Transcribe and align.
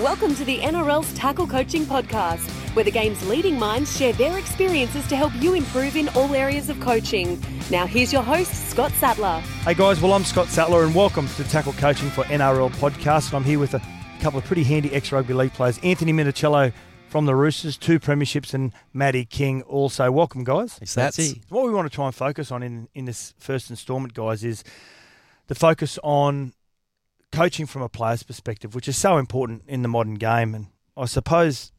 Welcome 0.00 0.34
to 0.36 0.46
the 0.46 0.60
NRL's 0.60 1.12
Tackle 1.12 1.46
Coaching 1.46 1.84
Podcast, 1.84 2.48
where 2.74 2.86
the 2.86 2.90
game's 2.90 3.22
leading 3.28 3.58
minds 3.58 3.94
share 3.94 4.14
their 4.14 4.38
experiences 4.38 5.06
to 5.08 5.14
help 5.14 5.30
you 5.34 5.52
improve 5.52 5.94
in 5.94 6.08
all 6.10 6.34
areas 6.34 6.70
of 6.70 6.80
coaching. 6.80 7.38
Now, 7.70 7.86
here's 7.86 8.10
your 8.10 8.22
host, 8.22 8.70
Scott 8.70 8.92
Sattler. 8.92 9.40
Hey 9.62 9.74
guys, 9.74 10.00
well, 10.00 10.14
I'm 10.14 10.24
Scott 10.24 10.46
Sattler, 10.48 10.84
and 10.84 10.94
welcome 10.94 11.28
to 11.28 11.44
Tackle 11.44 11.74
Coaching 11.74 12.08
for 12.08 12.24
NRL 12.24 12.70
Podcast. 12.76 13.26
And 13.26 13.34
I'm 13.34 13.44
here 13.44 13.58
with 13.58 13.74
a 13.74 13.82
couple 14.22 14.38
of 14.38 14.46
pretty 14.46 14.64
handy 14.64 14.90
ex 14.94 15.12
rugby 15.12 15.34
league 15.34 15.52
players 15.52 15.78
Anthony 15.82 16.14
Minichiello 16.14 16.72
from 17.08 17.26
the 17.26 17.34
Roosters, 17.34 17.76
two 17.76 18.00
premierships, 18.00 18.54
and 18.54 18.72
Matty 18.94 19.26
King 19.26 19.60
also. 19.64 20.10
Welcome, 20.10 20.44
guys. 20.44 20.78
That's 20.94 21.34
What 21.50 21.66
we 21.66 21.72
want 21.72 21.90
to 21.90 21.94
try 21.94 22.06
and 22.06 22.14
focus 22.14 22.50
on 22.50 22.62
in, 22.62 22.88
in 22.94 23.04
this 23.04 23.34
first 23.36 23.68
instalment, 23.68 24.14
guys, 24.14 24.44
is 24.44 24.64
the 25.48 25.54
focus 25.54 25.98
on 26.02 26.54
coaching 27.32 27.66
from 27.66 27.82
a 27.82 27.88
player's 27.88 28.22
perspective, 28.22 28.74
which 28.74 28.88
is 28.88 28.96
so 28.96 29.16
important 29.16 29.62
in 29.66 29.82
the 29.82 29.88
modern 29.88 30.14
game. 30.14 30.54
And 30.54 30.66
I 30.96 31.06
suppose, 31.06 31.72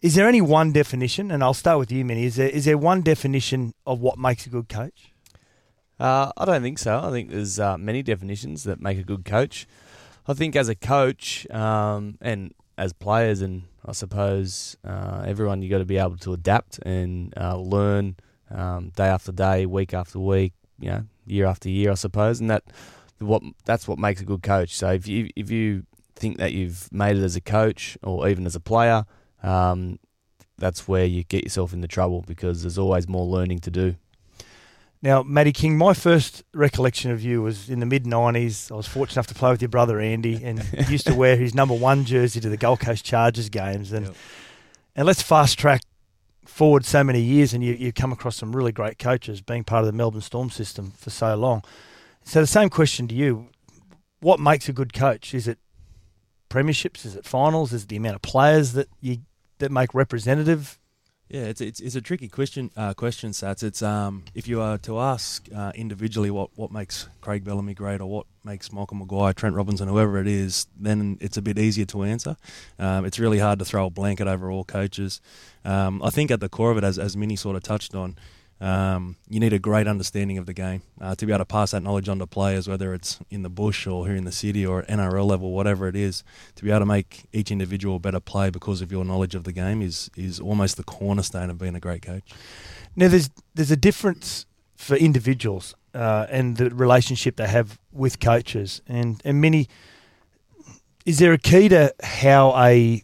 is 0.00 0.14
there 0.14 0.28
any 0.28 0.40
one 0.40 0.72
definition? 0.72 1.30
And 1.30 1.42
I'll 1.42 1.54
start 1.54 1.78
with 1.78 1.92
you, 1.92 2.04
Minnie. 2.04 2.24
Is 2.24 2.36
there 2.36 2.48
is 2.48 2.64
there 2.64 2.78
one 2.78 3.02
definition 3.02 3.74
of 3.86 4.00
what 4.00 4.18
makes 4.18 4.46
a 4.46 4.50
good 4.50 4.68
coach? 4.68 5.12
Uh, 5.98 6.32
I 6.36 6.46
don't 6.46 6.62
think 6.62 6.78
so. 6.78 6.98
I 6.98 7.10
think 7.10 7.30
there's 7.30 7.60
uh, 7.60 7.76
many 7.76 8.02
definitions 8.02 8.64
that 8.64 8.80
make 8.80 8.98
a 8.98 9.02
good 9.02 9.24
coach. 9.26 9.66
I 10.26 10.32
think 10.32 10.56
as 10.56 10.68
a 10.68 10.74
coach 10.74 11.48
um, 11.50 12.16
and 12.22 12.54
as 12.78 12.94
players, 12.94 13.42
and 13.42 13.64
I 13.84 13.92
suppose 13.92 14.76
uh, 14.82 15.24
everyone, 15.26 15.60
you 15.60 15.68
got 15.68 15.78
to 15.78 15.84
be 15.84 15.98
able 15.98 16.16
to 16.18 16.32
adapt 16.32 16.78
and 16.78 17.34
uh, 17.36 17.56
learn 17.56 18.16
um, 18.50 18.92
day 18.96 19.08
after 19.08 19.32
day, 19.32 19.66
week 19.66 19.92
after 19.92 20.18
week, 20.18 20.54
you 20.78 20.88
know, 20.88 21.04
year 21.26 21.44
after 21.44 21.68
year, 21.68 21.90
I 21.90 21.94
suppose, 21.94 22.40
and 22.40 22.48
that 22.48 22.64
what 23.20 23.42
that's 23.64 23.86
what 23.86 23.98
makes 23.98 24.20
a 24.20 24.24
good 24.24 24.42
coach. 24.42 24.74
So 24.74 24.90
if 24.90 25.06
you 25.06 25.28
if 25.36 25.50
you 25.50 25.84
think 26.16 26.38
that 26.38 26.52
you've 26.52 26.92
made 26.92 27.16
it 27.16 27.22
as 27.22 27.36
a 27.36 27.40
coach 27.40 27.96
or 28.02 28.28
even 28.28 28.46
as 28.46 28.54
a 28.54 28.60
player, 28.60 29.04
um, 29.42 29.98
that's 30.58 30.86
where 30.86 31.04
you 31.04 31.24
get 31.24 31.44
yourself 31.44 31.72
into 31.72 31.88
trouble 31.88 32.24
because 32.26 32.62
there's 32.62 32.78
always 32.78 33.08
more 33.08 33.26
learning 33.26 33.60
to 33.60 33.70
do. 33.70 33.94
Now, 35.02 35.22
Matty 35.22 35.52
King, 35.52 35.78
my 35.78 35.94
first 35.94 36.42
recollection 36.52 37.10
of 37.10 37.22
you 37.22 37.40
was 37.40 37.70
in 37.70 37.80
the 37.80 37.86
mid 37.86 38.04
90s. 38.04 38.70
I 38.70 38.74
was 38.74 38.86
fortunate 38.86 39.16
enough 39.16 39.28
to 39.28 39.34
play 39.34 39.50
with 39.50 39.62
your 39.62 39.70
brother 39.70 39.98
Andy 39.98 40.44
and 40.44 40.62
used 40.90 41.06
to 41.06 41.14
wear 41.14 41.36
his 41.36 41.54
number 41.54 41.74
one 41.74 42.04
jersey 42.04 42.38
to 42.40 42.50
the 42.50 42.58
Gold 42.58 42.80
Coast 42.80 43.02
Chargers 43.04 43.48
games. 43.48 43.92
And, 43.92 44.06
Yep. 44.06 44.14
and 44.96 45.06
let's 45.06 45.22
fast 45.22 45.58
track 45.58 45.80
forward 46.44 46.84
so 46.84 47.02
many 47.02 47.20
years, 47.22 47.54
and 47.54 47.64
you, 47.64 47.72
you 47.72 47.92
come 47.92 48.12
across 48.12 48.36
some 48.36 48.54
really 48.54 48.72
great 48.72 48.98
coaches 48.98 49.40
being 49.40 49.64
part 49.64 49.80
of 49.80 49.86
the 49.86 49.92
Melbourne 49.96 50.20
Storm 50.20 50.50
system 50.50 50.92
for 50.98 51.08
so 51.08 51.34
long. 51.34 51.62
So, 52.24 52.40
the 52.40 52.46
same 52.46 52.70
question 52.70 53.08
to 53.08 53.14
you 53.14 53.48
what 54.20 54.38
makes 54.38 54.68
a 54.68 54.72
good 54.72 54.92
coach? 54.92 55.34
Is 55.34 55.48
it 55.48 55.58
premierships? 56.48 57.04
Is 57.04 57.16
it 57.16 57.24
finals? 57.24 57.72
Is 57.72 57.84
it 57.84 57.88
the 57.88 57.96
amount 57.96 58.16
of 58.16 58.22
players 58.22 58.72
that 58.74 58.88
you 59.00 59.18
that 59.58 59.70
make 59.70 59.94
representative? 59.94 60.78
Yeah, 61.28 61.42
it's 61.42 61.60
it's, 61.60 61.78
it's 61.78 61.94
a 61.94 62.00
tricky 62.00 62.28
question. 62.28 62.70
Uh, 62.76 62.92
question, 62.92 63.30
Sats. 63.30 63.62
It's 63.62 63.82
um, 63.82 64.24
if 64.34 64.48
you 64.48 64.60
are 64.60 64.78
to 64.78 64.98
ask 64.98 65.48
uh, 65.54 65.70
individually 65.76 66.30
what, 66.30 66.50
what 66.56 66.72
makes 66.72 67.08
Craig 67.20 67.44
Bellamy 67.44 67.72
great, 67.72 68.00
or 68.00 68.10
what 68.10 68.26
makes 68.44 68.72
Michael 68.72 68.96
Maguire, 68.96 69.32
Trent 69.32 69.54
Robinson, 69.54 69.86
whoever 69.86 70.18
it 70.18 70.26
is, 70.26 70.66
then 70.76 71.18
it's 71.20 71.36
a 71.36 71.42
bit 71.42 71.56
easier 71.56 71.84
to 71.86 72.02
answer. 72.02 72.36
Um, 72.80 73.04
it's 73.04 73.20
really 73.20 73.38
hard 73.38 73.60
to 73.60 73.64
throw 73.64 73.86
a 73.86 73.90
blanket 73.90 74.26
over 74.26 74.50
all 74.50 74.64
coaches. 74.64 75.20
Um, 75.64 76.02
I 76.02 76.10
think 76.10 76.32
at 76.32 76.40
the 76.40 76.48
core 76.48 76.72
of 76.72 76.78
it, 76.78 76.84
as 76.84 76.98
as 76.98 77.16
Minnie 77.16 77.36
sort 77.36 77.54
of 77.54 77.62
touched 77.62 77.94
on, 77.94 78.16
um, 78.60 79.16
you 79.28 79.40
need 79.40 79.54
a 79.54 79.58
great 79.58 79.86
understanding 79.86 80.36
of 80.36 80.44
the 80.44 80.52
game 80.52 80.82
uh, 81.00 81.14
to 81.14 81.24
be 81.24 81.32
able 81.32 81.38
to 81.38 81.46
pass 81.46 81.70
that 81.70 81.82
knowledge 81.82 82.08
on 82.10 82.18
to 82.18 82.26
players, 82.26 82.68
whether 82.68 82.92
it's 82.92 83.18
in 83.30 83.42
the 83.42 83.48
bush 83.48 83.86
or 83.86 84.06
here 84.06 84.14
in 84.16 84.24
the 84.24 84.32
city 84.32 84.66
or 84.66 84.82
NRL 84.82 85.26
level, 85.26 85.52
whatever 85.52 85.88
it 85.88 85.96
is. 85.96 86.22
To 86.56 86.64
be 86.64 86.70
able 86.70 86.80
to 86.80 86.86
make 86.86 87.24
each 87.32 87.50
individual 87.50 87.96
a 87.96 87.98
better 87.98 88.20
play 88.20 88.50
because 88.50 88.82
of 88.82 88.92
your 88.92 89.04
knowledge 89.04 89.34
of 89.34 89.44
the 89.44 89.52
game 89.52 89.80
is 89.80 90.10
is 90.14 90.40
almost 90.40 90.76
the 90.76 90.84
cornerstone 90.84 91.48
of 91.48 91.56
being 91.56 91.74
a 91.74 91.80
great 91.80 92.02
coach. 92.02 92.30
Now, 92.94 93.08
there's 93.08 93.30
there's 93.54 93.70
a 93.70 93.76
difference 93.76 94.44
for 94.76 94.94
individuals 94.96 95.74
uh, 95.94 96.26
and 96.30 96.58
the 96.58 96.70
relationship 96.70 97.36
they 97.36 97.48
have 97.48 97.78
with 97.92 98.20
coaches, 98.20 98.82
and 98.86 99.22
and 99.24 99.40
many. 99.40 99.68
Is 101.06 101.18
there 101.18 101.32
a 101.32 101.38
key 101.38 101.70
to 101.70 101.94
how 102.02 102.54
a 102.62 103.02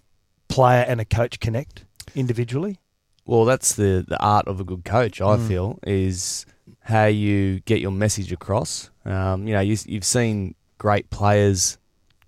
player 0.48 0.84
and 0.86 1.00
a 1.00 1.06
coach 1.06 1.40
connect 1.40 1.86
individually? 2.14 2.78
Well, 3.26 3.44
that's 3.44 3.74
the, 3.74 4.04
the 4.06 4.18
art 4.20 4.46
of 4.48 4.60
a 4.60 4.64
good 4.64 4.84
coach. 4.84 5.20
I 5.20 5.36
Mm. 5.36 5.48
feel 5.48 5.78
is 5.86 6.46
how 6.80 7.06
you 7.06 7.60
get 7.60 7.80
your 7.80 7.90
message 7.90 8.32
across. 8.32 8.90
Um, 9.04 9.46
you 9.46 9.52
know, 9.54 9.60
you, 9.60 9.76
you've 9.86 10.04
seen 10.04 10.54
great 10.78 11.10
players 11.10 11.78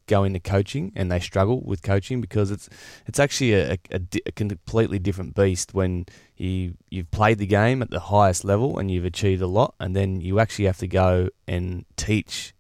go 0.06 0.25
into 0.25 0.41
coaching 0.41 0.91
and 0.97 1.12
they 1.12 1.20
struggle 1.20 1.60
with 1.60 1.82
coaching 1.82 2.20
because 2.20 2.50
it's 2.50 2.66
it's 3.06 3.19
actually 3.20 3.53
a, 3.53 3.76
a, 3.92 4.00
a 4.26 4.32
completely 4.32 4.98
different 4.98 5.34
beast 5.34 5.75
when 5.75 6.06
you 6.37 6.75
you've 6.88 7.10
played 7.10 7.37
the 7.38 7.47
game 7.47 7.82
at 7.82 7.91
the 7.91 8.00
highest 8.00 8.42
level 8.42 8.78
and 8.78 8.91
you've 8.91 9.04
achieved 9.04 9.42
a 9.42 9.47
lot, 9.47 9.75
and 9.78 9.94
then 9.94 10.20
you 10.20 10.41
actually 10.41 10.64
have 10.64 10.78
to 10.78 10.88
go 10.88 11.28
and 11.47 11.84
teach 11.97 12.54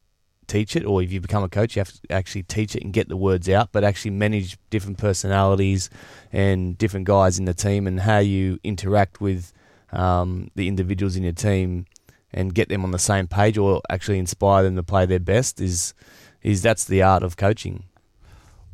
teach 0.48 0.74
it, 0.74 0.84
or 0.84 1.02
if 1.02 1.12
you 1.12 1.20
become 1.20 1.44
a 1.44 1.48
coach, 1.48 1.76
you 1.76 1.80
have 1.80 1.92
to 1.92 2.00
actually 2.10 2.42
teach 2.42 2.74
it 2.74 2.82
and 2.82 2.92
get 2.92 3.08
the 3.08 3.16
words 3.16 3.48
out, 3.48 3.70
but 3.70 3.84
actually 3.84 4.10
manage 4.10 4.58
different 4.70 4.98
personalities 4.98 5.90
and 6.32 6.76
different 6.78 7.06
guys 7.06 7.38
in 7.38 7.44
the 7.44 7.54
team 7.54 7.86
and 7.86 8.00
how 8.00 8.18
you 8.18 8.58
interact 8.64 9.20
with 9.20 9.52
um, 9.92 10.50
the 10.54 10.68
individuals 10.68 11.16
in 11.16 11.22
your 11.22 11.32
team 11.32 11.86
and 12.32 12.54
get 12.54 12.68
them 12.68 12.84
on 12.84 12.90
the 12.90 12.98
same 12.98 13.26
page 13.26 13.56
or 13.56 13.80
actually 13.88 14.18
inspire 14.18 14.62
them 14.62 14.76
to 14.76 14.82
play 14.82 15.06
their 15.06 15.20
best 15.20 15.60
is 15.60 15.94
is 16.42 16.62
that's 16.62 16.84
the 16.84 17.02
art 17.02 17.22
of 17.22 17.36
coaching. 17.36 17.84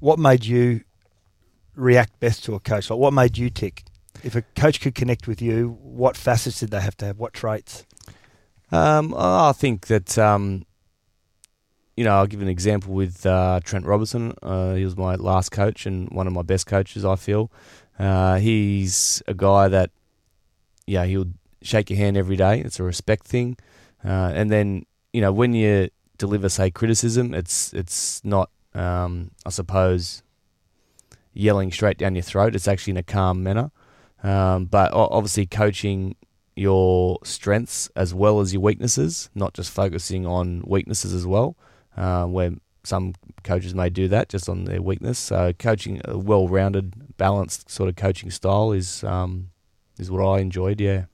What 0.00 0.18
made 0.18 0.44
you 0.44 0.82
react 1.74 2.20
best 2.20 2.44
to 2.44 2.54
a 2.54 2.60
coach? 2.60 2.90
Like, 2.90 2.98
what 2.98 3.12
made 3.12 3.38
you 3.38 3.48
tick? 3.48 3.84
If 4.22 4.34
a 4.34 4.42
coach 4.42 4.80
could 4.80 4.94
connect 4.94 5.26
with 5.26 5.40
you, 5.40 5.78
what 5.82 6.16
facets 6.16 6.60
did 6.60 6.70
they 6.70 6.80
have 6.80 6.96
to 6.98 7.06
have? 7.06 7.18
What 7.18 7.32
traits? 7.32 7.86
Um, 8.70 9.14
I 9.16 9.52
think 9.52 9.86
that 9.86 10.18
um, 10.18 10.66
you 11.96 12.04
know 12.04 12.14
I'll 12.14 12.26
give 12.26 12.42
an 12.42 12.48
example 12.48 12.92
with 12.92 13.24
uh, 13.24 13.60
Trent 13.64 13.86
Robinson. 13.86 14.34
Uh, 14.42 14.74
he 14.74 14.84
was 14.84 14.96
my 14.96 15.14
last 15.14 15.50
coach 15.50 15.86
and 15.86 16.08
one 16.10 16.26
of 16.26 16.32
my 16.32 16.42
best 16.42 16.66
coaches. 16.66 17.04
I 17.04 17.16
feel 17.16 17.50
uh, 17.98 18.38
he's 18.38 19.22
a 19.26 19.34
guy 19.34 19.68
that 19.68 19.90
yeah 20.86 21.04
he'll 21.04 21.30
shake 21.62 21.90
your 21.90 21.98
hand 21.98 22.16
every 22.16 22.36
day. 22.36 22.60
It's 22.60 22.80
a 22.80 22.82
respect 22.82 23.26
thing, 23.26 23.56
uh, 24.04 24.32
and 24.34 24.50
then 24.50 24.86
you 25.12 25.20
know 25.20 25.32
when 25.32 25.54
you 25.54 25.88
deliver 26.18 26.48
say 26.48 26.70
criticism, 26.70 27.34
it's 27.34 27.72
it's 27.72 28.24
not 28.24 28.50
um, 28.74 29.30
I 29.46 29.50
suppose 29.50 30.22
yelling 31.32 31.72
straight 31.72 31.98
down 31.98 32.14
your 32.14 32.22
throat. 32.22 32.54
It's 32.54 32.68
actually 32.68 32.92
in 32.92 32.96
a 32.96 33.02
calm 33.02 33.42
manner. 33.42 33.70
Um, 34.22 34.64
but 34.64 34.92
obviously, 34.94 35.46
coaching 35.46 36.16
your 36.56 37.18
strengths 37.24 37.90
as 37.94 38.14
well 38.14 38.40
as 38.40 38.52
your 38.52 38.62
weaknesses, 38.62 39.28
not 39.34 39.52
just 39.52 39.70
focusing 39.70 40.26
on 40.26 40.62
weaknesses 40.66 41.12
as 41.12 41.26
well, 41.26 41.56
uh, 41.96 42.24
where 42.26 42.52
some 42.82 43.14
coaches 43.42 43.74
may 43.74 43.88
do 43.88 44.08
that 44.08 44.28
just 44.28 44.48
on 44.48 44.64
their 44.64 44.82
weakness. 44.82 45.18
So, 45.18 45.52
coaching 45.54 46.00
a 46.04 46.18
well-rounded, 46.18 47.16
balanced 47.16 47.70
sort 47.70 47.88
of 47.88 47.96
coaching 47.96 48.30
style 48.30 48.72
is 48.72 49.02
um, 49.04 49.50
is 49.98 50.10
what 50.10 50.24
I 50.24 50.40
enjoyed. 50.40 50.80
Yeah. 50.80 51.04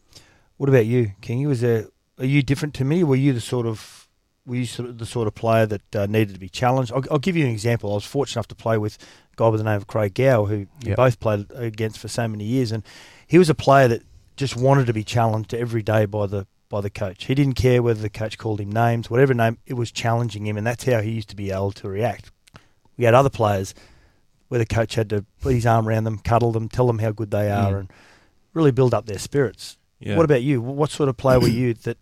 What 0.56 0.68
about 0.68 0.86
you, 0.86 1.12
Kingy? 1.22 1.46
Was 1.46 1.60
there 1.60 1.86
are 2.18 2.24
you 2.26 2.42
different 2.42 2.74
to 2.74 2.84
me? 2.84 3.02
Were 3.04 3.16
you 3.16 3.32
the 3.32 3.40
sort 3.40 3.66
of 3.66 4.08
were 4.46 4.56
you 4.56 4.66
sort 4.66 4.88
of 4.88 4.98
the 4.98 5.06
sort 5.06 5.28
of 5.28 5.34
player 5.34 5.66
that 5.66 5.96
uh, 5.96 6.06
needed 6.06 6.34
to 6.34 6.40
be 6.40 6.48
challenged? 6.48 6.92
I'll, 6.92 7.04
I'll 7.10 7.18
give 7.18 7.36
you 7.36 7.44
an 7.44 7.50
example. 7.52 7.92
I 7.92 7.94
was 7.94 8.04
fortunate 8.04 8.38
enough 8.40 8.48
to 8.48 8.54
play 8.54 8.78
with 8.78 8.98
a 9.32 9.36
guy 9.36 9.50
by 9.50 9.56
the 9.56 9.64
name 9.64 9.76
of 9.76 9.86
Craig 9.86 10.14
Gower, 10.14 10.46
who 10.46 10.66
Yep. 10.82 10.96
both 10.96 11.20
played 11.20 11.46
against 11.54 11.98
for 11.98 12.08
so 12.08 12.26
many 12.26 12.44
years, 12.44 12.72
and 12.72 12.82
he 13.26 13.38
was 13.38 13.48
a 13.48 13.54
player 13.54 13.86
that 13.88 14.02
just 14.36 14.56
wanted 14.56 14.86
to 14.86 14.92
be 14.92 15.04
challenged 15.04 15.54
every 15.54 15.82
day 15.82 16.04
by 16.06 16.26
the 16.26 16.46
by 16.70 16.80
the 16.80 16.88
coach. 16.88 17.24
He 17.26 17.34
didn't 17.34 17.56
care 17.56 17.82
whether 17.82 18.00
the 18.00 18.08
coach 18.08 18.38
called 18.38 18.60
him 18.60 18.70
names, 18.72 19.10
whatever 19.10 19.34
name, 19.34 19.58
it 19.66 19.74
was 19.74 19.92
challenging 19.92 20.46
him, 20.46 20.56
and 20.56 20.66
that's 20.66 20.84
how 20.84 21.02
he 21.02 21.10
used 21.10 21.28
to 21.28 21.36
be 21.36 21.50
able 21.50 21.72
to 21.72 21.88
react. 21.88 22.30
We 22.96 23.04
had 23.04 23.12
other 23.12 23.28
players 23.28 23.74
where 24.48 24.58
the 24.58 24.64
coach 24.66 24.94
had 24.94 25.10
to 25.10 25.26
put 25.42 25.52
his 25.54 25.66
arm 25.66 25.86
around 25.86 26.04
them, 26.04 26.18
cuddle 26.18 26.52
them, 26.52 26.68
tell 26.68 26.86
them 26.86 27.00
how 27.00 27.10
good 27.10 27.30
they 27.30 27.50
are, 27.50 27.72
Mm. 27.72 27.78
and 27.80 27.90
really 28.54 28.70
build 28.70 28.94
up 28.94 29.04
their 29.06 29.18
spirits. 29.18 29.76
Yeah. 29.98 30.16
What 30.16 30.24
about 30.24 30.42
you? 30.42 30.62
What 30.62 30.90
sort 30.90 31.08
of 31.10 31.16
player 31.16 31.38
were 31.40 31.48
you 31.48 31.74
that 31.74 31.98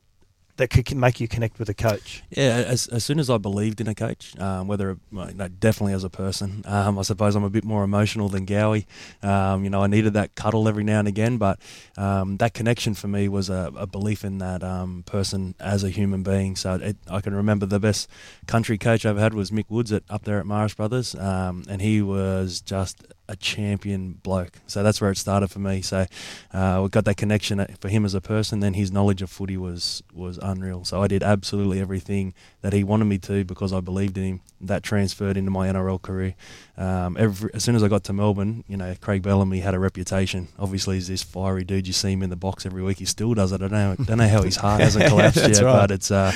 that 0.58 0.68
could 0.68 0.94
make 0.96 1.20
you 1.20 1.26
connect 1.26 1.58
with 1.58 1.68
a 1.68 1.74
coach? 1.74 2.22
Yeah, 2.30 2.64
as, 2.66 2.86
as 2.88 3.04
soon 3.04 3.18
as 3.18 3.30
I 3.30 3.38
believed 3.38 3.80
in 3.80 3.88
a 3.88 3.94
coach, 3.94 4.38
um, 4.38 4.66
whether 4.68 4.98
well, 5.10 5.30
no, 5.34 5.48
definitely 5.48 5.94
as 5.94 6.04
a 6.04 6.10
person, 6.10 6.62
um, 6.66 6.98
I 6.98 7.02
suppose 7.02 7.34
I'm 7.34 7.44
a 7.44 7.50
bit 7.50 7.64
more 7.64 7.84
emotional 7.84 8.28
than 8.28 8.44
Gowie. 8.44 8.86
Um, 9.22 9.64
you 9.64 9.70
know, 9.70 9.82
I 9.82 9.86
needed 9.86 10.12
that 10.14 10.34
cuddle 10.34 10.68
every 10.68 10.84
now 10.84 10.98
and 10.98 11.08
again, 11.08 11.38
but 11.38 11.58
um, 11.96 12.36
that 12.38 12.54
connection 12.54 12.94
for 12.94 13.08
me 13.08 13.28
was 13.28 13.48
a, 13.48 13.72
a 13.76 13.86
belief 13.86 14.24
in 14.24 14.38
that 14.38 14.62
um, 14.62 15.04
person 15.06 15.54
as 15.60 15.84
a 15.84 15.90
human 15.90 16.22
being. 16.22 16.56
So 16.56 16.74
it, 16.74 16.96
I 17.08 17.20
can 17.20 17.34
remember 17.34 17.66
the 17.66 17.80
best 17.80 18.08
country 18.46 18.78
coach 18.78 19.06
I 19.06 19.10
ever 19.10 19.20
had 19.20 19.34
was 19.34 19.50
Mick 19.50 19.66
Woods 19.68 19.92
at 19.92 20.02
up 20.10 20.24
there 20.24 20.38
at 20.38 20.46
Marist 20.46 20.76
Brothers, 20.76 21.14
um, 21.14 21.64
and 21.68 21.80
he 21.80 22.02
was 22.02 22.60
just 22.60 23.04
a 23.28 23.36
champion 23.36 24.12
bloke. 24.22 24.58
So 24.66 24.82
that's 24.82 25.00
where 25.00 25.10
it 25.10 25.18
started 25.18 25.48
for 25.48 25.58
me. 25.58 25.82
So 25.82 26.06
uh, 26.52 26.80
we 26.82 26.88
got 26.88 27.04
that 27.04 27.16
connection 27.16 27.64
for 27.80 27.88
him 27.88 28.04
as 28.04 28.14
a 28.14 28.20
person. 28.20 28.60
Then 28.60 28.74
his 28.74 28.90
knowledge 28.90 29.22
of 29.22 29.30
footy 29.30 29.56
was 29.56 30.02
was 30.14 30.38
unreal. 30.38 30.84
So 30.84 31.02
I 31.02 31.08
did 31.08 31.22
absolutely 31.22 31.80
everything 31.80 32.34
that 32.62 32.72
he 32.72 32.82
wanted 32.84 33.04
me 33.04 33.18
to 33.18 33.44
because 33.44 33.72
I 33.72 33.80
believed 33.80 34.16
in 34.16 34.24
him. 34.24 34.40
That 34.60 34.82
transferred 34.82 35.36
into 35.36 35.52
my 35.52 35.68
NRL 35.68 36.02
career. 36.02 36.34
Um, 36.76 37.16
every, 37.16 37.50
as 37.54 37.62
soon 37.62 37.76
as 37.76 37.84
I 37.84 37.88
got 37.88 38.02
to 38.04 38.12
Melbourne, 38.12 38.64
you 38.66 38.76
know, 38.76 38.92
Craig 39.00 39.22
Bellamy 39.22 39.60
had 39.60 39.74
a 39.74 39.78
reputation. 39.78 40.48
Obviously, 40.58 40.96
he's 40.96 41.06
this 41.06 41.22
fiery 41.22 41.62
dude. 41.62 41.86
You 41.86 41.92
see 41.92 42.12
him 42.12 42.24
in 42.24 42.30
the 42.30 42.36
box 42.36 42.66
every 42.66 42.82
week. 42.82 42.98
He 42.98 43.04
still 43.04 43.34
does 43.34 43.52
it. 43.52 43.62
I 43.62 43.68
don't 43.68 43.72
know. 43.72 44.04
Don't 44.04 44.18
know 44.18 44.28
how 44.28 44.42
his 44.42 44.56
heart 44.56 44.80
hasn't 44.80 45.06
collapsed 45.08 45.36
yet, 45.36 45.60
right. 45.60 45.72
but 45.72 45.90
it's. 45.92 46.10
Uh, 46.10 46.32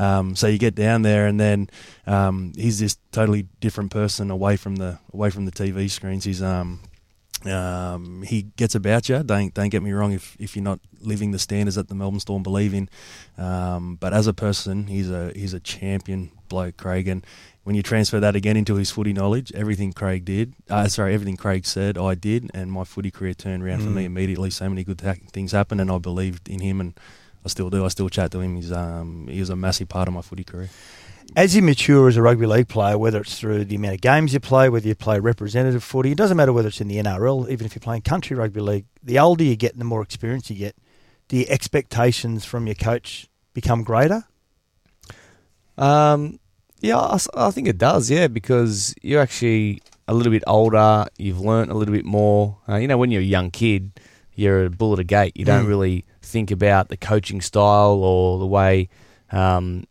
um, 0.00 0.34
so 0.34 0.46
you 0.46 0.56
get 0.56 0.74
down 0.74 1.02
there, 1.02 1.26
and 1.26 1.38
then 1.38 1.68
um, 2.06 2.52
he's 2.56 2.78
this 2.78 2.96
totally 3.12 3.46
different 3.60 3.90
person 3.90 4.30
away 4.30 4.56
from 4.56 4.76
the 4.76 4.98
away 5.12 5.28
from 5.28 5.44
the 5.44 5.52
TV 5.52 5.90
screens. 5.90 6.24
He's 6.24 6.42
um, 6.42 6.80
um, 7.44 8.22
he 8.22 8.42
gets 8.56 8.74
about 8.74 9.10
you. 9.10 9.22
Don't 9.22 9.52
don't 9.52 9.68
get 9.68 9.82
me 9.82 9.92
wrong. 9.92 10.12
If 10.12 10.38
if 10.40 10.56
you're 10.56 10.62
not 10.62 10.80
living 11.02 11.32
the 11.32 11.38
standards 11.38 11.76
that 11.76 11.88
the 11.88 11.94
Melbourne 11.94 12.20
Storm 12.20 12.42
believe 12.42 12.72
in, 12.72 12.88
um, 13.36 13.96
but 13.96 14.14
as 14.14 14.26
a 14.26 14.32
person, 14.32 14.86
he's 14.86 15.10
a 15.10 15.32
he's 15.34 15.52
a 15.52 15.60
champion 15.60 16.32
bloke, 16.48 16.78
Craig. 16.78 17.06
And 17.06 17.26
when 17.64 17.76
you 17.76 17.82
transfer 17.82 18.20
that 18.20 18.34
again 18.34 18.56
into 18.56 18.76
his 18.76 18.90
footy 18.90 19.12
knowledge, 19.12 19.52
everything 19.54 19.92
Craig 19.92 20.24
did, 20.24 20.54
uh, 20.70 20.88
sorry, 20.88 21.12
everything 21.12 21.36
Craig 21.36 21.66
said, 21.66 21.98
I 21.98 22.14
did, 22.14 22.50
and 22.54 22.72
my 22.72 22.84
footy 22.84 23.10
career 23.10 23.34
turned 23.34 23.62
around 23.62 23.80
mm. 23.80 23.84
for 23.84 23.90
me 23.90 24.06
immediately. 24.06 24.48
So 24.48 24.66
many 24.68 24.82
good 24.82 24.98
th- 24.98 25.28
things 25.30 25.52
happened, 25.52 25.82
and 25.82 25.90
I 25.90 25.98
believed 25.98 26.48
in 26.48 26.60
him 26.60 26.80
and 26.80 26.98
I 27.44 27.48
still 27.48 27.70
do. 27.70 27.84
I 27.84 27.88
still 27.88 28.08
chat 28.08 28.30
to 28.32 28.40
him. 28.40 28.56
He's 28.56 28.72
um, 28.72 29.28
he 29.28 29.40
was 29.40 29.50
a 29.50 29.56
massive 29.56 29.88
part 29.88 30.08
of 30.08 30.14
my 30.14 30.22
footy 30.22 30.44
career. 30.44 30.68
As 31.36 31.54
you 31.54 31.62
mature 31.62 32.08
as 32.08 32.16
a 32.16 32.22
rugby 32.22 32.46
league 32.46 32.68
player, 32.68 32.98
whether 32.98 33.20
it's 33.20 33.38
through 33.38 33.64
the 33.66 33.76
amount 33.76 33.94
of 33.94 34.00
games 34.00 34.32
you 34.32 34.40
play, 34.40 34.68
whether 34.68 34.88
you 34.88 34.96
play 34.96 35.20
representative 35.20 35.84
footy, 35.84 36.12
it 36.12 36.18
doesn't 36.18 36.36
matter 36.36 36.52
whether 36.52 36.68
it's 36.68 36.80
in 36.80 36.88
the 36.88 36.96
NRL, 36.96 37.48
even 37.48 37.66
if 37.66 37.74
you're 37.74 37.80
playing 37.80 38.02
country 38.02 38.36
rugby 38.36 38.60
league. 38.60 38.86
The 39.02 39.18
older 39.18 39.44
you 39.44 39.54
get, 39.54 39.72
and 39.72 39.80
the 39.80 39.84
more 39.84 40.02
experience 40.02 40.50
you 40.50 40.56
get, 40.56 40.76
the 41.28 41.48
expectations 41.48 42.44
from 42.44 42.66
your 42.66 42.74
coach 42.74 43.28
become 43.54 43.84
greater. 43.84 44.24
Um, 45.78 46.40
yeah, 46.80 46.98
I, 46.98 47.18
I 47.34 47.50
think 47.52 47.68
it 47.68 47.78
does. 47.78 48.10
Yeah, 48.10 48.26
because 48.26 48.94
you're 49.02 49.20
actually 49.20 49.82
a 50.08 50.14
little 50.14 50.32
bit 50.32 50.42
older. 50.46 51.06
You've 51.16 51.40
learnt 51.40 51.70
a 51.70 51.74
little 51.74 51.94
bit 51.94 52.04
more. 52.04 52.58
Uh, 52.68 52.76
you 52.76 52.88
know, 52.88 52.98
when 52.98 53.12
you're 53.12 53.22
a 53.22 53.24
young 53.24 53.50
kid, 53.50 54.00
you're 54.34 54.66
a 54.66 54.70
bull 54.70 54.94
at 54.94 54.98
a 54.98 55.04
gate. 55.04 55.36
You 55.36 55.44
don't 55.44 55.64
mm. 55.64 55.68
really 55.68 56.04
think 56.30 56.50
about 56.50 56.88
the 56.88 56.96
coaching 56.96 57.40
style 57.40 58.02
or 58.02 58.38
the 58.38 58.46
way 58.46 58.88
um, 59.32 59.84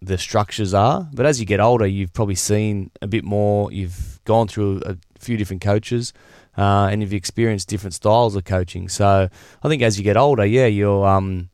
the 0.00 0.18
structures 0.18 0.72
are. 0.74 1.08
But 1.12 1.26
as 1.26 1.40
you 1.40 1.46
get 1.46 1.60
older, 1.60 1.86
you've 1.86 2.12
probably 2.12 2.34
seen 2.34 2.90
a 3.00 3.06
bit 3.06 3.24
more. 3.24 3.72
You've 3.72 4.20
gone 4.24 4.48
through 4.48 4.82
a 4.84 4.96
few 5.18 5.36
different 5.36 5.62
coaches, 5.62 6.12
uh, 6.56 6.88
and 6.90 7.00
you've 7.00 7.14
experienced 7.14 7.68
different 7.68 7.94
styles 7.94 8.34
of 8.36 8.44
coaching. 8.44 8.88
So 8.88 9.28
I 9.62 9.68
think 9.68 9.82
as 9.82 9.98
you 9.98 10.04
get 10.04 10.16
older, 10.16 10.44
yeah, 10.44 10.66
you're 10.66 11.06
um, 11.06 11.50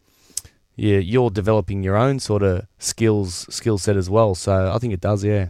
you're, 0.76 1.00
you're 1.00 1.30
developing 1.30 1.82
your 1.82 1.96
own 1.96 2.20
sort 2.20 2.42
of 2.42 2.66
skills 2.78 3.46
skill 3.54 3.78
set 3.78 3.96
as 3.96 4.08
well. 4.08 4.34
So 4.34 4.72
I 4.72 4.78
think 4.78 4.92
it 4.94 5.00
does, 5.00 5.24
yeah. 5.24 5.48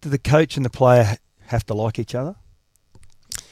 Do 0.00 0.08
the 0.08 0.18
coach 0.18 0.56
and 0.56 0.64
the 0.64 0.70
player 0.70 1.16
have 1.46 1.64
to 1.66 1.74
like 1.74 1.98
each 1.98 2.14
other? 2.14 2.36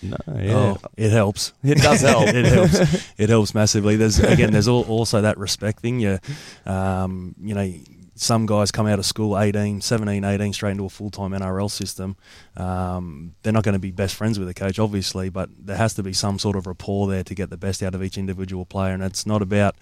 No, 0.02 0.16
yeah. 0.36 0.54
Oh, 0.54 0.78
it 0.96 1.10
helps. 1.10 1.52
It 1.62 1.78
does 1.78 2.00
help. 2.12 2.28
it 2.28 2.44
helps. 2.46 3.10
It 3.18 3.28
helps 3.28 3.54
massively. 3.54 3.96
There's 3.96 4.18
again, 4.18 4.52
there's 4.52 4.68
also 4.68 5.20
that 5.22 5.38
respect 5.38 5.80
thing. 5.80 6.00
You, 6.00 6.18
um, 6.66 7.34
you 7.40 7.54
know, 7.54 7.72
some 8.14 8.46
guys 8.46 8.70
come 8.70 8.86
out 8.86 8.98
of 8.98 9.06
school 9.06 9.38
18, 9.38 9.80
17, 9.80 10.24
18, 10.24 10.52
straight 10.52 10.72
into 10.72 10.84
a 10.84 10.88
full 10.88 11.10
time 11.10 11.32
NRL 11.32 11.70
system. 11.70 12.16
Um, 12.56 13.34
they're 13.42 13.52
not 13.52 13.64
going 13.64 13.74
to 13.74 13.78
be 13.78 13.90
best 13.90 14.14
friends 14.14 14.38
with 14.38 14.48
the 14.48 14.54
coach, 14.54 14.78
obviously, 14.78 15.28
but 15.28 15.48
there 15.58 15.76
has 15.76 15.94
to 15.94 16.02
be 16.02 16.12
some 16.12 16.38
sort 16.38 16.56
of 16.56 16.66
rapport 16.66 17.08
there 17.08 17.24
to 17.24 17.34
get 17.34 17.50
the 17.50 17.56
best 17.56 17.82
out 17.82 17.94
of 17.94 18.02
each 18.02 18.18
individual 18.18 18.64
player. 18.64 18.94
And 18.94 19.02
it's 19.02 19.26
not 19.26 19.42
about, 19.42 19.76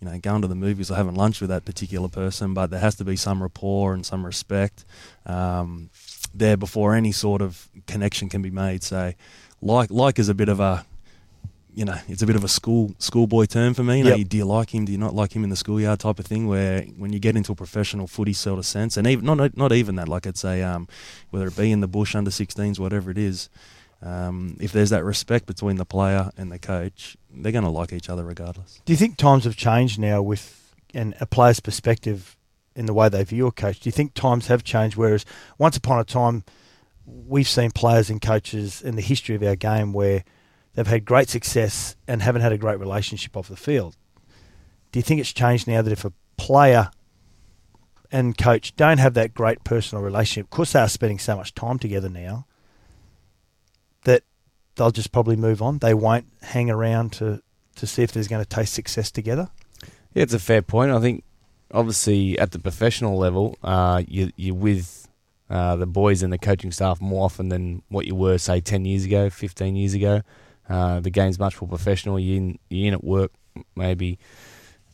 you 0.00 0.08
know, 0.08 0.18
going 0.18 0.42
to 0.42 0.48
the 0.48 0.54
movies 0.54 0.90
or 0.90 0.96
having 0.96 1.14
lunch 1.14 1.40
with 1.40 1.50
that 1.50 1.64
particular 1.64 2.08
person, 2.08 2.54
but 2.54 2.70
there 2.70 2.80
has 2.80 2.96
to 2.96 3.04
be 3.04 3.16
some 3.16 3.42
rapport 3.42 3.94
and 3.94 4.04
some 4.04 4.24
respect 4.24 4.84
um, 5.26 5.90
there 6.34 6.56
before 6.56 6.94
any 6.94 7.12
sort 7.12 7.42
of 7.42 7.68
connection 7.86 8.28
can 8.28 8.42
be 8.42 8.50
made. 8.50 8.82
So, 8.82 9.12
like 9.60 9.90
like 9.90 10.18
is 10.18 10.28
a 10.28 10.34
bit 10.34 10.48
of 10.48 10.60
a 10.60 10.84
you 11.76 11.84
know, 11.84 11.98
it's 12.08 12.22
a 12.22 12.26
bit 12.26 12.36
of 12.36 12.42
a 12.42 12.48
school 12.48 12.94
schoolboy 12.98 13.44
term 13.44 13.74
for 13.74 13.84
me. 13.84 13.98
You 13.98 14.04
know, 14.04 14.14
yep. 14.14 14.28
do 14.28 14.38
you 14.38 14.46
like 14.46 14.74
him? 14.74 14.86
Do 14.86 14.92
you 14.92 14.98
not 14.98 15.14
like 15.14 15.36
him 15.36 15.44
in 15.44 15.50
the 15.50 15.56
schoolyard 15.56 16.00
type 16.00 16.18
of 16.18 16.24
thing? 16.24 16.48
Where 16.48 16.80
when 16.96 17.12
you 17.12 17.18
get 17.18 17.36
into 17.36 17.52
a 17.52 17.54
professional 17.54 18.06
footy 18.06 18.32
sort 18.32 18.58
of 18.58 18.64
sense, 18.64 18.96
and 18.96 19.06
even 19.06 19.26
not 19.26 19.56
not 19.58 19.72
even 19.72 19.96
that, 19.96 20.08
like 20.08 20.26
I'd 20.26 20.38
say, 20.38 20.62
um, 20.62 20.88
whether 21.30 21.46
it 21.46 21.56
be 21.56 21.70
in 21.70 21.80
the 21.80 21.86
bush 21.86 22.14
under 22.14 22.30
16s, 22.30 22.78
whatever 22.78 23.10
it 23.10 23.18
is, 23.18 23.50
um, 24.00 24.56
if 24.58 24.72
there's 24.72 24.88
that 24.88 25.04
respect 25.04 25.44
between 25.44 25.76
the 25.76 25.84
player 25.84 26.30
and 26.38 26.50
the 26.50 26.58
coach, 26.58 27.18
they're 27.30 27.52
going 27.52 27.64
to 27.64 27.70
like 27.70 27.92
each 27.92 28.08
other 28.08 28.24
regardless. 28.24 28.80
Do 28.86 28.94
you 28.94 28.96
think 28.96 29.18
times 29.18 29.44
have 29.44 29.56
changed 29.56 29.98
now 29.98 30.22
with 30.22 30.74
and 30.94 31.14
a 31.20 31.26
player's 31.26 31.60
perspective 31.60 32.38
in 32.74 32.86
the 32.86 32.94
way 32.94 33.10
they 33.10 33.22
view 33.22 33.46
a 33.48 33.52
coach? 33.52 33.80
Do 33.80 33.88
you 33.88 33.92
think 33.92 34.14
times 34.14 34.46
have 34.46 34.64
changed? 34.64 34.96
Whereas 34.96 35.26
once 35.58 35.76
upon 35.76 35.98
a 35.98 36.04
time 36.04 36.44
we've 37.06 37.48
seen 37.48 37.70
players 37.70 38.10
and 38.10 38.20
coaches 38.20 38.82
in 38.82 38.96
the 38.96 39.02
history 39.02 39.34
of 39.34 39.42
our 39.42 39.56
game 39.56 39.92
where 39.92 40.24
they've 40.74 40.86
had 40.86 41.04
great 41.04 41.28
success 41.28 41.96
and 42.06 42.20
haven't 42.20 42.42
had 42.42 42.52
a 42.52 42.58
great 42.58 42.78
relationship 42.78 43.36
off 43.36 43.48
the 43.48 43.56
field. 43.56 43.96
Do 44.92 44.98
you 44.98 45.02
think 45.02 45.20
it's 45.20 45.32
changed 45.32 45.68
now 45.68 45.82
that 45.82 45.92
if 45.92 46.04
a 46.04 46.12
player 46.36 46.90
and 48.10 48.36
coach 48.36 48.74
don't 48.76 48.98
have 48.98 49.14
that 49.14 49.34
great 49.34 49.64
personal 49.64 50.02
relationship, 50.02 50.50
because 50.50 50.72
they 50.72 50.80
are 50.80 50.88
spending 50.88 51.18
so 51.18 51.36
much 51.36 51.54
time 51.54 51.78
together 51.78 52.08
now, 52.08 52.46
that 54.04 54.22
they'll 54.76 54.90
just 54.90 55.12
probably 55.12 55.36
move 55.36 55.62
on? 55.62 55.78
They 55.78 55.94
won't 55.94 56.26
hang 56.42 56.70
around 56.70 57.12
to, 57.14 57.42
to 57.76 57.86
see 57.86 58.02
if 58.02 58.12
there's 58.12 58.28
going 58.28 58.44
to 58.44 58.48
taste 58.48 58.74
success 58.74 59.10
together? 59.10 59.48
Yeah, 60.14 60.22
it's 60.22 60.34
a 60.34 60.38
fair 60.38 60.62
point. 60.62 60.92
I 60.92 61.00
think 61.00 61.24
obviously 61.72 62.38
at 62.38 62.52
the 62.52 62.58
professional 62.58 63.18
level, 63.18 63.58
uh, 63.62 64.02
you, 64.06 64.32
you're 64.36 64.54
with 64.54 65.05
uh, 65.48 65.76
the 65.76 65.86
boys 65.86 66.22
and 66.22 66.32
the 66.32 66.38
coaching 66.38 66.72
staff 66.72 67.00
more 67.00 67.24
often 67.24 67.48
than 67.48 67.82
what 67.88 68.06
you 68.06 68.14
were, 68.14 68.38
say, 68.38 68.60
10 68.60 68.84
years 68.84 69.04
ago, 69.04 69.30
15 69.30 69.76
years 69.76 69.94
ago. 69.94 70.22
Uh, 70.68 71.00
the 71.00 71.10
game's 71.10 71.38
much 71.38 71.60
more 71.60 71.68
professional. 71.68 72.18
You're 72.18 72.36
in, 72.36 72.58
you're 72.68 72.88
in 72.88 72.94
at 72.94 73.04
work 73.04 73.30
maybe 73.76 74.18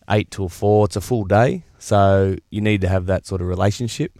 8 0.08 0.30
till 0.30 0.48
4. 0.48 0.86
It's 0.86 0.96
a 0.96 1.00
full 1.00 1.24
day, 1.24 1.64
so 1.78 2.36
you 2.50 2.60
need 2.60 2.82
to 2.82 2.88
have 2.88 3.06
that 3.06 3.26
sort 3.26 3.40
of 3.40 3.48
relationship. 3.48 4.18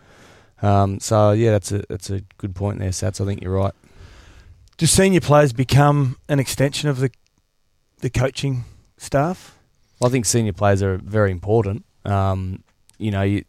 Um, 0.63 1.01
so, 1.01 1.33
yeah, 1.33 1.51
that's 1.51 1.73
a, 1.73 1.85
that's 1.89 2.09
a 2.09 2.21
good 2.39 2.55
point 2.55 2.79
there, 2.79 2.91
Sats. 2.91 3.21
I 3.21 3.27
think 3.27 3.43
you're 3.43 3.53
right. 3.53 3.75
Do 4.79 4.87
senior 4.87 5.21
players 5.21 5.53
become 5.53 6.17
an 6.29 6.41
extension 6.41 6.89
of 6.89 6.99
the, 7.01 7.11
the 7.99 8.09
coaching 8.09 8.65
staff? 8.97 9.59
Well, 10.01 10.09
I 10.09 10.13
think 10.13 10.25
senior 10.25 10.53
players 10.53 10.83
are 10.83 10.97
very 10.97 11.31
important. 11.31 11.85
Um, 12.05 12.65
you 12.99 13.11
know, 13.11 13.23
you 13.23 13.45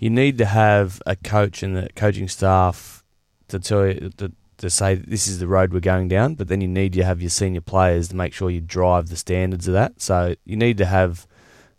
you 0.00 0.10
need 0.10 0.38
to 0.38 0.46
have 0.46 1.00
a 1.06 1.14
coach 1.14 1.62
and 1.62 1.76
the 1.76 1.88
coaching 1.94 2.26
staff 2.26 3.04
to 3.48 3.60
tell 3.60 3.86
you 3.86 4.10
to, 4.16 4.32
to 4.56 4.70
say 4.70 4.94
this 4.94 5.28
is 5.28 5.38
the 5.38 5.46
road 5.46 5.72
we're 5.74 5.80
going 5.80 6.08
down. 6.08 6.34
But 6.34 6.48
then 6.48 6.62
you 6.62 6.68
need 6.68 6.94
to 6.94 7.04
have 7.04 7.20
your 7.20 7.30
senior 7.30 7.60
players 7.60 8.08
to 8.08 8.16
make 8.16 8.32
sure 8.32 8.50
you 8.50 8.62
drive 8.62 9.10
the 9.10 9.16
standards 9.16 9.68
of 9.68 9.74
that. 9.74 10.00
So 10.00 10.34
you 10.46 10.56
need 10.56 10.78
to 10.78 10.86
have, 10.86 11.26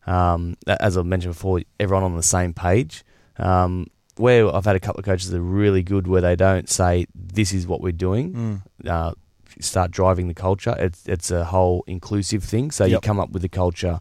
um, 0.05 0.55
as 0.67 0.97
I 0.97 1.01
mentioned 1.01 1.33
before, 1.33 1.61
everyone 1.79 2.03
on 2.03 2.15
the 2.15 2.23
same 2.23 2.53
page. 2.53 3.03
Um, 3.37 3.87
where 4.17 4.53
I've 4.53 4.65
had 4.65 4.75
a 4.75 4.79
couple 4.79 4.99
of 4.99 5.05
coaches 5.05 5.31
that 5.31 5.37
are 5.37 5.41
really 5.41 5.81
good, 5.81 6.05
where 6.05 6.21
they 6.21 6.35
don't 6.35 6.69
say 6.69 7.07
this 7.15 7.53
is 7.53 7.65
what 7.65 7.81
we're 7.81 7.91
doing. 7.91 8.61
Mm. 8.83 8.87
Uh, 8.87 9.13
start 9.59 9.89
driving 9.89 10.27
the 10.27 10.35
culture. 10.35 10.75
It's 10.77 11.07
it's 11.07 11.31
a 11.31 11.45
whole 11.45 11.83
inclusive 11.87 12.43
thing. 12.43 12.69
So 12.69 12.85
yep. 12.85 12.91
you 12.91 12.99
come 12.99 13.19
up 13.19 13.31
with 13.31 13.41
the 13.41 13.49
culture 13.49 13.99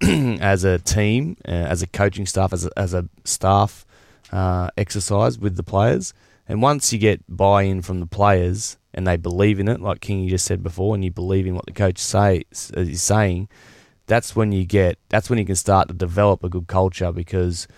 as 0.40 0.64
a 0.64 0.78
team, 0.78 1.36
uh, 1.46 1.50
as 1.50 1.82
a 1.82 1.86
coaching 1.86 2.26
staff, 2.26 2.52
as 2.52 2.66
a, 2.66 2.70
as 2.76 2.94
a 2.94 3.08
staff 3.24 3.86
uh, 4.32 4.68
exercise 4.76 5.38
with 5.38 5.56
the 5.56 5.62
players. 5.62 6.14
And 6.46 6.62
once 6.62 6.92
you 6.92 6.98
get 6.98 7.22
buy-in 7.28 7.82
from 7.82 8.00
the 8.00 8.06
players 8.06 8.78
and 8.94 9.06
they 9.06 9.16
believe 9.16 9.60
in 9.60 9.68
it, 9.68 9.80
like 9.80 10.00
King 10.00 10.28
just 10.28 10.46
said 10.46 10.62
before, 10.62 10.94
and 10.94 11.04
you 11.04 11.10
believe 11.10 11.46
in 11.46 11.54
what 11.54 11.66
the 11.66 11.72
coach 11.72 11.98
say 11.98 12.44
is 12.50 13.02
saying, 13.02 13.48
that's 14.06 14.34
when 14.34 14.52
you 14.52 14.64
get 14.64 14.98
that's 15.10 15.28
when 15.28 15.38
you 15.38 15.44
can 15.44 15.56
start 15.56 15.88
to 15.88 15.94
develop 15.94 16.42
a 16.42 16.48
good 16.48 16.66
culture 16.66 17.12
because 17.12 17.68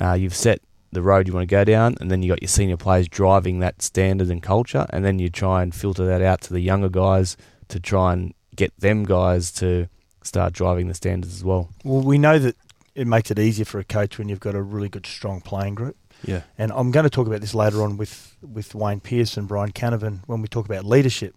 uh, 0.00 0.12
you've 0.12 0.36
set 0.36 0.60
the 0.92 1.02
road 1.02 1.26
you 1.26 1.34
want 1.34 1.48
to 1.48 1.52
go 1.52 1.64
down, 1.64 1.94
and 2.00 2.10
then 2.10 2.22
you 2.22 2.28
got 2.28 2.42
your 2.42 2.48
senior 2.48 2.76
players 2.76 3.08
driving 3.08 3.60
that 3.60 3.82
standard 3.82 4.28
and 4.28 4.42
culture, 4.42 4.86
and 4.90 5.04
then 5.04 5.18
you 5.18 5.28
try 5.28 5.62
and 5.62 5.74
filter 5.74 6.04
that 6.04 6.22
out 6.22 6.40
to 6.42 6.52
the 6.52 6.60
younger 6.60 6.88
guys 6.88 7.36
to 7.68 7.78
try 7.78 8.12
and 8.12 8.34
get 8.56 8.72
them 8.78 9.04
guys 9.04 9.52
to 9.52 9.88
start 10.22 10.52
driving 10.52 10.88
the 10.88 10.94
standards 10.94 11.34
as 11.34 11.44
well. 11.44 11.70
Well, 11.84 12.02
we 12.02 12.18
know 12.18 12.38
that 12.38 12.56
it 12.94 13.06
makes 13.06 13.30
it 13.30 13.38
easier 13.38 13.64
for 13.64 13.78
a 13.78 13.84
coach 13.84 14.18
when 14.18 14.28
you've 14.28 14.40
got 14.40 14.54
a 14.54 14.62
really 14.62 14.88
good, 14.88 15.06
strong 15.06 15.40
playing 15.40 15.74
group. 15.74 15.96
Yeah. 16.24 16.42
And 16.58 16.72
I'm 16.72 16.90
going 16.90 17.04
to 17.04 17.10
talk 17.10 17.26
about 17.26 17.40
this 17.40 17.54
later 17.54 17.82
on 17.82 17.96
with, 17.96 18.36
with 18.42 18.74
Wayne 18.74 19.00
Pearce 19.00 19.36
and 19.36 19.48
Brian 19.48 19.72
Canavan 19.72 20.20
when 20.26 20.42
we 20.42 20.48
talk 20.48 20.66
about 20.66 20.84
leadership. 20.84 21.34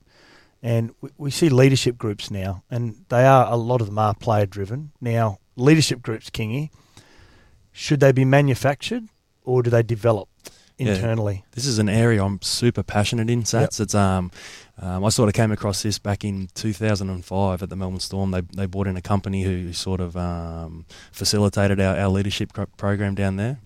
And 0.61 0.93
we, 1.01 1.09
we 1.17 1.31
see 1.31 1.49
leadership 1.49 1.97
groups 1.97 2.31
now, 2.31 2.63
and 2.71 3.05
they 3.09 3.25
are, 3.25 3.51
a 3.51 3.57
lot 3.57 3.81
of 3.81 3.87
them 3.87 3.99
are 3.99 4.13
player 4.13 4.45
driven. 4.45 4.91
Now, 5.01 5.39
leadership 5.55 6.01
groups, 6.01 6.29
Kingy, 6.29 6.69
should 7.71 7.99
they 7.99 8.11
be 8.11 8.25
manufactured 8.25 9.03
or 9.43 9.61
do 9.63 9.69
they 9.69 9.83
develop? 9.83 10.29
Yeah. 10.77 10.95
internally. 10.95 11.43
This 11.51 11.65
is 11.65 11.79
an 11.79 11.89
area 11.89 12.23
I'm 12.23 12.41
super 12.41 12.83
passionate 12.83 13.29
in, 13.29 13.43
Sats. 13.43 13.79
It's 13.79 13.95
um, 13.95 14.31
um, 14.81 15.05
I 15.05 15.09
sort 15.09 15.29
of 15.29 15.35
came 15.35 15.51
across 15.51 15.83
this 15.83 15.99
back 15.99 16.23
in 16.23 16.49
2005 16.55 17.61
at 17.61 17.69
the 17.69 17.75
Melbourne 17.75 17.99
Storm. 17.99 18.31
They 18.31 18.41
they 18.41 18.65
brought 18.65 18.87
in 18.87 18.97
a 18.97 19.01
company 19.01 19.43
who 19.43 19.71
sort 19.73 19.99
of 20.01 20.17
um, 20.17 20.85
facilitated 21.11 21.79
our, 21.79 21.97
our 21.97 22.09
leadership 22.09 22.51
program 22.77 23.15
down 23.15 23.35
there. 23.35 23.59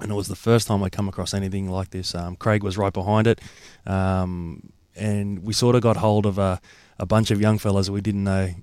And 0.00 0.12
it 0.12 0.14
was 0.14 0.28
the 0.28 0.36
first 0.36 0.68
time 0.68 0.82
I 0.84 0.90
come 0.90 1.08
across 1.08 1.34
anything 1.34 1.68
like 1.68 1.90
this. 1.90 2.14
Um, 2.14 2.36
Craig 2.36 2.62
was 2.62 2.78
right 2.78 2.92
behind 2.92 3.26
it, 3.26 3.40
um, 3.84 4.72
and 4.94 5.42
we 5.42 5.52
sort 5.52 5.74
of 5.74 5.82
got 5.82 5.96
hold 5.96 6.24
of 6.24 6.38
a, 6.38 6.60
a 7.00 7.06
bunch 7.06 7.32
of 7.32 7.40
young 7.40 7.58
fellas 7.58 7.90
we 7.90 8.00
didn't 8.00 8.22
know 8.22 8.54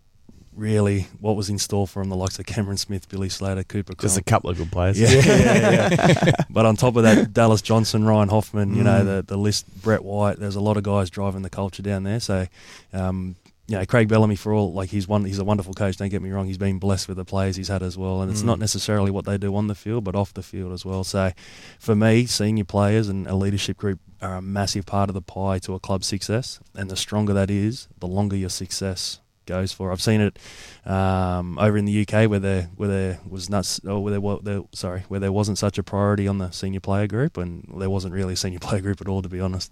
really 0.56 1.08
what 1.20 1.36
was 1.36 1.50
in 1.50 1.58
store 1.60 1.88
for 1.88 2.02
them. 2.02 2.10
The 2.10 2.16
likes 2.16 2.40
of 2.40 2.46
Cameron 2.46 2.78
Smith, 2.78 3.10
Billy 3.10 3.30
Slater, 3.30 3.64
Cooper. 3.64 3.94
Just 3.96 4.18
a 4.18 4.24
couple 4.24 4.50
of 4.50 4.58
good 4.58 4.72
players. 4.72 5.00
Yeah, 5.00 5.10
yeah, 5.12 5.90
yeah. 5.92 6.32
but 6.50 6.66
on 6.66 6.76
top 6.76 6.96
of 6.96 7.04
that, 7.04 7.34
Dallas 7.34 7.62
Johnson, 7.62 8.06
Ryan 8.06 8.30
Hoffman, 8.30 8.76
you 8.76 8.84
know, 8.84 9.02
Mm. 9.02 9.06
the, 9.06 9.24
the 9.28 9.38
list, 9.38 9.66
Brett 9.82 10.04
White, 10.04 10.40
there's 10.40 10.56
a 10.56 10.62
lot 10.62 10.78
of 10.78 10.84
guys 10.84 11.10
driving 11.10 11.42
the 11.42 11.50
culture 11.50 11.82
down 11.84 12.04
there. 12.04 12.20
So, 12.20 12.48
um, 12.94 13.36
you 13.68 13.78
know, 13.78 13.86
Craig 13.86 14.08
Bellamy, 14.08 14.36
for 14.36 14.54
all, 14.54 14.72
like, 14.74 14.90
he's 14.92 15.08
one, 15.08 15.26
he's 15.26 15.40
a 15.40 15.44
wonderful 15.44 15.74
coach, 15.74 15.98
don't 15.98 16.10
get 16.10 16.22
me 16.22 16.30
wrong. 16.30 16.46
He's 16.46 16.58
been 16.60 16.78
blessed 16.80 17.08
with 17.08 17.18
the 17.18 17.26
players 17.26 17.56
he's 17.56 17.68
had 17.68 17.82
as 17.84 17.98
well. 17.98 18.22
And 18.22 18.32
it's 18.32 18.44
Mm. 18.44 18.46
not 18.46 18.60
necessarily 18.60 19.10
what 19.12 19.26
they 19.26 19.38
do 19.40 19.56
on 19.56 19.68
the 19.68 19.76
field, 19.76 20.04
but 20.04 20.16
off 20.16 20.34
the 20.34 20.44
field 20.44 20.72
as 20.72 20.86
well. 20.86 21.04
So, 21.04 21.32
for 21.80 21.96
me, 21.96 22.26
senior 22.28 22.64
players 22.64 23.10
and 23.10 23.26
a 23.28 23.36
leadership 23.36 23.76
group 23.78 24.00
are 24.22 24.36
a 24.38 24.42
massive 24.42 24.86
part 24.86 25.10
of 25.10 25.14
the 25.16 25.22
pie 25.22 25.60
to 25.60 25.74
a 25.74 25.80
club's 25.80 26.08
success. 26.08 26.60
And 26.76 26.90
the 26.92 26.96
stronger 26.96 27.34
that 27.34 27.50
is, 27.50 27.88
the 28.00 28.08
longer 28.08 28.36
your 28.36 28.50
success 28.50 29.20
goes 29.46 29.72
for. 29.72 29.92
I've 29.92 30.02
seen 30.02 30.22
it 30.22 30.40
um, 30.86 31.58
over 31.60 31.78
in 31.78 31.86
the 31.86 32.02
UK 32.08 32.30
where 32.30 32.40
there 32.40 32.64
where 32.76 32.90
there 32.90 33.20
was 33.28 33.50
not 33.50 33.80
or 33.88 34.04
where 34.04 34.12
there, 34.12 34.22
wa- 34.22 34.40
there 34.42 34.62
sorry 34.74 35.04
where 35.08 35.20
there 35.20 35.32
wasn't 35.32 35.58
such 35.58 35.78
a 35.78 35.84
priority 35.84 36.28
on 36.28 36.38
the 36.38 36.52
senior 36.52 36.80
player 36.80 37.08
group 37.08 37.38
and 37.38 37.74
there 37.78 37.90
wasn't 37.90 38.14
really 38.14 38.34
a 38.34 38.38
senior 38.38 38.60
player 38.66 38.82
group 38.82 39.02
at 39.02 39.08
all 39.08 39.22
to 39.22 39.30
be 39.30 39.40
honest. 39.40 39.72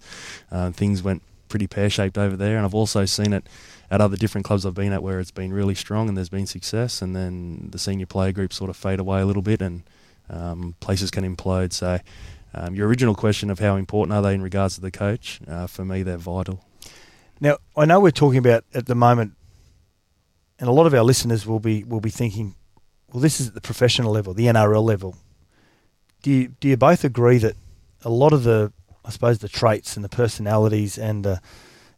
Uh, 0.50 0.70
things 0.70 1.02
went 1.02 1.22
pretty 1.48 1.66
pear 1.66 1.90
shaped 1.90 2.18
over 2.18 2.36
there, 2.36 2.56
and 2.56 2.64
I've 2.64 2.74
also 2.74 3.04
seen 3.04 3.32
it 3.32 3.46
at 3.90 4.00
other 4.00 4.16
different 4.16 4.44
clubs 4.44 4.66
I've 4.66 4.74
been 4.74 4.92
at 4.92 5.02
where 5.02 5.20
it's 5.20 5.30
been 5.30 5.52
really 5.52 5.74
strong 5.74 6.08
and 6.08 6.16
there's 6.16 6.28
been 6.28 6.46
success, 6.46 7.02
and 7.02 7.14
then 7.14 7.68
the 7.70 7.78
senior 7.78 8.06
player 8.06 8.32
group 8.32 8.52
sort 8.52 8.70
of 8.70 8.76
fade 8.76 8.98
away 8.98 9.20
a 9.20 9.26
little 9.26 9.42
bit 9.42 9.60
and 9.62 9.82
um, 10.30 10.74
places 10.80 11.10
can 11.10 11.24
implode. 11.36 11.72
So. 11.72 11.98
Um, 12.56 12.76
your 12.76 12.86
original 12.86 13.16
question 13.16 13.50
of 13.50 13.58
how 13.58 13.74
important 13.74 14.16
are 14.16 14.22
they 14.22 14.32
in 14.32 14.40
regards 14.40 14.76
to 14.76 14.80
the 14.80 14.92
coach? 14.92 15.40
Uh, 15.48 15.66
for 15.66 15.84
me, 15.84 16.04
they're 16.04 16.16
vital. 16.16 16.64
Now, 17.40 17.58
I 17.76 17.84
know 17.84 17.98
we're 17.98 18.12
talking 18.12 18.38
about 18.38 18.64
at 18.74 18.86
the 18.86 18.94
moment, 18.94 19.32
and 20.58 20.68
a 20.68 20.72
lot 20.72 20.86
of 20.86 20.94
our 20.94 21.02
listeners 21.02 21.46
will 21.46 21.60
be 21.60 21.84
will 21.84 22.00
be 22.00 22.10
thinking, 22.10 22.54
well, 23.12 23.20
this 23.20 23.40
is 23.40 23.48
at 23.48 23.54
the 23.54 23.60
professional 23.60 24.12
level, 24.12 24.34
the 24.34 24.46
NRL 24.46 24.82
level. 24.84 25.16
Do 26.22 26.30
you 26.30 26.48
do 26.60 26.68
you 26.68 26.76
both 26.76 27.04
agree 27.04 27.38
that 27.38 27.56
a 28.04 28.10
lot 28.10 28.32
of 28.32 28.44
the, 28.44 28.72
I 29.04 29.10
suppose, 29.10 29.38
the 29.38 29.48
traits 29.48 29.96
and 29.96 30.04
the 30.04 30.08
personalities 30.08 30.98
and 30.98 31.24
the 31.24 31.40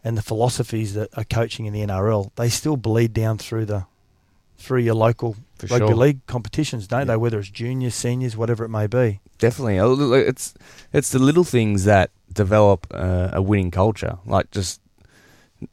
and 0.04 0.16
the 0.16 0.22
philosophies 0.22 0.94
that 0.94 1.08
are 1.16 1.24
coaching 1.24 1.66
in 1.66 1.72
the 1.72 1.80
NRL, 1.80 2.30
they 2.36 2.48
still 2.48 2.76
bleed 2.76 3.12
down 3.12 3.38
through 3.38 3.66
the 3.66 3.86
through 4.58 4.80
your 4.80 4.94
local 4.94 5.36
For 5.58 5.66
rugby 5.66 5.88
sure. 5.88 5.94
league 5.96 6.26
competitions, 6.26 6.86
don't 6.86 7.00
Yeah. 7.00 7.04
they? 7.06 7.16
Whether 7.16 7.38
it's 7.40 7.50
juniors, 7.50 7.94
seniors, 7.94 8.36
whatever 8.36 8.64
it 8.64 8.70
may 8.70 8.86
be. 8.86 9.20
Definitely, 9.38 9.78
Oh, 9.78 10.12
it's 10.12 10.54
it's 10.92 11.10
the 11.10 11.18
little 11.18 11.44
things 11.44 11.84
that 11.84 12.10
develop 12.32 12.86
uh, 12.92 13.30
a 13.32 13.42
winning 13.42 13.70
culture, 13.70 14.18
like 14.26 14.50
just 14.50 14.80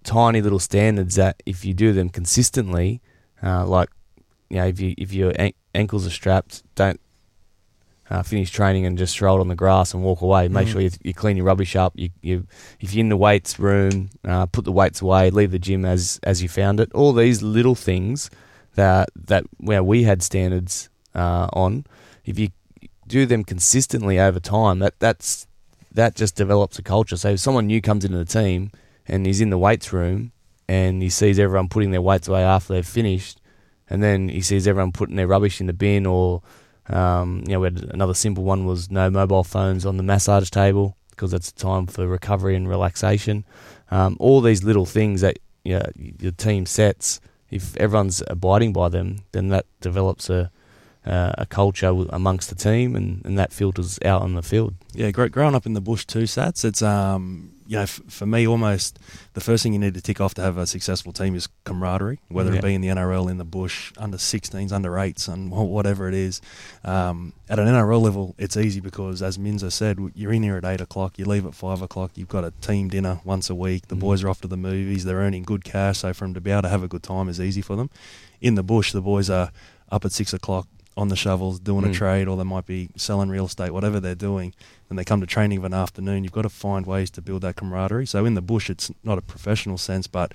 tiny 0.03 0.41
little 0.41 0.59
standards 0.59 1.15
that 1.15 1.41
if 1.45 1.63
you 1.65 1.73
do 1.73 1.93
them 1.93 2.09
consistently, 2.09 3.01
uh, 3.41 3.65
like 3.65 3.89
you 4.49 4.57
know, 4.57 4.67
if 4.67 4.79
you 4.79 4.93
if 4.97 5.13
your 5.13 5.31
an- 5.37 5.53
ankles 5.75 6.05
are 6.05 6.11
strapped, 6.11 6.63
don't 6.75 6.99
uh, 8.09 8.21
finish 8.21 8.51
training 8.51 8.85
and 8.85 8.97
just 8.97 9.15
it 9.19 9.39
on 9.41 9.47
the 9.47 9.55
grass 9.55 9.93
and 9.93 10.03
walk 10.03 10.21
away. 10.21 10.47
Make 10.47 10.67
Mm. 10.67 10.71
sure 10.71 10.81
you, 10.81 10.91
you 11.03 11.13
clean 11.13 11.37
your 11.37 11.45
rubbish 11.45 11.75
up. 11.75 11.93
You, 11.95 12.09
you 12.21 12.45
if 12.79 12.93
you're 12.93 13.01
in 13.01 13.09
the 13.09 13.17
weights 13.17 13.57
room, 13.59 14.09
uh, 14.25 14.45
put 14.47 14.65
the 14.65 14.71
weights 14.71 15.01
away. 15.01 15.29
Leave 15.29 15.51
the 15.51 15.59
gym 15.59 15.85
as 15.85 16.19
as 16.23 16.41
you 16.43 16.49
found 16.49 16.79
it. 16.79 16.91
All 16.93 17.13
these 17.13 17.41
little 17.41 17.75
things 17.75 18.29
that 18.75 19.09
that 19.15 19.45
where 19.57 19.83
we 19.83 20.03
had 20.03 20.21
standards 20.21 20.89
uh, 21.15 21.47
on. 21.53 21.85
If 22.25 22.37
you 22.39 22.49
do 23.07 23.25
them 23.25 23.43
consistently 23.43 24.19
over 24.19 24.39
time, 24.39 24.79
that 24.79 24.99
that's 24.99 25.47
that 25.91 26.15
just 26.15 26.35
develops 26.35 26.77
a 26.79 26.81
culture. 26.83 27.17
So 27.17 27.29
if 27.29 27.39
someone 27.39 27.67
new 27.67 27.81
comes 27.81 28.03
into 28.05 28.17
the 28.17 28.25
team 28.25 28.71
and 29.07 29.25
he's 29.25 29.41
in 29.41 29.49
the 29.49 29.57
weights 29.57 29.91
room 29.91 30.31
and 30.67 31.01
he 31.01 31.09
sees 31.09 31.39
everyone 31.39 31.69
putting 31.69 31.91
their 31.91 32.01
weights 32.01 32.27
away 32.27 32.41
after 32.43 32.73
they've 32.73 32.87
finished, 32.87 33.41
and 33.89 34.01
then 34.01 34.29
he 34.29 34.41
sees 34.41 34.67
everyone 34.67 34.91
putting 34.91 35.15
their 35.15 35.27
rubbish 35.27 35.59
in 35.59 35.67
the 35.67 35.73
bin, 35.73 36.05
or 36.05 36.41
um, 36.87 37.43
you 37.45 37.53
know, 37.53 37.59
we 37.59 37.67
had 37.67 37.83
another 37.93 38.13
simple 38.13 38.43
one 38.43 38.65
was 38.65 38.89
no 38.89 39.09
mobile 39.09 39.43
phones 39.43 39.85
on 39.85 39.97
the 39.97 40.03
massage 40.03 40.49
table 40.49 40.97
because 41.09 41.31
that's 41.31 41.49
a 41.49 41.55
time 41.55 41.85
for 41.85 42.07
recovery 42.07 42.55
and 42.55 42.67
relaxation. 42.67 43.45
Um, 43.91 44.17
all 44.19 44.41
these 44.41 44.63
little 44.63 44.85
things 44.85 45.21
that 45.21 45.37
you 45.63 45.79
know, 45.79 45.85
your 45.95 46.31
team 46.31 46.65
sets, 46.65 47.19
if 47.51 47.75
everyone's 47.77 48.23
abiding 48.27 48.73
by 48.73 48.89
them, 48.89 49.19
then 49.31 49.49
that 49.49 49.65
develops 49.81 50.29
a 50.29 50.51
uh, 51.05 51.33
a 51.37 51.45
culture 51.45 51.89
amongst 52.09 52.49
the 52.49 52.55
team, 52.55 52.95
and, 52.95 53.21
and 53.25 53.37
that 53.37 53.51
filters 53.51 53.99
out 54.05 54.21
on 54.21 54.35
the 54.35 54.41
field. 54.41 54.73
Yeah, 54.93 55.11
gr- 55.11 55.27
growing 55.27 55.55
up 55.55 55.65
in 55.65 55.73
the 55.73 55.81
bush 55.81 56.05
too, 56.05 56.23
Sats. 56.23 56.63
It's 56.63 56.81
um, 56.81 57.52
you 57.67 57.77
know, 57.77 57.83
f- 57.83 58.01
for 58.07 58.25
me, 58.25 58.47
almost 58.47 58.99
the 59.33 59.41
first 59.41 59.63
thing 59.63 59.73
you 59.73 59.79
need 59.79 59.93
to 59.93 60.01
tick 60.01 60.19
off 60.21 60.33
to 60.35 60.41
have 60.41 60.57
a 60.57 60.67
successful 60.67 61.11
team 61.11 61.35
is 61.35 61.47
camaraderie. 61.63 62.19
Whether 62.29 62.51
Yeah. 62.51 62.59
it 62.59 62.63
be 62.63 62.73
in 62.75 62.81
the 62.81 62.89
NRL, 62.89 63.27
in 63.29 63.37
the 63.37 63.43
bush, 63.45 63.91
under 63.97 64.17
16s, 64.17 64.71
under 64.71 64.91
8s, 64.97 65.27
and 65.27 65.49
whatever 65.51 66.07
it 66.07 66.13
is. 66.13 66.41
Um, 66.83 67.33
at 67.49 67.59
an 67.59 67.67
NRL 67.67 68.01
level, 68.01 68.35
it's 68.37 68.57
easy 68.57 68.79
because, 68.79 69.21
as 69.21 69.37
Minza 69.37 69.71
said, 69.71 69.97
you're 70.15 70.33
in 70.33 70.43
here 70.43 70.57
at 70.57 70.65
eight 70.65 70.81
o'clock, 70.81 71.17
you 71.17 71.25
leave 71.25 71.45
at 71.45 71.55
five 71.55 71.81
o'clock. 71.81 72.11
You've 72.15 72.27
got 72.29 72.43
a 72.43 72.51
team 72.61 72.89
dinner 72.89 73.19
once 73.23 73.49
a 73.49 73.55
week. 73.55 73.87
The 73.87 73.95
Mhm. 73.95 73.99
boys 73.99 74.23
are 74.23 74.29
off 74.29 74.41
to 74.41 74.47
the 74.47 74.57
movies. 74.57 75.05
They're 75.05 75.17
earning 75.17 75.43
good 75.43 75.63
cash, 75.63 75.99
so 75.99 76.13
for 76.13 76.25
them 76.25 76.33
to 76.33 76.41
be 76.41 76.51
able 76.51 76.63
to 76.63 76.69
have 76.69 76.83
a 76.83 76.87
good 76.87 77.03
time 77.03 77.29
is 77.29 77.39
easy 77.39 77.61
for 77.61 77.75
them. 77.75 77.89
In 78.41 78.55
the 78.55 78.63
bush, 78.63 78.91
the 78.91 79.01
boys 79.01 79.29
are 79.29 79.51
up 79.91 80.05
at 80.05 80.11
six 80.11 80.33
o'clock 80.33 80.67
on 80.95 81.07
the 81.07 81.15
shovels 81.15 81.59
doing 81.59 81.83
a 81.85 81.87
Mm. 81.89 81.93
trade 81.93 82.27
or 82.27 82.37
they 82.37 82.43
might 82.43 82.65
be 82.67 82.89
selling 82.95 83.29
real 83.29 83.45
estate, 83.45 83.71
whatever 83.71 83.99
they're 83.99 84.13
doing, 84.15 84.53
and 84.89 84.97
they 84.99 85.03
come 85.03 85.19
to 85.21 85.27
training 85.27 85.57
of 85.57 85.63
an 85.63 85.73
afternoon, 85.73 86.23
you've 86.23 86.33
got 86.33 86.43
to 86.43 86.49
find 86.49 86.85
ways 86.85 87.09
to 87.11 87.21
build 87.21 87.41
that 87.41 87.55
camaraderie. 87.55 88.05
So 88.05 88.25
in 88.25 88.35
the 88.35 88.41
bush, 88.41 88.69
it's 88.69 88.91
not 89.03 89.17
a 89.17 89.21
professional 89.21 89.77
sense, 89.77 90.05
but 90.07 90.33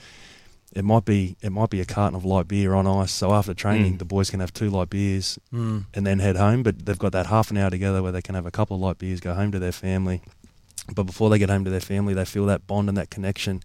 it 0.74 0.84
might 0.84 1.04
be 1.04 1.36
it 1.40 1.50
might 1.50 1.70
be 1.70 1.80
a 1.80 1.84
carton 1.86 2.16
of 2.16 2.24
light 2.24 2.48
beer 2.48 2.74
on 2.74 2.86
ice. 2.86 3.12
So 3.12 3.32
after 3.32 3.54
training, 3.54 3.94
Mm. 3.94 3.98
the 3.98 4.04
boys 4.04 4.30
can 4.30 4.40
have 4.40 4.52
two 4.52 4.68
light 4.68 4.90
beers 4.90 5.38
Mm. 5.54 5.84
and 5.94 6.06
then 6.06 6.18
head 6.18 6.36
home. 6.36 6.62
But 6.62 6.84
they've 6.84 6.98
got 6.98 7.12
that 7.12 7.26
half 7.26 7.50
an 7.50 7.56
hour 7.56 7.70
together 7.70 8.02
where 8.02 8.12
they 8.12 8.20
can 8.22 8.34
have 8.34 8.44
a 8.46 8.50
couple 8.50 8.76
of 8.76 8.82
light 8.82 8.98
beers, 8.98 9.20
go 9.20 9.34
home 9.34 9.52
to 9.52 9.58
their 9.58 9.72
family. 9.72 10.20
But 10.94 11.04
before 11.04 11.30
they 11.30 11.38
get 11.38 11.50
home 11.50 11.64
to 11.64 11.70
their 11.70 11.80
family, 11.80 12.14
they 12.14 12.24
feel 12.24 12.46
that 12.46 12.66
bond 12.66 12.88
and 12.88 12.98
that 12.98 13.10
connection 13.10 13.62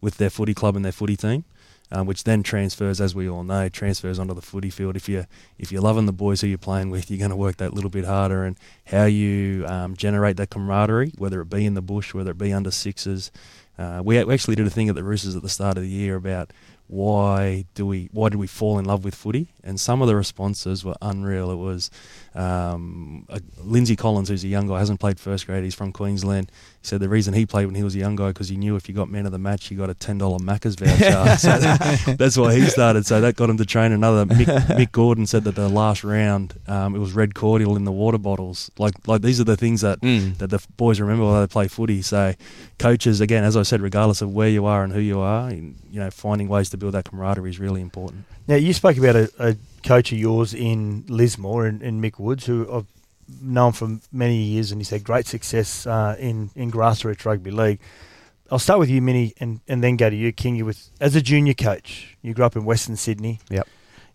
with 0.00 0.16
their 0.16 0.30
footy 0.30 0.54
club 0.54 0.74
and 0.76 0.84
their 0.84 0.92
footy 0.92 1.16
team, 1.16 1.44
um, 1.92 2.06
which 2.06 2.24
then 2.24 2.42
transfers, 2.42 3.00
as 3.00 3.14
we 3.14 3.28
all 3.28 3.42
know, 3.42 3.68
transfers 3.68 4.18
onto 4.18 4.34
the 4.34 4.42
footy 4.42 4.70
field. 4.70 4.96
If 4.96 5.08
you 5.08 5.26
if 5.58 5.72
you're 5.72 5.82
loving 5.82 6.06
the 6.06 6.12
boys 6.12 6.40
who 6.40 6.46
you're 6.46 6.58
playing 6.58 6.90
with, 6.90 7.10
you're 7.10 7.18
going 7.18 7.30
to 7.30 7.36
work 7.36 7.56
that 7.56 7.74
little 7.74 7.90
bit 7.90 8.04
harder. 8.04 8.44
And 8.44 8.56
how 8.86 9.04
you 9.04 9.64
um, 9.66 9.96
generate 9.96 10.36
that 10.36 10.50
camaraderie, 10.50 11.12
whether 11.18 11.40
it 11.40 11.50
be 11.50 11.66
in 11.66 11.74
the 11.74 11.82
bush, 11.82 12.14
whether 12.14 12.30
it 12.32 12.38
be 12.38 12.52
under 12.52 12.70
sixes. 12.70 13.30
Uh, 13.78 14.02
we, 14.04 14.18
actually 14.18 14.56
did 14.56 14.66
a 14.66 14.70
thing 14.70 14.90
at 14.90 14.94
the 14.94 15.02
Roosters 15.02 15.34
at 15.34 15.42
the 15.42 15.48
start 15.48 15.78
of 15.78 15.82
the 15.82 15.88
year 15.88 16.14
about 16.14 16.52
why 16.86 17.64
do 17.74 17.86
we 17.86 18.08
why 18.12 18.28
did 18.28 18.38
we 18.38 18.46
fall 18.46 18.78
in 18.78 18.84
love 18.84 19.04
with 19.04 19.14
footy? 19.14 19.48
And 19.62 19.78
some 19.78 20.00
of 20.02 20.08
the 20.08 20.16
responses 20.16 20.84
were 20.84 20.94
unreal. 21.02 21.50
It 21.50 21.56
was 21.56 21.90
um, 22.34 23.26
uh, 23.28 23.40
Lindsay 23.62 23.96
Collins, 23.96 24.28
who's 24.28 24.44
a 24.44 24.48
young 24.48 24.66
guy, 24.68 24.78
hasn't 24.78 25.00
played 25.00 25.18
first 25.20 25.46
grade. 25.46 25.64
He's 25.64 25.74
from 25.74 25.92
Queensland. 25.92 26.50
He 26.80 26.86
said 26.86 27.00
the 27.00 27.08
reason 27.08 27.34
he 27.34 27.44
played 27.44 27.66
when 27.66 27.74
he 27.74 27.82
was 27.82 27.94
a 27.94 27.98
young 27.98 28.16
guy 28.16 28.28
because 28.28 28.48
he 28.48 28.56
knew 28.56 28.76
if 28.76 28.88
you 28.88 28.94
got 28.94 29.10
man 29.10 29.26
of 29.26 29.32
the 29.32 29.38
match, 29.38 29.70
you 29.70 29.76
got 29.76 29.90
a 29.90 29.94
ten 29.94 30.16
dollar 30.18 30.38
Macca's 30.38 30.76
voucher. 30.76 31.36
so 31.38 31.58
that- 31.58 32.14
that's 32.18 32.36
why 32.36 32.54
he 32.54 32.62
started. 32.66 33.04
So 33.06 33.20
that 33.20 33.36
got 33.36 33.50
him 33.50 33.56
to 33.58 33.66
train 33.66 33.92
another. 33.92 34.24
Mick, 34.26 34.46
Mick 34.68 34.92
Gordon 34.92 35.26
said 35.26 35.44
that 35.44 35.54
the 35.56 35.68
last 35.68 36.04
round 36.04 36.54
um, 36.66 36.94
it 36.94 36.98
was 36.98 37.12
red 37.12 37.34
cordial 37.34 37.76
in 37.76 37.84
the 37.84 37.92
water 37.92 38.18
bottles. 38.18 38.70
Like 38.78 38.94
like 39.06 39.22
these 39.22 39.40
are 39.40 39.44
the 39.44 39.56
things 39.56 39.80
that 39.82 40.00
Mm. 40.00 40.38
that 40.38 40.48
the 40.48 40.64
boys 40.76 41.00
remember 41.00 41.24
while 41.24 41.40
they 41.40 41.46
play 41.46 41.68
footy. 41.68 42.00
So, 42.00 42.34
coaches, 42.78 43.20
again, 43.20 43.44
as 43.44 43.56
I 43.56 43.62
said, 43.62 43.80
regardless 43.82 44.22
of 44.22 44.32
where 44.32 44.48
you 44.48 44.64
are 44.64 44.82
and 44.84 44.92
who 44.92 45.00
you 45.00 45.20
are, 45.20 45.50
you 45.52 45.74
know, 45.90 46.10
finding 46.10 46.48
ways 46.48 46.70
to 46.70 46.76
build 46.78 46.94
that 46.94 47.04
camaraderie 47.04 47.50
is 47.50 47.58
really 47.58 47.80
important. 47.82 48.24
Now, 48.48 48.54
you 48.56 48.72
spoke 48.72 48.96
about 48.96 49.14
a, 49.16 49.30
a 49.38 49.49
coach 49.82 50.12
of 50.12 50.18
yours 50.18 50.54
in 50.54 51.04
Lismore, 51.08 51.66
in, 51.66 51.82
in 51.82 52.00
Mick 52.00 52.18
Woods, 52.18 52.46
who 52.46 52.70
I've 52.72 52.86
known 53.40 53.72
for 53.72 53.98
many 54.12 54.36
years, 54.36 54.72
and 54.72 54.80
he's 54.80 54.90
had 54.90 55.04
great 55.04 55.26
success 55.26 55.86
uh, 55.86 56.16
in, 56.18 56.50
in 56.54 56.70
grassroots 56.70 57.24
rugby 57.24 57.50
league. 57.50 57.80
I'll 58.50 58.58
start 58.58 58.80
with 58.80 58.90
you, 58.90 59.00
Minnie, 59.00 59.32
and, 59.38 59.60
and 59.68 59.82
then 59.82 59.96
go 59.96 60.10
to 60.10 60.16
you, 60.16 60.32
King. 60.32 60.56
You 60.56 60.64
with 60.64 60.90
as 61.00 61.14
a 61.14 61.22
junior 61.22 61.54
coach, 61.54 62.16
you 62.20 62.34
grew 62.34 62.44
up 62.44 62.56
in 62.56 62.64
Western 62.64 62.96
Sydney. 62.96 63.38
Yep. 63.48 63.68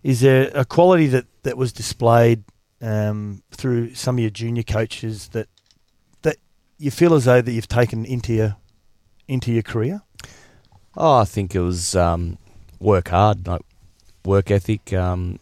Is 0.03 0.19
there 0.19 0.51
a 0.53 0.65
quality 0.65 1.07
that, 1.07 1.25
that 1.43 1.57
was 1.57 1.71
displayed 1.71 2.43
um, 2.81 3.41
through 3.51 3.95
some 3.95 4.17
of 4.17 4.19
your 4.19 4.29
junior 4.29 4.63
coaches 4.63 5.29
that 5.29 5.47
that 6.23 6.35
you 6.77 6.91
feel 6.91 7.13
as 7.13 7.25
though 7.25 7.41
that 7.41 7.51
you've 7.51 7.69
taken 7.69 8.03
into 8.03 8.33
your 8.33 8.57
into 9.27 9.53
your 9.53 9.63
career? 9.63 10.01
Oh, 10.97 11.19
I 11.19 11.25
think 11.25 11.55
it 11.55 11.61
was 11.61 11.95
um, 11.95 12.37
work 12.79 13.07
hard, 13.09 13.47
like 13.47 13.61
work 14.25 14.51
ethic. 14.51 14.91
Um, 14.94 15.39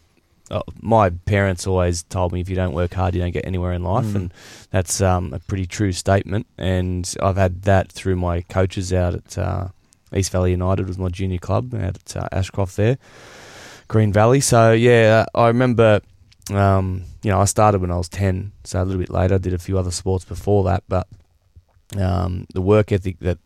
uh, 0.51 0.61
my 0.81 1.09
parents 1.09 1.65
always 1.65 2.03
told 2.03 2.31
me 2.33 2.41
if 2.41 2.49
you 2.49 2.55
don't 2.55 2.73
work 2.73 2.93
hard, 2.93 3.15
you 3.15 3.21
don't 3.21 3.31
get 3.31 3.45
anywhere 3.47 3.73
in 3.73 3.83
life, 3.83 4.05
Mm. 4.05 4.15
and 4.15 4.33
that's 4.71 5.01
um, 5.01 5.33
a 5.33 5.39
pretty 5.39 5.65
true 5.65 5.91
statement. 5.93 6.45
And 6.57 7.11
I've 7.21 7.37
had 7.37 7.63
that 7.63 7.91
through 7.91 8.17
my 8.17 8.41
coaches 8.41 8.91
out 8.93 9.15
at 9.15 9.37
uh, 9.37 9.67
East 10.15 10.31
Valley 10.31 10.51
United 10.51 10.87
was 10.87 10.97
my 10.97 11.09
junior 11.09 11.39
club 11.39 11.73
out 11.73 11.95
at 11.95 12.17
uh, 12.17 12.27
Ashcroft 12.31 12.75
there, 12.75 12.97
Green 13.87 14.13
Valley. 14.13 14.41
So 14.41 14.71
yeah, 14.73 15.25
I 15.33 15.47
remember. 15.47 16.01
Um, 16.51 17.03
you 17.23 17.31
know, 17.31 17.39
I 17.39 17.45
started 17.45 17.79
when 17.79 17.89
I 17.89 17.95
was 17.95 18.09
ten, 18.09 18.51
so 18.65 18.81
a 18.81 18.83
little 18.83 18.99
bit 18.99 19.09
later. 19.09 19.35
I 19.35 19.37
did 19.37 19.53
a 19.53 19.57
few 19.57 19.79
other 19.79 19.91
sports 19.91 20.25
before 20.25 20.65
that, 20.65 20.83
but 20.89 21.07
um, 21.97 22.45
the 22.53 22.61
work 22.61 22.91
ethic 22.91 23.17
that 23.19 23.37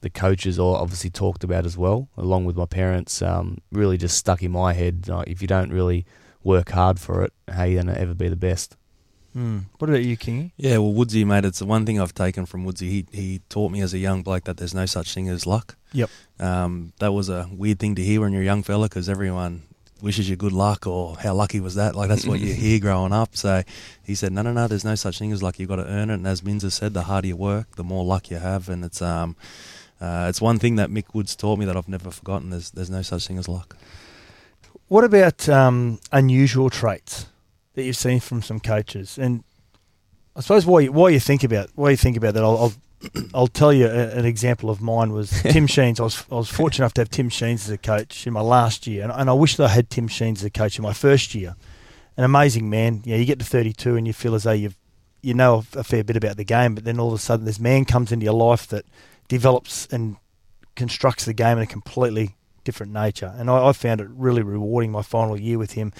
the 0.00 0.10
coaches 0.10 0.58
all 0.58 0.76
obviously 0.76 1.10
talked 1.10 1.44
about 1.44 1.66
as 1.66 1.76
well, 1.76 2.08
along 2.16 2.44
with 2.44 2.56
my 2.56 2.66
parents, 2.66 3.22
um, 3.22 3.58
really 3.72 3.96
just 3.96 4.16
stuck 4.16 4.42
in 4.42 4.52
my 4.52 4.72
head. 4.72 5.08
Like, 5.08 5.28
if 5.28 5.42
you 5.42 5.48
don't 5.48 5.72
really 5.72 6.06
work 6.42 6.70
hard 6.70 7.00
for 7.00 7.22
it, 7.22 7.32
how 7.48 7.62
are 7.62 7.66
you 7.66 7.76
gonna 7.78 7.94
ever 7.94 8.14
be 8.14 8.28
the 8.28 8.36
best? 8.36 8.76
Mm. 9.36 9.66
What 9.78 9.90
about 9.90 10.04
you, 10.04 10.16
Kingy? 10.16 10.52
Yeah, 10.56 10.78
well, 10.78 10.92
Woodsy, 10.92 11.24
mate, 11.24 11.44
it's 11.44 11.58
the 11.58 11.66
one 11.66 11.84
thing 11.84 12.00
I've 12.00 12.14
taken 12.14 12.46
from 12.46 12.64
Woodsy. 12.64 12.88
He 12.88 13.06
he 13.12 13.40
taught 13.48 13.70
me 13.70 13.80
as 13.80 13.94
a 13.94 13.98
young 13.98 14.22
bloke 14.22 14.44
that 14.44 14.56
there's 14.56 14.74
no 14.74 14.86
such 14.86 15.14
thing 15.14 15.28
as 15.28 15.46
luck. 15.46 15.76
Yep. 15.92 16.10
Um, 16.40 16.92
that 16.98 17.12
was 17.12 17.28
a 17.28 17.48
weird 17.52 17.78
thing 17.78 17.94
to 17.96 18.02
hear 18.02 18.20
when 18.20 18.32
you're 18.32 18.42
a 18.42 18.46
young 18.46 18.62
fella 18.62 18.88
because 18.88 19.08
everyone 19.08 19.62
wishes 20.00 20.28
you 20.30 20.36
good 20.36 20.52
luck 20.52 20.86
or 20.86 21.16
how 21.16 21.34
lucky 21.34 21.60
was 21.60 21.74
that? 21.74 21.94
Like 21.94 22.08
that's 22.08 22.26
what 22.26 22.40
you 22.40 22.52
hear 22.54 22.78
growing 22.78 23.12
up. 23.12 23.36
So 23.36 23.62
he 24.02 24.14
said, 24.14 24.32
no, 24.32 24.42
no, 24.42 24.52
no, 24.52 24.68
there's 24.68 24.84
no 24.84 24.94
such 24.94 25.18
thing 25.18 25.32
as 25.32 25.42
luck. 25.42 25.58
You've 25.58 25.68
got 25.68 25.76
to 25.76 25.86
earn 25.86 26.10
it. 26.10 26.14
And 26.14 26.26
as 26.26 26.42
Minza 26.42 26.70
said, 26.70 26.94
the 26.94 27.02
harder 27.02 27.28
you 27.28 27.36
work, 27.36 27.76
the 27.76 27.84
more 27.84 28.04
luck 28.04 28.30
you 28.30 28.38
have. 28.38 28.68
And 28.68 28.84
it's 28.84 29.02
um, 29.02 29.36
uh, 30.00 30.26
it's 30.28 30.40
one 30.40 30.58
thing 30.58 30.76
that 30.76 30.90
Mick 30.90 31.14
Woods 31.14 31.34
taught 31.34 31.58
me 31.58 31.64
that 31.64 31.76
I've 31.76 31.88
never 31.88 32.10
forgotten. 32.10 32.50
There's 32.50 32.70
there's 32.70 32.90
no 32.90 33.02
such 33.02 33.26
thing 33.26 33.38
as 33.38 33.48
luck. 33.48 33.76
What 34.88 35.04
about 35.04 35.48
um, 35.48 36.00
unusual 36.12 36.70
traits 36.70 37.26
that 37.74 37.82
you've 37.82 37.96
seen 37.96 38.20
from 38.20 38.40
some 38.40 38.60
coaches? 38.60 39.18
And 39.18 39.44
I 40.34 40.40
suppose 40.40 40.64
why 40.64 40.80
you, 40.80 40.92
why 40.92 41.10
you 41.10 41.20
think 41.20 41.42
about 41.42 41.70
why 41.74 41.90
you 41.90 41.96
think 41.96 42.16
about 42.16 42.34
that, 42.34 42.44
I'll 42.44 42.58
I'll, 42.58 43.22
I'll 43.34 43.46
tell 43.48 43.72
you 43.72 43.86
a, 43.86 44.10
an 44.10 44.24
example 44.24 44.70
of 44.70 44.80
mine 44.80 45.12
was 45.12 45.30
Tim 45.42 45.66
Sheens. 45.66 45.98
I 45.98 46.04
was 46.04 46.24
I 46.30 46.36
was 46.36 46.48
fortunate 46.48 46.84
enough 46.84 46.94
to 46.94 47.00
have 47.00 47.10
Tim 47.10 47.28
Sheens 47.28 47.64
as 47.64 47.70
a 47.70 47.78
coach 47.78 48.26
in 48.26 48.32
my 48.32 48.40
last 48.40 48.86
year, 48.86 49.02
and, 49.02 49.12
and 49.12 49.28
I 49.28 49.32
wish 49.32 49.56
that 49.56 49.64
I 49.64 49.68
had 49.70 49.90
Tim 49.90 50.06
Sheens 50.06 50.40
as 50.40 50.44
a 50.44 50.50
coach 50.50 50.78
in 50.78 50.82
my 50.84 50.92
first 50.92 51.34
year. 51.34 51.56
An 52.16 52.24
amazing 52.24 52.70
man. 52.70 53.02
Yeah, 53.04 53.16
you 53.16 53.24
get 53.24 53.38
to 53.38 53.44
32 53.44 53.94
and 53.94 54.06
you 54.06 54.12
feel 54.12 54.34
as 54.34 54.42
though 54.42 54.52
you've 54.52 54.76
you 55.22 55.34
know 55.34 55.64
a 55.74 55.82
fair 55.82 56.04
bit 56.04 56.16
about 56.16 56.36
the 56.36 56.44
game, 56.44 56.76
but 56.76 56.84
then 56.84 57.00
all 57.00 57.08
of 57.08 57.14
a 57.14 57.18
sudden 57.18 57.44
this 57.44 57.58
man 57.58 57.84
comes 57.84 58.12
into 58.12 58.24
your 58.24 58.34
life 58.34 58.68
that 58.68 58.84
develops 59.28 59.86
and 59.86 60.16
constructs 60.74 61.24
the 61.24 61.34
game 61.34 61.58
in 61.58 61.64
a 61.64 61.66
completely 61.66 62.36
different 62.64 62.92
nature. 62.92 63.34
And 63.36 63.50
I, 63.50 63.68
I 63.68 63.72
found 63.72 64.00
it 64.00 64.08
really 64.10 64.42
rewarding 64.42 64.90
my 64.90 65.02
final 65.02 65.38
year 65.38 65.58
with 65.58 65.72
him. 65.72 65.92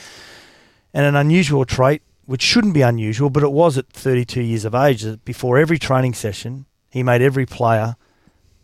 And 0.92 1.06
an 1.06 1.16
unusual 1.16 1.64
trait, 1.64 2.02
which 2.26 2.42
shouldn't 2.42 2.74
be 2.74 2.82
unusual, 2.82 3.30
but 3.30 3.42
it 3.42 3.52
was 3.52 3.78
at 3.78 3.88
32 3.88 4.42
years 4.42 4.64
of 4.64 4.74
age, 4.74 5.02
that 5.02 5.24
before 5.24 5.58
every 5.58 5.78
training 5.78 6.14
session, 6.14 6.66
he 6.90 7.02
made 7.02 7.22
every 7.22 7.46
player 7.46 7.96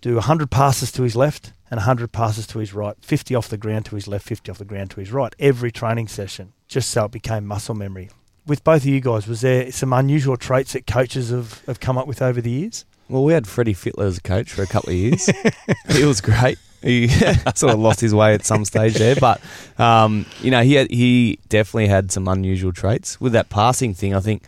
do 0.00 0.14
100 0.14 0.50
passes 0.50 0.92
to 0.92 1.02
his 1.02 1.16
left 1.16 1.52
and 1.70 1.78
100 1.78 2.12
passes 2.12 2.46
to 2.48 2.58
his 2.58 2.74
right, 2.74 2.94
50 3.00 3.34
off 3.34 3.48
the 3.48 3.56
ground 3.56 3.86
to 3.86 3.94
his 3.94 4.06
left, 4.06 4.26
50 4.26 4.50
off 4.50 4.58
the 4.58 4.64
ground 4.64 4.90
to 4.90 5.00
his 5.00 5.10
right, 5.10 5.34
every 5.38 5.72
training 5.72 6.08
session, 6.08 6.52
just 6.68 6.90
so 6.90 7.06
it 7.06 7.10
became 7.10 7.46
muscle 7.46 7.74
memory. 7.74 8.10
With 8.46 8.62
both 8.62 8.82
of 8.82 8.86
you 8.86 9.00
guys, 9.00 9.26
was 9.26 9.40
there 9.40 9.72
some 9.72 9.94
unusual 9.94 10.36
traits 10.36 10.74
that 10.74 10.86
coaches 10.86 11.30
have, 11.30 11.64
have 11.64 11.80
come 11.80 11.96
up 11.96 12.06
with 12.06 12.20
over 12.20 12.42
the 12.42 12.50
years? 12.50 12.84
Well, 13.08 13.24
we 13.24 13.32
had 13.32 13.46
Freddie 13.46 13.74
Fittler 13.74 14.06
as 14.06 14.18
a 14.18 14.22
coach 14.22 14.50
for 14.52 14.62
a 14.62 14.66
couple 14.66 14.90
of 14.90 14.96
years. 14.96 15.28
he 15.90 16.04
was 16.04 16.20
great. 16.20 16.58
He 16.82 17.08
sort 17.54 17.72
of 17.72 17.78
lost 17.78 18.00
his 18.00 18.14
way 18.14 18.34
at 18.34 18.44
some 18.44 18.64
stage 18.64 18.94
there, 18.94 19.16
but 19.16 19.40
um, 19.78 20.26
you 20.40 20.50
know 20.50 20.62
he 20.62 20.74
had, 20.74 20.90
he 20.90 21.38
definitely 21.48 21.88
had 21.88 22.12
some 22.12 22.28
unusual 22.28 22.72
traits 22.72 23.20
with 23.20 23.32
that 23.32 23.48
passing 23.48 23.94
thing. 23.94 24.14
I 24.14 24.20
think 24.20 24.42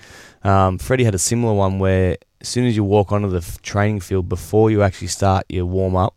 um, 0.45 0.77
Freddie 0.79 1.05
had 1.05 1.15
a 1.15 1.19
similar 1.19 1.55
one 1.55 1.79
where 1.79 2.17
as 2.43 2.49
soon 2.49 2.67
as 2.67 2.77
you 2.77 2.85
walk 2.85 3.11
onto 3.13 3.29
the 3.31 3.39
f- 3.39 3.61
training 3.63 4.01
field 4.01 4.29
before 4.29 4.71
you 4.71 4.83
actually 4.83 5.07
start 5.09 5.47
your 5.49 5.65
warm 5.65 5.97
up, 5.97 6.15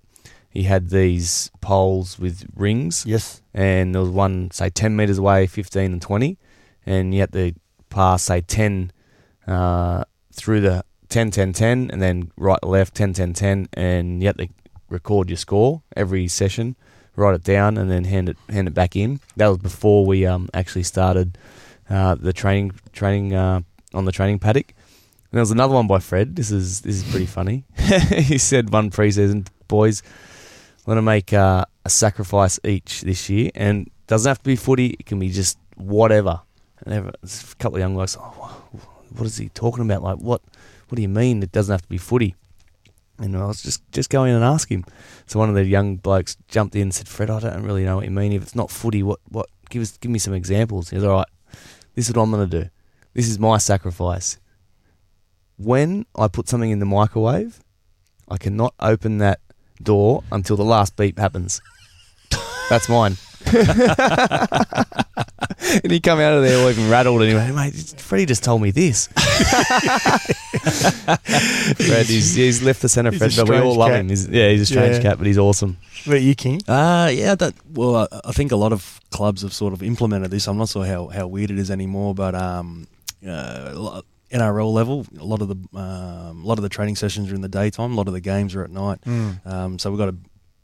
he 0.50 0.64
had 0.64 0.90
these 0.90 1.50
poles 1.62 2.20
with 2.20 2.46
rings, 2.56 3.06
Yes. 3.08 3.42
and 3.54 3.96
there 3.96 4.02
was 4.02 4.12
one 4.12 4.52
say 4.52 4.70
ten 4.70 4.96
meters 4.98 5.20
away, 5.20 5.48
fifteen 5.48 5.94
and 5.94 6.02
twenty, 6.02 6.38
and 6.86 7.14
you 7.14 7.22
had 7.22 7.32
to 7.32 7.54
pass 7.90 8.24
say 8.24 8.42
ten 8.42 8.92
uh, 9.48 10.04
through 10.34 10.60
the 10.62 10.84
10 11.10 11.32
10 11.32 11.54
10 11.54 11.90
and 11.92 12.02
then 12.02 12.32
right 12.38 12.64
left 12.64 12.96
10 12.96 13.14
10 13.14 13.34
10 13.34 13.70
and 13.74 14.22
you 14.22 14.28
have 14.28 14.38
to 14.38 14.48
record 14.90 15.30
your 15.30 15.38
score 15.38 15.82
every 15.96 16.28
session 16.28 16.76
write 17.20 17.36
it 17.36 17.44
down 17.44 17.78
and 17.78 17.92
then 17.92 18.06
hand 18.06 18.30
it 18.30 18.38
hand 18.50 18.68
it 18.68 18.74
back 18.74 18.96
in. 18.96 19.20
That 19.36 19.48
was 19.48 19.58
before 19.58 20.06
we 20.06 20.26
um, 20.26 20.50
actually 20.54 20.84
started 20.84 21.38
uh, 21.90 22.16
the 22.16 22.34
training 22.34 22.72
training 22.94 23.34
uh, 23.34 23.62
on 23.94 24.06
the 24.06 24.12
training 24.12 24.40
paddock. 24.40 24.70
And 24.70 25.38
there 25.38 25.42
was 25.42 25.52
another 25.52 25.76
one 25.76 25.86
by 25.86 26.00
Fred. 26.00 26.36
This 26.36 26.50
is 26.50 26.82
this 26.82 27.04
is 27.04 27.12
pretty 27.12 27.28
funny. 27.28 27.66
He 28.32 28.38
said 28.38 28.72
one 28.72 28.90
preseason 28.90 29.48
boys 29.68 30.02
we're 30.86 30.96
to 30.96 31.02
make 31.04 31.34
uh, 31.34 31.66
a 31.86 31.90
sacrifice 31.90 32.60
each 32.64 33.02
this 33.02 33.30
year 33.30 33.52
and 33.54 33.92
doesn't 34.08 34.28
have 34.28 34.40
to 34.40 34.44
be 34.44 34.56
footy. 34.56 34.88
It 35.00 35.06
can 35.06 35.20
be 35.20 35.30
just 35.30 35.60
whatever. 35.76 36.42
And 36.86 37.10
a 37.10 37.14
couple 37.60 37.76
of 37.76 37.82
young 37.82 37.96
guys 37.96 38.18
oh, 38.20 38.64
what 39.16 39.26
is 39.26 39.38
he 39.38 39.50
talking 39.50 39.84
about? 39.84 40.02
Like 40.02 40.18
what 40.18 40.42
what 40.90 40.96
do 40.96 41.02
you 41.02 41.10
mean 41.10 41.44
it 41.44 41.52
doesn't 41.52 41.72
have 41.72 41.82
to 41.84 41.88
be 41.88 41.98
footy? 41.98 42.36
And 43.20 43.36
I 43.36 43.46
was 43.46 43.62
just, 43.62 43.90
just 43.92 44.10
go 44.10 44.24
in 44.24 44.34
and 44.34 44.44
ask 44.44 44.70
him. 44.72 44.86
So 45.28 45.40
one 45.40 45.50
of 45.50 45.56
the 45.56 45.66
young 45.66 45.98
blokes 45.98 46.38
jumped 46.48 46.76
in 46.76 46.84
and 46.84 46.94
said, 46.94 47.08
Fred, 47.08 47.30
I 47.30 47.40
don't 47.40 47.64
really 47.64 47.84
know 47.84 47.98
what 47.98 48.06
you 48.06 48.12
mean. 48.12 48.32
If 48.32 48.42
it's 48.42 48.56
not 48.56 48.72
footy, 48.72 49.04
what, 49.04 49.20
what 49.28 49.48
give 49.70 49.82
us 49.82 49.98
give 49.98 50.12
me 50.12 50.20
some 50.20 50.34
examples. 50.34 50.90
He 50.90 50.96
was 50.96 51.04
all 51.04 51.18
right, 51.18 51.28
this 51.96 52.10
is 52.10 52.16
what 52.16 52.24
I'm 52.24 52.32
gonna 52.32 52.48
do. 52.48 52.70
This 53.14 53.28
is 53.28 53.38
my 53.40 53.58
sacrifice. 53.58 54.40
When 55.58 56.06
I 56.16 56.28
put 56.28 56.48
something 56.48 56.72
in 56.72 56.80
the 56.80 56.86
microwave, 56.86 57.60
I 58.30 58.38
cannot 58.38 58.74
open 58.80 59.18
that 59.18 59.42
door 59.82 60.24
until 60.32 60.56
the 60.56 60.64
last 60.64 60.96
beep 60.96 61.20
happens. 61.20 61.62
That's 62.70 62.88
mine. 62.88 63.18
and 65.84 65.92
he 65.92 66.00
come 66.00 66.20
out 66.20 66.34
of 66.34 66.44
there 66.44 66.60
all 66.62 66.70
even 66.70 66.90
rattled 66.90 67.22
and 67.22 67.30
he 67.30 67.36
went, 67.36 67.56
mate, 67.56 67.74
Freddie 67.98 68.26
just 68.26 68.44
told 68.44 68.62
me 68.62 68.72
this. 68.72 69.08
Fred, 70.78 72.06
he's, 72.06 72.34
he's 72.36 72.62
left 72.64 72.82
the 72.82 72.90
centre, 72.90 73.12
He's 73.12 73.20
Fred, 73.20 73.34
but 73.36 73.50
we 73.50 73.58
all 73.58 73.76
love 73.76 73.90
cat. 73.92 74.00
him. 74.02 74.10
He's, 74.10 74.28
yeah, 74.28 74.50
he's 74.50 74.62
a 74.62 74.66
strange 74.66 74.96
Yeah. 74.98 75.02
cat, 75.02 75.18
but 75.18 75.28
he's 75.28 75.38
awesome. 75.38 75.78
But 76.06 76.14
about 76.14 76.22
you, 76.22 76.36
King? 76.36 76.62
Uh, 76.68 77.10
yeah, 77.14 77.36
that, 77.36 77.54
well, 77.74 77.96
I, 77.98 78.08
I 78.26 78.32
think 78.32 78.52
a 78.52 78.56
lot 78.56 78.74
of 78.74 79.00
clubs 79.12 79.42
have 79.42 79.54
sort 79.54 79.74
of 79.74 79.82
implemented 79.84 80.32
this. 80.32 80.48
I'm 80.48 80.58
not 80.58 80.70
sure 80.70 80.86
how, 80.86 81.08
how 81.08 81.28
weird 81.28 81.52
it 81.52 81.60
is 81.60 81.72
anymore, 81.72 82.14
but 82.16 82.36
um, 82.36 82.88
uh, 83.28 83.72
lo- 83.76 84.02
NRL 84.32 84.72
level, 84.72 85.06
a 85.20 85.24
lot 85.26 85.42
of 85.42 85.48
the 85.48 85.56
um, 85.80 86.44
a 86.44 86.48
lot 86.48 86.60
of 86.60 86.62
the 86.62 86.70
training 86.70 86.96
sessions 86.96 87.32
are 87.32 87.36
in 87.36 87.42
the 87.42 87.50
daytime. 87.50 87.94
A 87.94 87.96
lot 87.96 88.08
of 88.08 88.14
the 88.14 88.22
games 88.22 88.54
are 88.56 88.64
at 88.64 88.70
night. 88.70 89.00
Um, 89.44 89.80
so 89.80 89.90
we've 89.90 89.98
got 89.98 90.10
a 90.10 90.16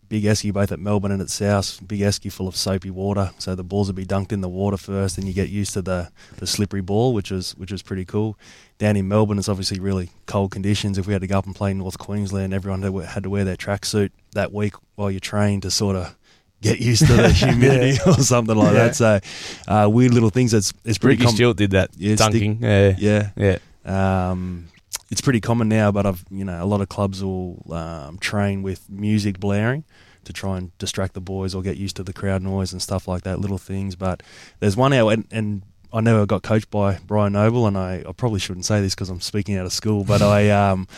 big 0.09 0.23
esky 0.23 0.51
both 0.53 0.71
at 0.71 0.79
Melbourne 0.79 1.11
and 1.11 1.21
at 1.21 1.29
South. 1.29 1.79
Big 1.87 1.99
esky 2.01 2.31
full 2.31 2.47
of 2.47 2.55
soapy 2.55 2.89
water. 2.89 3.31
So 3.39 3.55
the 3.55 3.63
balls 3.63 3.87
would 3.87 3.95
be 3.95 4.05
dunked 4.05 4.31
in 4.31 4.41
the 4.41 4.49
water 4.49 4.77
first, 4.77 5.17
and 5.17 5.27
you 5.27 5.33
get 5.33 5.49
used 5.49 5.73
to 5.73 5.81
the, 5.81 6.09
the 6.37 6.47
slippery 6.47 6.81
ball, 6.81 7.13
which 7.13 7.31
was 7.31 7.53
which 7.57 7.71
was 7.71 7.81
pretty 7.81 8.05
cool. 8.05 8.37
Down 8.77 8.97
in 8.97 9.07
Melbourne, 9.07 9.37
it's 9.39 9.47
obviously 9.49 9.79
really 9.79 10.09
cold 10.25 10.51
conditions. 10.51 10.97
If 10.97 11.07
we 11.07 11.13
had 11.13 11.21
to 11.21 11.27
go 11.27 11.37
up 11.37 11.45
and 11.45 11.55
play 11.55 11.73
North 11.73 11.97
Queensland, 11.97 12.53
everyone 12.53 12.81
had, 13.03 13.23
to 13.23 13.29
wear 13.29 13.43
their 13.45 13.55
tracksuit 13.55 14.09
that 14.33 14.51
week 14.51 14.73
while 14.95 15.09
you're 15.09 15.19
trained 15.21 15.61
to 15.63 15.71
sort 15.71 15.95
of 15.95 16.15
get 16.61 16.79
used 16.79 17.05
to 17.07 17.13
the 17.13 17.29
humidity 17.31 17.97
or 18.05 18.13
something 18.15 18.55
like 18.55 18.73
Yeah. 18.73 18.83
that. 18.87 18.95
So 18.95 19.19
uh, 19.67 19.89
weird 19.89 20.13
little 20.13 20.29
things. 20.29 20.51
That's 20.51 20.73
it's 20.83 20.97
pretty 20.97 21.15
Ricky 21.15 21.25
com- 21.27 21.35
Stewart 21.35 21.57
did 21.57 21.71
that, 21.71 21.91
Yeah, 21.95 22.15
stick- 22.15 22.31
dunking. 22.31 22.57
yeah, 22.61 22.95
Yeah, 22.97 23.29
yeah. 23.37 24.29
um, 24.31 24.67
it's 25.15 25.21
pretty 25.21 25.39
common 25.39 25.69
now, 25.69 25.93
but 25.93 26.05
I've 26.05 26.25
you 26.29 26.43
know 26.43 26.61
a 26.61 26.67
lot 26.67 26.81
of 26.81 26.89
clubs 26.89 27.23
will 27.23 27.65
um, 27.71 28.17
train 28.19 28.63
with 28.63 28.89
music 28.89 29.39
blaring 29.39 29.85
to 30.25 30.33
try 30.33 30.57
and 30.57 30.77
distract 30.77 31.13
the 31.13 31.21
boys 31.21 31.55
or 31.55 31.61
get 31.61 31.77
used 31.77 31.95
to 31.95 32.03
the 32.03 32.11
crowd 32.11 32.41
noise 32.41 32.73
and 32.73 32.81
stuff 32.81 33.07
like 33.07 33.21
that. 33.23 33.39
Little 33.39 33.57
things, 33.57 33.95
but 33.95 34.21
there's 34.59 34.75
one 34.75 34.91
out 34.93 35.07
and. 35.09 35.25
and 35.31 35.61
I 35.93 36.01
never 36.01 36.25
got 36.25 36.43
coached 36.43 36.69
by 36.71 36.99
Brian 37.07 37.31
Noble, 37.31 37.67
and 37.67 37.77
I, 37.77 38.03
I 38.05 38.11
probably 38.11 38.39
shouldn't 38.41 38.65
say 38.65 38.81
this 38.81 38.93
because 38.93 39.09
I'm 39.09 39.21
speaking 39.21 39.55
out 39.55 39.65
of 39.65 39.71
school, 39.71 40.03
but 40.03 40.21
I 40.21 40.49
um, 40.63 40.89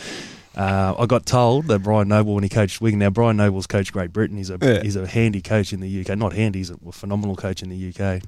uh, 0.56 0.92
I 0.98 1.06
got 1.06 1.24
told 1.24 1.66
that 1.68 1.84
Brian 1.84 2.08
Noble 2.08 2.34
when 2.34 2.42
he 2.42 2.48
coached 2.48 2.80
Wigan. 2.80 2.98
Now 2.98 3.10
Brian 3.10 3.36
Noble's 3.36 3.68
coached 3.68 3.92
Great 3.92 4.12
Britain. 4.12 4.36
He's 4.38 4.50
a 4.50 4.58
Yeah. 4.60 4.82
he's 4.82 4.96
a 4.96 5.06
handy 5.06 5.40
coach 5.40 5.72
in 5.72 5.78
the 5.78 6.00
UK. 6.00 6.18
Not 6.18 6.32
handy, 6.32 6.58
he's 6.58 6.70
a 6.70 6.76
phenomenal 6.90 7.36
coach 7.36 7.62
in 7.62 7.68
the 7.68 7.76
UK. 7.94 8.22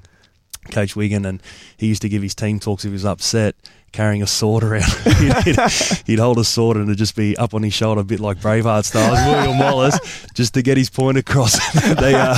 Coach 0.69 0.95
Wigan, 0.95 1.25
and 1.25 1.41
he 1.77 1.87
used 1.87 2.01
to 2.03 2.09
give 2.09 2.21
his 2.21 2.35
team 2.35 2.59
talks 2.59 2.85
if 2.85 2.89
he 2.89 2.93
was 2.93 3.05
upset, 3.05 3.55
carrying 3.91 4.21
a 4.21 4.27
sword 4.27 4.63
around. 4.63 4.83
he'd, 5.19 5.33
he'd- 5.43 6.01
he'd 6.05 6.19
hold 6.19 6.37
a 6.37 6.43
sword 6.43 6.77
and 6.77 6.85
it'd 6.87 6.97
just 6.97 7.15
be 7.15 7.35
up 7.37 7.53
on 7.53 7.63
his 7.63 7.73
shoulder, 7.73 8.01
a 8.01 8.03
bit 8.03 8.19
like 8.19 8.37
Braveheart 8.37 8.85
style, 8.85 9.13
William 9.33 9.57
Wallace, 9.59 9.99
just 10.33 10.53
to 10.53 10.61
get 10.61 10.77
his 10.77 10.89
point 10.89 11.17
across. 11.17 11.57
they 11.95 12.13
uh, 12.13 12.35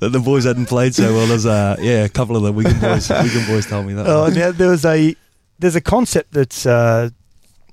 that 0.00 0.10
the 0.12 0.20
boys 0.20 0.44
hadn't 0.44 0.66
played 0.66 0.94
so 0.94 1.12
well. 1.14 1.26
There's 1.26 1.46
uh, 1.46 1.76
yeah, 1.80 2.04
a 2.04 2.08
couple 2.08 2.36
of 2.36 2.42
the 2.42 2.52
Wigan 2.52 2.78
boys. 2.78 3.08
Wigan 3.08 3.46
boys 3.46 3.66
told 3.66 3.86
me 3.86 3.94
that. 3.94 4.06
Oh, 4.06 4.28
now 4.28 4.52
there 4.52 4.70
was 4.70 4.84
a 4.84 5.16
there's 5.58 5.76
a 5.76 5.80
concept 5.80 6.32
that's 6.32 6.66
uh, 6.66 7.10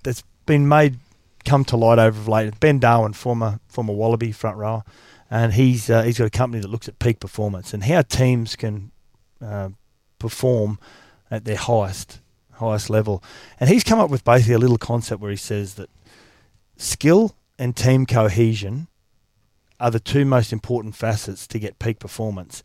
that's 0.03 0.23
been 0.45 0.67
made 0.67 0.97
come 1.45 1.63
to 1.65 1.77
light 1.77 1.99
over 1.99 2.19
of 2.19 2.27
late. 2.27 2.59
Ben 2.59 2.79
Darwin, 2.79 3.13
former 3.13 3.59
former 3.67 3.93
Wallaby 3.93 4.31
front 4.31 4.57
rower, 4.57 4.83
and 5.29 5.53
he's 5.53 5.89
uh, 5.89 6.03
he's 6.03 6.17
got 6.17 6.25
a 6.25 6.29
company 6.29 6.61
that 6.61 6.69
looks 6.69 6.87
at 6.87 6.99
peak 6.99 7.19
performance 7.19 7.73
and 7.73 7.83
how 7.83 8.01
teams 8.01 8.55
can 8.55 8.91
uh, 9.43 9.69
perform 10.19 10.79
at 11.31 11.45
their 11.45 11.57
highest 11.57 12.19
highest 12.53 12.89
level. 12.89 13.23
And 13.59 13.69
he's 13.69 13.83
come 13.83 13.99
up 13.99 14.09
with 14.09 14.23
basically 14.23 14.55
a 14.55 14.59
little 14.59 14.77
concept 14.77 15.21
where 15.21 15.31
he 15.31 15.37
says 15.37 15.75
that 15.75 15.89
skill 16.77 17.35
and 17.57 17.75
team 17.75 18.05
cohesion 18.05 18.87
are 19.79 19.91
the 19.91 19.99
two 19.99 20.25
most 20.25 20.51
important 20.51 20.95
facets 20.95 21.47
to 21.47 21.59
get 21.59 21.79
peak 21.79 21.99
performance. 21.99 22.63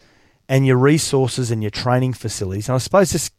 And 0.49 0.67
your 0.67 0.77
resources 0.77 1.51
and 1.51 1.63
your 1.63 1.71
training 1.71 2.13
facilities. 2.15 2.69
And 2.69 2.75
I 2.75 2.79
suppose 2.79 3.13
this 3.13 3.31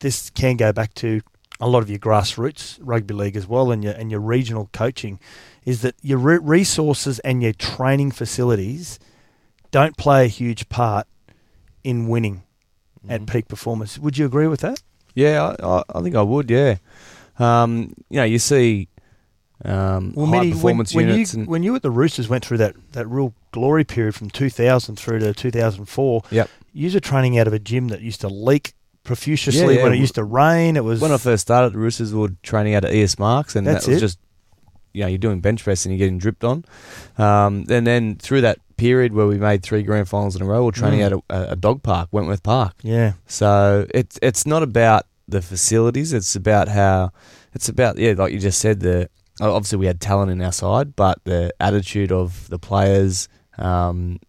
this 0.00 0.30
can 0.30 0.56
go 0.56 0.72
back 0.72 0.94
to 0.94 1.20
a 1.60 1.68
lot 1.68 1.82
of 1.82 1.90
your 1.90 1.98
grassroots 1.98 2.78
rugby 2.80 3.14
league 3.14 3.36
as 3.36 3.46
well, 3.46 3.70
and 3.70 3.84
your 3.84 3.92
and 3.92 4.10
your 4.10 4.20
regional 4.20 4.68
coaching, 4.72 5.20
is 5.64 5.82
that 5.82 5.94
your 6.02 6.18
re- 6.18 6.38
resources 6.38 7.18
and 7.20 7.42
your 7.42 7.52
training 7.52 8.10
facilities 8.12 8.98
don't 9.70 9.96
play 9.96 10.24
a 10.24 10.28
huge 10.28 10.68
part 10.68 11.06
in 11.84 12.08
winning 12.08 12.42
mm-hmm. 12.98 13.10
at 13.10 13.26
peak 13.26 13.48
performance. 13.48 13.98
Would 13.98 14.18
you 14.18 14.26
agree 14.26 14.46
with 14.46 14.60
that? 14.60 14.82
Yeah, 15.14 15.56
I, 15.62 15.82
I 15.94 16.02
think 16.02 16.14
I 16.14 16.22
would. 16.22 16.50
Yeah, 16.50 16.76
um, 17.38 17.94
you 18.08 18.16
know, 18.16 18.24
you 18.24 18.38
see 18.38 18.88
um, 19.64 20.12
well, 20.14 20.26
high 20.26 20.50
performance 20.50 20.94
when, 20.94 21.08
units. 21.08 21.34
When 21.34 21.44
you, 21.44 21.50
when 21.50 21.62
you 21.62 21.74
at 21.74 21.82
the 21.82 21.90
Roosters 21.90 22.28
went 22.28 22.44
through 22.44 22.58
that, 22.58 22.76
that 22.92 23.06
real 23.08 23.34
glory 23.50 23.84
period 23.84 24.14
from 24.14 24.30
2000 24.30 24.96
through 24.96 25.18
to 25.20 25.34
2004, 25.34 26.22
yep. 26.30 26.48
you 26.72 26.92
were 26.92 27.00
training 27.00 27.38
out 27.38 27.46
of 27.46 27.52
a 27.52 27.58
gym 27.58 27.88
that 27.88 28.00
used 28.00 28.20
to 28.20 28.28
leak 28.28 28.74
profusely 29.02 29.54
yeah, 29.54 29.70
yeah. 29.70 29.82
when 29.82 29.92
it 29.92 29.96
used 29.96 30.14
to 30.14 30.24
rain. 30.24 30.76
It 30.76 30.84
was 30.84 31.00
when 31.00 31.10
I 31.10 31.16
first 31.16 31.42
started. 31.42 31.72
The 31.72 31.78
Roosters 31.78 32.14
were 32.14 32.30
training 32.42 32.74
out 32.74 32.84
of 32.84 32.92
ES 32.92 33.18
Marks, 33.18 33.56
and 33.56 33.66
That's 33.66 33.86
that 33.86 33.92
was 33.92 33.98
it. 33.98 34.00
just 34.00 34.18
you 34.92 35.02
know 35.02 35.08
you're 35.08 35.18
doing 35.18 35.40
bench 35.40 35.64
press 35.64 35.84
and 35.84 35.92
you're 35.92 35.98
getting 35.98 36.18
dripped 36.18 36.44
on. 36.44 36.64
Um, 37.16 37.64
and 37.68 37.86
then 37.86 38.16
through 38.16 38.42
that 38.42 38.58
period 38.78 39.12
where 39.12 39.26
we 39.26 39.36
made 39.36 39.62
three 39.62 39.82
grand 39.82 40.08
finals 40.08 40.34
in 40.34 40.42
a 40.42 40.46
row, 40.46 40.64
we're 40.64 40.70
training 40.70 41.00
mm. 41.00 41.06
at 41.06 41.12
a, 41.12 41.52
a, 41.52 41.56
dog 41.56 41.82
park, 41.82 42.08
Wentworth 42.10 42.42
Park. 42.42 42.74
Yeah. 42.82 43.12
So 43.26 43.86
it's 43.92 44.18
it's 44.22 44.46
not 44.46 44.62
about 44.62 45.04
the 45.26 45.42
facilities. 45.42 46.14
It's 46.14 46.34
about 46.34 46.68
how 46.68 47.12
it's 47.52 47.68
about 47.68 47.98
yeah, 47.98 48.14
like 48.16 48.32
you 48.32 48.38
just 48.38 48.60
said. 48.60 48.80
The 48.80 49.10
obviously 49.40 49.78
we 49.78 49.86
had 49.86 50.00
talent 50.00 50.30
in 50.30 50.40
our 50.40 50.52
side, 50.52 50.96
but 50.96 51.18
the 51.24 51.52
attitude 51.60 52.10
of 52.10 52.48
the 52.48 52.58
players. 52.58 53.28
Um, 53.58 54.20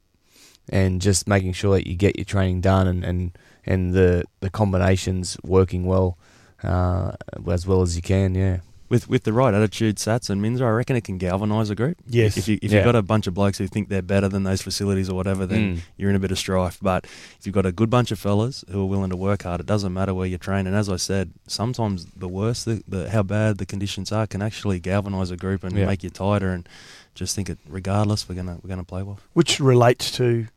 and 0.72 1.02
just 1.02 1.28
making 1.28 1.54
sure 1.54 1.76
that 1.76 1.88
you 1.88 1.96
get 1.96 2.16
your 2.16 2.26
training 2.26 2.62
done 2.62 2.88
and, 2.88 3.04
and 3.04 3.38
and 3.66 3.94
the 3.94 4.24
the 4.40 4.50
combinations 4.50 5.38
working 5.44 5.86
well 5.86 6.18
uh, 6.64 7.14
as 7.50 7.66
well 7.66 7.82
as 7.82 7.96
you 7.96 8.02
can. 8.02 8.36
Yeah. 8.36 8.60
With 8.89 9.08
with 9.08 9.23
the 9.23 9.34
right 9.34 9.54
attitude, 9.54 9.97
Sats 9.97 10.30
and 10.30 10.41
Minzer, 10.41 10.65
I 10.65 10.71
reckon 10.71 10.95
it 10.95 11.04
can 11.04 11.17
galvanise 11.17 11.69
a 11.69 11.75
group. 11.75 11.97
Yes. 12.08 12.38
If 12.38 12.47
you 12.47 12.58
if 12.62 12.71
yeah. 12.71 12.80
you've 12.80 12.86
got 12.86 12.95
a 12.95 13.04
bunch 13.04 13.28
of 13.28 13.34
blokes 13.34 13.58
who 13.58 13.67
think 13.67 13.89
they're 13.89 14.02
better 14.02 14.28
than 14.28 14.43
those 14.43 14.62
facilities 14.62 15.10
or 15.10 15.15
whatever, 15.15 15.45
then 15.45 15.78
mm. 15.78 15.82
you're 15.95 16.10
in 16.10 16.15
a 16.15 16.19
bit 16.19 16.32
of 16.32 16.39
strife. 16.39 16.80
But 16.82 17.06
if 17.06 17.45
you've 17.45 17.56
got 17.56 17.65
a 17.65 17.71
good 17.71 17.89
bunch 17.89 18.12
of 18.12 18.19
fellas 18.19 18.65
who 18.71 18.82
are 18.82 18.86
willing 18.86 19.12
to 19.12 19.15
work 19.15 19.43
hard, 19.43 19.60
it 19.60 19.67
doesn't 19.67 19.93
matter 19.93 20.13
where 20.13 20.28
you 20.28 20.38
train. 20.38 20.65
And 20.65 20.75
as 20.75 20.89
I 20.89 20.95
said, 20.95 21.32
sometimes 21.47 22.06
the 22.06 22.28
worse 22.28 22.63
the, 22.63 22.84
the 22.88 23.10
how 23.10 23.23
bad 23.23 23.60
the 23.60 23.65
conditions 23.65 24.12
are 24.12 24.25
can 24.25 24.41
actually 24.41 24.80
galvanise 24.80 25.32
a 25.32 25.38
group 25.38 25.63
and 25.63 25.78
yeah. 25.78 25.86
make 25.86 26.04
you 26.04 26.10
tighter 26.10 26.49
and 26.49 26.67
just 27.13 27.36
think 27.36 27.49
it 27.49 27.60
regardless 27.67 28.28
we're 28.28 28.36
gonna 28.36 28.60
we're 28.63 28.69
gonna 28.69 28.84
play 28.84 29.04
well. 29.04 29.19
Which 29.34 29.60
relates 29.60 30.12
to 30.13 30.47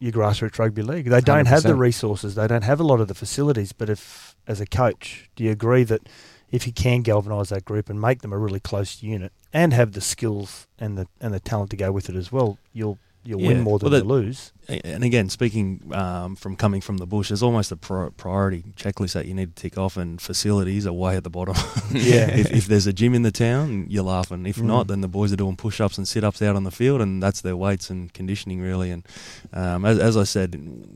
your 0.00 0.12
grassroots 0.12 0.58
rugby 0.58 0.82
league. 0.82 1.06
They 1.06 1.20
don't 1.20 1.44
100%. 1.44 1.48
have 1.48 1.62
the 1.62 1.74
resources. 1.74 2.34
They 2.34 2.46
don't 2.46 2.64
have 2.64 2.80
a 2.80 2.82
lot 2.82 3.00
of 3.00 3.08
the 3.08 3.14
facilities. 3.14 3.72
But 3.72 3.90
if, 3.90 4.34
as 4.46 4.60
a 4.60 4.66
coach, 4.66 5.28
do 5.36 5.44
you 5.44 5.50
agree 5.50 5.84
that 5.84 6.08
if 6.50 6.66
you 6.66 6.72
can 6.72 7.02
galvanise 7.02 7.50
that 7.50 7.64
group 7.64 7.88
and 7.88 8.00
make 8.00 8.22
them 8.22 8.32
a 8.32 8.38
really 8.38 8.60
close 8.60 9.02
unit 9.02 9.32
and 9.52 9.72
have 9.72 9.92
the 9.92 10.00
skills 10.00 10.66
and 10.78 10.96
the 10.98 11.06
and 11.20 11.34
the 11.34 11.40
talent 11.40 11.70
to 11.70 11.76
go 11.76 11.92
with 11.92 12.08
it 12.08 12.16
as 12.16 12.30
well, 12.32 12.58
you'll 12.72 12.98
you'll 13.24 13.40
yeah. 13.40 13.48
win 13.48 13.60
more 13.60 13.78
than 13.78 13.90
well, 13.90 14.00
that, 14.00 14.06
you 14.06 14.10
lose. 14.10 14.52
And 14.68 15.04
again, 15.04 15.28
speaking 15.28 15.90
um, 15.92 16.36
from 16.36 16.56
coming 16.56 16.80
from 16.80 16.98
the 16.98 17.06
bush, 17.06 17.28
there's 17.28 17.42
almost 17.42 17.72
a 17.72 17.76
priority 17.76 18.62
checklist 18.76 19.14
that 19.14 19.26
you 19.26 19.34
need 19.34 19.54
to 19.56 19.62
tick 19.62 19.76
off, 19.76 19.96
and 19.96 20.20
facilities 20.20 20.86
are 20.86 20.92
way 20.92 21.16
at 21.16 21.24
the 21.24 21.30
bottom. 21.30 21.56
yeah. 21.90 22.30
if, 22.30 22.52
if, 22.52 22.66
there's 22.66 22.86
a 22.86 22.92
gym 22.92 23.14
in 23.14 23.22
the 23.22 23.32
town, 23.32 23.86
you're 23.88 24.04
laughing. 24.04 24.46
If 24.46 24.56
mm. 24.56 24.64
not, 24.64 24.86
then 24.86 25.00
the 25.00 25.08
boys 25.08 25.32
are 25.32 25.36
doing 25.36 25.56
push-ups 25.56 25.98
and 25.98 26.06
sit-ups 26.06 26.40
out 26.40 26.56
on 26.56 26.64
the 26.64 26.70
field, 26.70 27.00
and 27.00 27.22
that's 27.22 27.40
their 27.40 27.56
weights 27.56 27.90
and 27.90 28.12
conditioning 28.12 28.60
really. 28.60 28.90
And 28.90 29.06
um, 29.52 29.84
as, 29.84 29.98
as 29.98 30.16
I 30.16 30.24
said, 30.24 30.54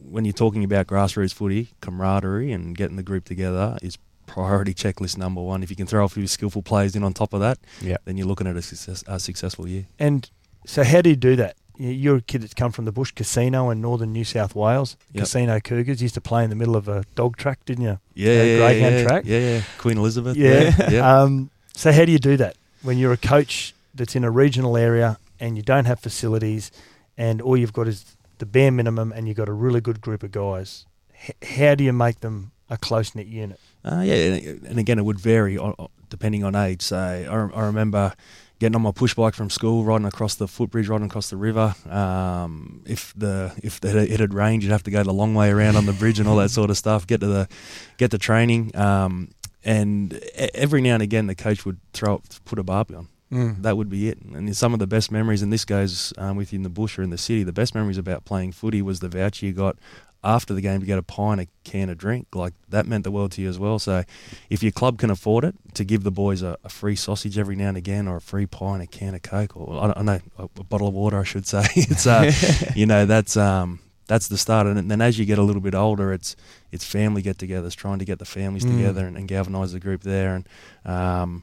when 0.08 0.24
you're 0.24 0.32
talking 0.32 0.62
about 0.62 0.86
grassroots 0.86 1.34
footy, 1.34 1.70
camaraderie 1.80 2.52
and 2.52 2.76
getting 2.76 2.96
the 2.96 3.02
group 3.02 3.24
together 3.24 3.76
is 3.82 3.98
priority 4.34 4.74
checklist 4.74 5.16
number 5.16 5.40
one. 5.40 5.62
If 5.62 5.70
you 5.70 5.76
can 5.76 5.86
throw 5.86 6.04
a 6.04 6.08
few 6.08 6.26
skillful 6.26 6.62
players 6.62 6.96
in 6.96 7.04
on 7.04 7.12
top 7.12 7.32
of 7.32 7.40
that, 7.40 7.58
yeah. 7.80 7.98
then 8.04 8.16
you're 8.16 8.26
looking 8.26 8.48
at 8.48 8.56
a, 8.56 8.62
success, 8.62 9.04
a 9.06 9.20
successful 9.20 9.68
year. 9.68 9.86
And 9.98 10.28
so, 10.66 10.82
how 10.82 11.02
do 11.02 11.10
you 11.10 11.16
do 11.16 11.36
that? 11.36 11.56
You're 11.76 12.16
a 12.16 12.20
kid 12.20 12.42
that's 12.42 12.54
come 12.54 12.72
from 12.72 12.84
the 12.84 12.92
Bush 12.92 13.12
Casino 13.12 13.70
in 13.70 13.80
northern 13.80 14.12
New 14.12 14.24
South 14.24 14.54
Wales. 14.54 14.96
Yep. 15.12 15.22
Casino 15.22 15.60
Cougars 15.60 16.02
used 16.02 16.14
to 16.14 16.20
play 16.20 16.42
in 16.44 16.50
the 16.50 16.56
middle 16.56 16.76
of 16.76 16.88
a 16.88 17.04
dog 17.14 17.36
track, 17.36 17.64
didn't 17.64 17.84
you? 17.84 17.98
Yeah, 18.14 18.42
yeah, 18.42 18.56
greyhound 18.58 18.94
yeah, 18.94 19.02
track. 19.04 19.24
Yeah, 19.24 19.38
yeah. 19.38 19.62
Queen 19.78 19.98
Elizabeth. 19.98 20.36
Yeah. 20.36 20.74
yeah. 20.78 20.90
yeah. 20.90 21.20
Um, 21.22 21.50
so 21.76 21.90
how 21.90 22.04
do 22.04 22.12
you 22.12 22.20
do 22.20 22.36
that 22.36 22.56
when 22.82 22.98
you're 22.98 23.12
a 23.12 23.16
coach 23.16 23.74
that's 23.94 24.14
in 24.14 24.22
a 24.22 24.30
regional 24.30 24.76
area 24.76 25.18
and 25.40 25.56
you 25.56 25.62
don't 25.62 25.86
have 25.86 26.00
facilities, 26.00 26.70
and 27.16 27.40
all 27.40 27.56
you've 27.56 27.72
got 27.72 27.88
is 27.88 28.16
the 28.38 28.46
bare 28.46 28.70
minimum, 28.70 29.12
and 29.12 29.28
you've 29.28 29.36
got 29.36 29.48
a 29.48 29.52
really 29.52 29.80
good 29.80 30.00
group 30.00 30.22
of 30.22 30.32
guys? 30.32 30.86
H- 31.28 31.36
how 31.56 31.74
do 31.74 31.84
you 31.84 31.92
make 31.92 32.20
them 32.20 32.52
a 32.70 32.76
close 32.76 33.14
knit 33.14 33.26
unit? 33.26 33.60
Uh, 33.84 34.02
yeah, 34.04 34.14
and 34.14 34.78
again, 34.78 34.98
it 34.98 35.04
would 35.04 35.18
vary 35.18 35.58
depending 36.08 36.44
on 36.44 36.54
age. 36.54 36.82
So 36.82 36.96
I, 36.96 37.58
I 37.58 37.66
remember 37.66 38.14
getting 38.58 38.76
on 38.76 38.82
my 38.82 38.92
push 38.92 39.14
bike 39.14 39.34
from 39.34 39.50
school, 39.50 39.84
riding 39.84 40.06
across 40.06 40.36
the 40.36 40.48
footbridge, 40.48 40.88
riding 40.88 41.06
across 41.06 41.30
the 41.30 41.36
river. 41.36 41.74
Um, 41.88 42.82
if 42.86 43.12
the 43.16 43.52
if 43.62 43.80
the, 43.80 44.10
it 44.10 44.20
had 44.20 44.32
rained, 44.32 44.62
you'd 44.62 44.72
have 44.72 44.84
to 44.84 44.90
go 44.90 45.02
the 45.02 45.12
long 45.12 45.34
way 45.34 45.50
around 45.50 45.76
on 45.76 45.86
the 45.86 45.92
bridge 45.92 46.18
and 46.18 46.28
all 46.28 46.36
that 46.36 46.50
sort 46.50 46.70
of 46.70 46.76
stuff. 46.76 47.06
Get 47.06 47.20
to 47.20 47.26
the 47.26 47.48
get 47.98 48.10
to 48.12 48.18
training, 48.18 48.74
um, 48.76 49.30
and 49.64 50.18
every 50.54 50.80
now 50.80 50.94
and 50.94 51.02
again, 51.02 51.26
the 51.26 51.34
coach 51.34 51.66
would 51.66 51.78
throw 51.92 52.22
put 52.44 52.58
a 52.58 52.62
barbie 52.62 52.94
on. 52.94 53.08
Mm. 53.32 53.62
That 53.62 53.76
would 53.76 53.88
be 53.88 54.08
it. 54.08 54.18
And 54.22 54.56
some 54.56 54.72
of 54.74 54.78
the 54.78 54.86
best 54.86 55.10
memories, 55.10 55.42
and 55.42 55.52
this 55.52 55.64
goes 55.64 56.12
um, 56.18 56.36
with 56.36 56.52
you 56.52 56.58
in 56.58 56.62
the 56.62 56.68
bush 56.68 56.98
or 56.98 57.02
in 57.02 57.10
the 57.10 57.18
city, 57.18 57.42
the 57.42 57.52
best 57.52 57.74
memories 57.74 57.98
about 57.98 58.24
playing 58.24 58.52
footy 58.52 58.80
was 58.80 59.00
the 59.00 59.08
voucher 59.08 59.46
you 59.46 59.52
got 59.52 59.76
after 60.24 60.54
the 60.54 60.60
game 60.60 60.80
to 60.80 60.86
get 60.86 60.98
a 60.98 61.02
pie 61.02 61.32
and 61.32 61.40
a 61.42 61.46
can 61.62 61.90
a 61.90 61.94
drink. 61.94 62.34
Like 62.34 62.54
that 62.70 62.86
meant 62.86 63.04
the 63.04 63.10
world 63.10 63.32
to 63.32 63.42
you 63.42 63.48
as 63.48 63.58
well. 63.58 63.78
So 63.78 64.04
if 64.48 64.62
your 64.62 64.72
club 64.72 64.98
can 64.98 65.10
afford 65.10 65.44
it, 65.44 65.54
to 65.74 65.84
give 65.84 66.02
the 66.02 66.10
boys 66.10 66.42
a, 66.42 66.56
a 66.64 66.68
free 66.68 66.96
sausage 66.96 67.38
every 67.38 67.56
now 67.56 67.68
and 67.68 67.76
again, 67.76 68.08
or 68.08 68.16
a 68.16 68.20
free 68.20 68.46
pie 68.46 68.74
and 68.74 68.82
a 68.82 68.86
can 68.86 69.14
of 69.14 69.22
coke, 69.22 69.56
or 69.56 69.82
I, 69.82 69.92
don't 69.92 70.04
know 70.04 70.20
a, 70.38 70.44
a 70.44 70.64
bottle 70.64 70.88
of 70.88 70.94
water, 70.94 71.18
I 71.20 71.24
should 71.24 71.46
say. 71.46 71.64
it's 71.76 72.06
uh, 72.06 72.32
you 72.74 72.86
know 72.86 73.06
that's 73.06 73.36
um 73.36 73.80
that's 74.06 74.28
the 74.28 74.38
start. 74.38 74.66
And 74.66 74.90
then 74.90 75.00
as 75.00 75.18
you 75.18 75.24
get 75.24 75.38
a 75.38 75.42
little 75.42 75.62
bit 75.62 75.74
older, 75.74 76.12
it's 76.12 76.36
it's 76.72 76.84
family 76.84 77.22
get-togethers, 77.22 77.74
trying 77.76 77.98
to 77.98 78.04
get 78.04 78.18
the 78.18 78.24
families 78.24 78.64
mm. 78.64 78.76
together 78.76 79.06
and, 79.06 79.16
and 79.16 79.28
galvanise 79.28 79.72
the 79.72 79.80
group 79.80 80.02
there. 80.02 80.34
And 80.34 80.48
um, 80.84 81.42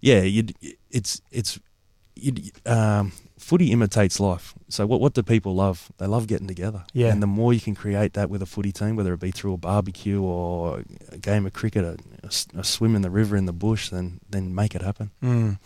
yeah, 0.00 0.22
it's 0.90 1.20
it's 1.30 1.58
um, 2.66 3.12
footy 3.38 3.72
imitates 3.72 4.20
life. 4.20 4.54
So 4.68 4.86
what 4.86 5.00
what 5.00 5.14
do 5.14 5.22
people 5.22 5.54
love? 5.54 5.90
They 5.98 6.06
love 6.06 6.26
getting 6.26 6.46
together. 6.46 6.84
Yeah. 6.92 7.12
And 7.12 7.22
the 7.22 7.26
more 7.26 7.52
you 7.52 7.60
can 7.60 7.74
create 7.74 8.12
that 8.14 8.30
with 8.30 8.42
a 8.42 8.46
footy 8.46 8.72
team, 8.72 8.96
whether 8.96 9.12
it 9.12 9.20
be 9.20 9.30
through 9.30 9.54
a 9.54 9.56
barbecue 9.56 10.22
or 10.22 10.82
a 11.10 11.18
game 11.18 11.46
of 11.46 11.52
cricket, 11.52 11.84
a, 11.84 11.98
a, 12.22 12.60
a 12.60 12.64
swim 12.64 12.94
in 12.94 13.02
the 13.02 13.10
river 13.10 13.36
in 13.36 13.46
the 13.46 13.52
bush, 13.52 13.90
then 13.90 14.20
then 14.30 14.54
make 14.54 14.74
it 14.74 14.82
happen. 14.82 15.10
Mm. 15.22 15.58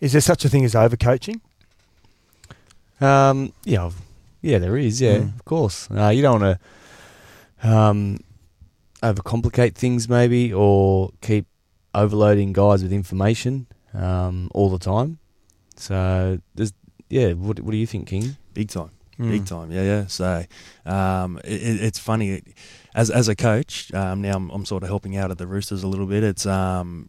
Is 0.00 0.12
there 0.12 0.20
such 0.20 0.44
a 0.44 0.48
thing 0.48 0.64
as 0.64 0.74
overcoaching? 0.74 1.40
Um, 3.00 3.52
yeah, 3.64 3.90
yeah, 4.42 4.58
there 4.58 4.76
is. 4.76 5.00
Yeah, 5.00 5.18
mm. 5.18 5.34
of 5.34 5.44
course. 5.44 5.88
Uh, 5.90 6.08
you 6.08 6.22
don't 6.22 6.40
want 6.40 6.58
to 7.62 7.68
um, 7.68 8.18
overcomplicate 9.02 9.74
things, 9.74 10.08
maybe, 10.08 10.52
or 10.52 11.10
keep 11.20 11.46
overloading 11.94 12.52
guys 12.52 12.82
with 12.82 12.92
information 12.92 13.66
um, 13.94 14.50
all 14.52 14.68
the 14.68 14.78
time. 14.78 15.18
So 15.76 16.40
there's 16.54 16.72
yeah. 17.14 17.32
What 17.32 17.60
what 17.60 17.70
do 17.70 17.76
you 17.76 17.86
think, 17.86 18.08
King? 18.08 18.36
Big 18.52 18.68
time. 18.68 18.90
Mm. 19.18 19.30
Big 19.30 19.46
time, 19.46 19.70
yeah, 19.70 19.82
yeah. 19.82 20.06
So, 20.08 20.44
um, 20.84 21.38
it, 21.44 21.82
it's 21.82 22.00
funny 22.00 22.42
as 22.94 23.10
as 23.10 23.28
a 23.28 23.36
coach. 23.36 23.94
Um, 23.94 24.22
now 24.22 24.34
I'm, 24.34 24.50
I'm, 24.50 24.64
sort 24.64 24.82
of 24.82 24.88
helping 24.88 25.16
out 25.16 25.30
at 25.30 25.38
the 25.38 25.46
Roosters 25.46 25.84
a 25.84 25.86
little 25.86 26.06
bit. 26.06 26.24
It's 26.24 26.44
um, 26.46 27.08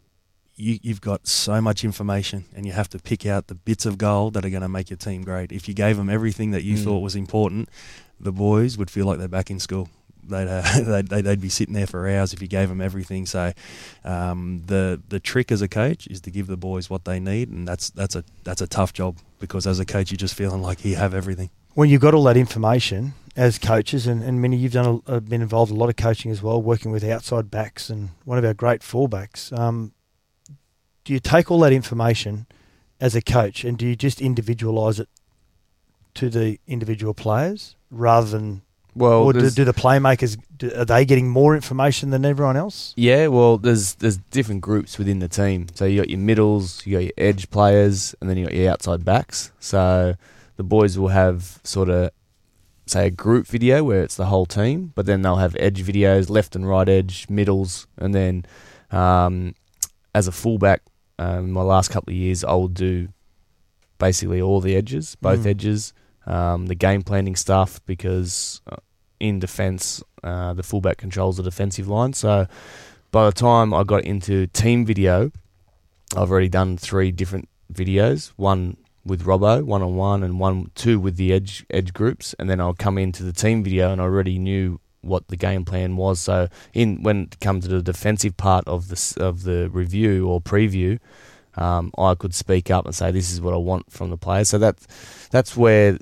you, 0.54 0.78
you've 0.82 1.00
got 1.00 1.26
so 1.26 1.60
much 1.60 1.82
information, 1.82 2.44
and 2.54 2.64
you 2.64 2.70
have 2.70 2.88
to 2.90 3.00
pick 3.00 3.26
out 3.26 3.48
the 3.48 3.56
bits 3.56 3.84
of 3.84 3.98
gold 3.98 4.34
that 4.34 4.44
are 4.44 4.50
going 4.50 4.62
to 4.62 4.68
make 4.68 4.90
your 4.90 4.96
team 4.96 5.24
great. 5.24 5.50
If 5.50 5.66
you 5.66 5.74
gave 5.74 5.96
them 5.96 6.08
everything 6.08 6.52
that 6.52 6.62
you 6.62 6.76
mm. 6.76 6.84
thought 6.84 7.00
was 7.00 7.16
important, 7.16 7.68
the 8.20 8.32
boys 8.32 8.78
would 8.78 8.90
feel 8.90 9.06
like 9.06 9.18
they're 9.18 9.26
back 9.26 9.50
in 9.50 9.58
school 9.58 9.88
they'd, 10.28 10.48
uh, 10.48 10.80
they'd, 11.00 11.24
they'd 11.24 11.40
be 11.40 11.48
sitting 11.48 11.74
there 11.74 11.86
for 11.86 12.08
hours 12.08 12.32
if 12.32 12.40
you 12.40 12.48
gave 12.48 12.68
them 12.68 12.80
everything. 12.80 13.26
So 13.26 13.52
um, 14.04 14.62
the 14.66 15.00
the 15.08 15.20
trick 15.20 15.50
as 15.50 15.62
a 15.62 15.68
coach 15.68 16.06
is 16.06 16.20
to 16.22 16.30
give 16.30 16.46
the 16.46 16.56
boys 16.56 16.88
what 16.88 17.04
they 17.04 17.18
need, 17.18 17.48
and 17.50 17.66
that's 17.66 17.90
that's 17.90 18.14
a 18.14 18.24
that's 18.44 18.60
a 18.60 18.66
tough 18.66 18.92
job 18.92 19.18
because 19.38 19.66
as 19.66 19.78
a 19.78 19.84
coach 19.84 20.10
you're 20.10 20.16
just 20.16 20.34
feeling 20.34 20.62
like 20.62 20.84
you 20.84 20.96
have 20.96 21.14
everything. 21.14 21.50
When 21.74 21.90
you've 21.90 22.00
got 22.00 22.14
all 22.14 22.24
that 22.24 22.36
information 22.36 23.14
as 23.36 23.58
coaches, 23.58 24.06
and, 24.06 24.22
and 24.22 24.40
many 24.40 24.56
you've 24.56 24.72
done 24.72 25.02
a, 25.06 25.20
been 25.20 25.42
involved 25.42 25.70
a 25.70 25.74
lot 25.74 25.90
of 25.90 25.96
coaching 25.96 26.30
as 26.30 26.42
well, 26.42 26.60
working 26.60 26.90
with 26.90 27.04
outside 27.04 27.50
backs 27.50 27.90
and 27.90 28.10
one 28.24 28.38
of 28.38 28.44
our 28.44 28.54
great 28.54 28.80
fullbacks. 28.80 29.56
Um, 29.56 29.92
do 31.04 31.12
you 31.12 31.20
take 31.20 31.50
all 31.50 31.60
that 31.60 31.72
information 31.72 32.46
as 33.00 33.14
a 33.14 33.20
coach 33.20 33.62
and 33.62 33.76
do 33.76 33.86
you 33.86 33.94
just 33.94 34.20
individualise 34.20 34.98
it 34.98 35.08
to 36.14 36.30
the 36.30 36.58
individual 36.66 37.12
players 37.12 37.76
rather 37.90 38.26
than 38.26 38.62
Well, 38.96 39.24
or 39.24 39.32
do, 39.32 39.50
do 39.50 39.64
the 39.64 39.74
playmakers 39.74 40.38
do, 40.56 40.72
are 40.74 40.84
they 40.86 41.04
getting 41.04 41.28
more 41.28 41.54
information 41.54 42.10
than 42.10 42.24
everyone 42.24 42.56
else? 42.56 42.94
Yeah, 42.96 43.26
well, 43.28 43.58
there's 43.58 43.94
there's 43.96 44.16
different 44.16 44.62
groups 44.62 44.96
within 44.98 45.18
the 45.18 45.28
team. 45.28 45.66
So 45.74 45.84
you 45.84 46.00
got 46.00 46.08
your 46.10 46.18
middles, 46.18 46.84
you 46.86 46.96
got 46.96 47.04
your 47.04 47.12
edge 47.18 47.50
players, 47.50 48.14
and 48.20 48.28
then 48.30 48.36
you 48.38 48.46
got 48.46 48.54
your 48.54 48.72
outside 48.72 49.04
backs. 49.04 49.52
So 49.60 50.14
the 50.56 50.62
boys 50.62 50.98
will 50.98 51.08
have 51.08 51.60
sort 51.62 51.90
of 51.90 52.10
say 52.86 53.06
a 53.08 53.10
group 53.10 53.46
video 53.46 53.84
where 53.84 54.02
it's 54.02 54.14
the 54.16 54.26
whole 54.26 54.46
team, 54.46 54.92
but 54.94 55.04
then 55.06 55.20
they'll 55.22 55.36
have 55.36 55.54
edge 55.58 55.82
videos, 55.84 56.30
left 56.30 56.56
and 56.56 56.66
right 56.68 56.88
edge, 56.88 57.28
middles, 57.28 57.86
and 57.98 58.14
then 58.14 58.46
um, 58.92 59.54
as 60.14 60.26
a 60.28 60.32
fullback, 60.32 60.82
um, 61.18 61.50
my 61.50 61.62
last 61.62 61.90
couple 61.90 62.12
of 62.12 62.16
years, 62.16 62.44
I 62.44 62.52
will 62.52 62.68
do 62.68 63.08
basically 63.98 64.40
all 64.40 64.60
the 64.60 64.76
edges, 64.76 65.16
both 65.16 65.40
Mm. 65.40 65.46
edges, 65.46 65.92
um, 66.26 66.66
the 66.66 66.74
game 66.74 67.02
planning 67.02 67.34
stuff 67.36 67.80
because 67.86 68.60
uh, 68.70 68.76
in 69.20 69.38
defence, 69.38 70.02
uh, 70.22 70.52
the 70.52 70.62
fullback 70.62 70.98
controls 70.98 71.36
the 71.36 71.42
defensive 71.42 71.88
line. 71.88 72.12
So 72.12 72.46
by 73.10 73.26
the 73.26 73.32
time 73.32 73.72
I 73.72 73.84
got 73.84 74.04
into 74.04 74.46
team 74.48 74.84
video, 74.84 75.30
I've 76.16 76.30
already 76.30 76.48
done 76.48 76.76
three 76.76 77.10
different 77.10 77.48
videos. 77.72 78.32
One 78.36 78.76
with 79.04 79.24
Robbo, 79.24 79.62
one 79.62 79.82
on 79.82 79.96
one, 79.96 80.22
and 80.22 80.40
one 80.40 80.70
two 80.74 80.98
with 80.98 81.16
the 81.16 81.32
edge 81.32 81.64
edge 81.70 81.92
groups. 81.92 82.34
And 82.38 82.50
then 82.50 82.60
I'll 82.60 82.74
come 82.74 82.98
into 82.98 83.22
the 83.22 83.32
team 83.32 83.62
video, 83.62 83.92
and 83.92 84.00
I 84.00 84.04
already 84.04 84.38
knew 84.38 84.80
what 85.00 85.28
the 85.28 85.36
game 85.36 85.64
plan 85.64 85.96
was. 85.96 86.20
So 86.20 86.48
in 86.74 87.02
when 87.02 87.22
it 87.22 87.40
comes 87.40 87.66
to 87.66 87.70
the 87.70 87.82
defensive 87.82 88.36
part 88.36 88.66
of 88.66 88.88
the 88.88 89.14
of 89.18 89.44
the 89.44 89.70
review 89.70 90.28
or 90.28 90.40
preview, 90.40 90.98
um, 91.56 91.92
I 91.96 92.14
could 92.14 92.34
speak 92.34 92.70
up 92.70 92.84
and 92.84 92.94
say 92.94 93.10
this 93.10 93.32
is 93.32 93.40
what 93.40 93.54
I 93.54 93.58
want 93.58 93.90
from 93.90 94.10
the 94.10 94.16
players. 94.16 94.48
So 94.48 94.58
that 94.58 94.78
that's 95.30 95.56
where 95.56 95.98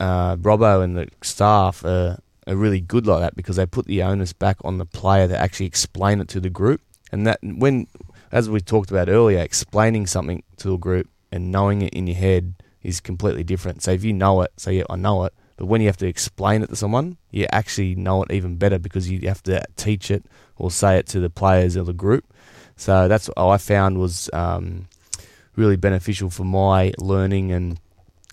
uh, 0.00 0.36
Robbo 0.36 0.82
and 0.82 0.96
the 0.96 1.08
staff 1.22 1.84
are, 1.84 2.18
are 2.46 2.56
really 2.56 2.80
good 2.80 3.06
like 3.06 3.20
that 3.20 3.36
because 3.36 3.56
they 3.56 3.66
put 3.66 3.86
the 3.86 4.02
onus 4.02 4.32
back 4.32 4.58
on 4.64 4.78
the 4.78 4.86
player 4.86 5.28
to 5.28 5.36
actually 5.36 5.66
explain 5.66 6.20
it 6.20 6.28
to 6.28 6.40
the 6.40 6.50
group. 6.50 6.80
And 7.12 7.26
that 7.26 7.38
when, 7.42 7.86
as 8.32 8.50
we 8.50 8.60
talked 8.60 8.90
about 8.90 9.08
earlier, 9.08 9.38
explaining 9.38 10.06
something 10.06 10.42
to 10.58 10.74
a 10.74 10.78
group 10.78 11.08
and 11.30 11.50
knowing 11.50 11.82
it 11.82 11.94
in 11.94 12.06
your 12.06 12.16
head 12.16 12.54
is 12.82 13.00
completely 13.00 13.44
different. 13.44 13.82
So 13.82 13.92
if 13.92 14.04
you 14.04 14.12
know 14.12 14.42
it, 14.42 14.52
say 14.56 14.74
yeah, 14.74 14.84
I 14.90 14.96
know 14.96 15.24
it, 15.24 15.34
but 15.56 15.66
when 15.66 15.80
you 15.80 15.86
have 15.86 15.96
to 15.98 16.06
explain 16.06 16.62
it 16.62 16.68
to 16.68 16.76
someone, 16.76 17.16
you 17.30 17.46
actually 17.50 17.94
know 17.94 18.22
it 18.22 18.32
even 18.32 18.56
better 18.56 18.78
because 18.78 19.10
you 19.10 19.26
have 19.28 19.42
to 19.44 19.62
teach 19.76 20.10
it 20.10 20.24
or 20.56 20.70
say 20.70 20.98
it 20.98 21.06
to 21.08 21.20
the 21.20 21.30
players 21.30 21.76
or 21.76 21.84
the 21.84 21.92
group. 21.92 22.24
So 22.76 23.06
that's 23.08 23.28
what 23.28 23.38
I 23.38 23.58
found 23.58 23.98
was 23.98 24.28
um, 24.32 24.88
really 25.56 25.76
beneficial 25.76 26.30
for 26.30 26.44
my 26.44 26.92
learning 26.98 27.52
and 27.52 27.78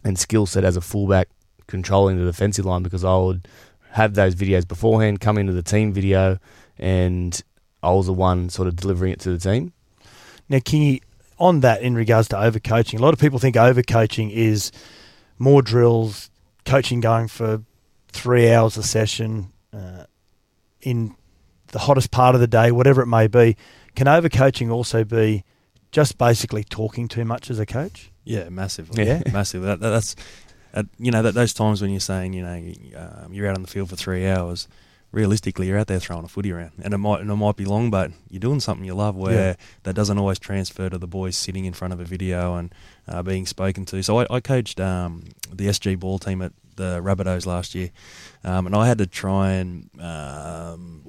and 0.04 0.18
skill 0.18 0.48
set 0.48 0.64
as 0.64 0.76
a 0.76 0.82
fullback 0.82 1.30
controlling 1.68 2.18
the 2.18 2.26
defensive 2.26 2.66
line 2.66 2.82
because 2.82 3.04
I 3.04 3.16
would 3.16 3.48
have 3.92 4.14
those 4.14 4.36
videos 4.36 4.68
beforehand, 4.68 5.20
come 5.20 5.38
into 5.38 5.54
the 5.54 5.64
team 5.64 5.94
video, 5.94 6.40
and 6.78 7.42
I 7.84 7.92
was 7.92 8.06
the 8.08 8.14
one 8.14 8.50
sort 8.50 8.68
of 8.68 8.76
delivering 8.76 9.12
it 9.12 9.20
to 9.22 9.36
the 9.36 9.38
team. 9.38 9.74
Now, 10.50 10.58
Kingy, 10.60 11.02
on 11.40 11.62
that 11.62 11.82
in 11.82 11.96
regards 11.96 12.28
to 12.30 12.36
overcoaching, 12.36 13.00
a 13.00 13.02
lot 13.02 13.14
of 13.14 13.20
people 13.20 13.40
think 13.40 13.56
overcoaching 13.56 14.32
is 14.32 14.72
more 15.40 15.62
drills, 15.62 16.30
coaching 16.66 17.00
going 17.00 17.28
for 17.28 17.64
three 18.10 18.52
hours 18.52 18.78
a 18.78 18.84
session 18.84 19.52
uh, 19.74 20.04
in 20.82 21.16
the 21.68 21.80
hottest 21.80 22.12
part 22.12 22.36
of 22.36 22.42
the 22.42 22.48
day, 22.48 22.72
whatever 22.72 23.02
it 23.02 23.08
may 23.08 23.28
be. 23.28 23.56
Can 23.96 24.08
overcoaching 24.08 24.70
also 24.72 25.04
be 25.04 25.44
just 25.92 26.18
basically 26.18 26.64
talking 26.64 27.08
too 27.08 27.26
much 27.26 27.50
as 27.50 27.60
a 27.60 27.66
coach? 27.66 28.12
Yeah, 28.24 28.50
massively. 28.50 29.06
Yeah. 29.06 29.24
massively. 29.32 29.68
That, 29.68 29.80
that- 29.80 29.90
that's, 29.90 30.16
uh, 30.74 30.84
you 31.00 31.12
know, 31.12 31.22
that 31.22 31.34
those 31.34 31.54
times 31.54 31.82
when 31.82 31.92
you're 31.92 32.00
saying, 32.00 32.34
you 32.34 32.44
know, 32.44 32.74
um, 33.26 33.34
you're 33.34 33.48
out 33.48 33.56
on 33.56 33.62
the 33.62 33.68
field 33.68 33.90
for 33.90 33.96
three 33.96 34.28
hours. 34.28 34.68
Realistically, 35.14 35.68
you're 35.68 35.78
out 35.78 35.88
there 35.88 36.00
throwing 36.00 36.24
a 36.24 36.30
footy 36.30 36.54
around, 36.54 36.72
and 36.82 36.94
it 36.94 36.98
might 36.98 37.20
and 37.20 37.30
it 37.30 37.36
might 37.36 37.58
be 37.58 37.66
long, 37.66 37.92
but 37.92 38.12
you're 38.30 38.40
doing 38.40 38.62
something 38.62 38.86
you 38.86 38.94
love. 38.94 39.14
Where 39.18 39.34
Yeah. 39.50 39.56
that 39.84 39.94
doesn't 39.94 40.18
always 40.18 40.40
transfer 40.40 40.90
to 40.90 40.98
the 40.98 41.06
boys 41.08 41.36
sitting 41.36 41.66
in 41.66 41.74
front 41.74 41.94
of 41.94 42.00
a 42.00 42.06
video 42.06 42.56
and 42.56 42.74
uh, 43.10 43.22
being 43.22 43.46
spoken 43.46 43.84
to. 43.88 44.02
So 44.04 44.20
I, 44.22 44.28
I 44.30 44.40
coached 44.40 44.80
um, 44.80 45.26
the 45.52 45.68
SG 45.68 46.00
ball 46.00 46.18
team 46.18 46.42
at 46.42 46.54
the 46.78 47.02
Rabbitohs 47.02 47.46
last 47.46 47.76
year, 47.76 47.90
um, 48.46 48.66
and 48.66 48.74
I 48.74 48.88
had 48.88 49.00
to 49.00 49.06
try 49.06 49.52
and 49.52 49.90
um, 50.00 51.04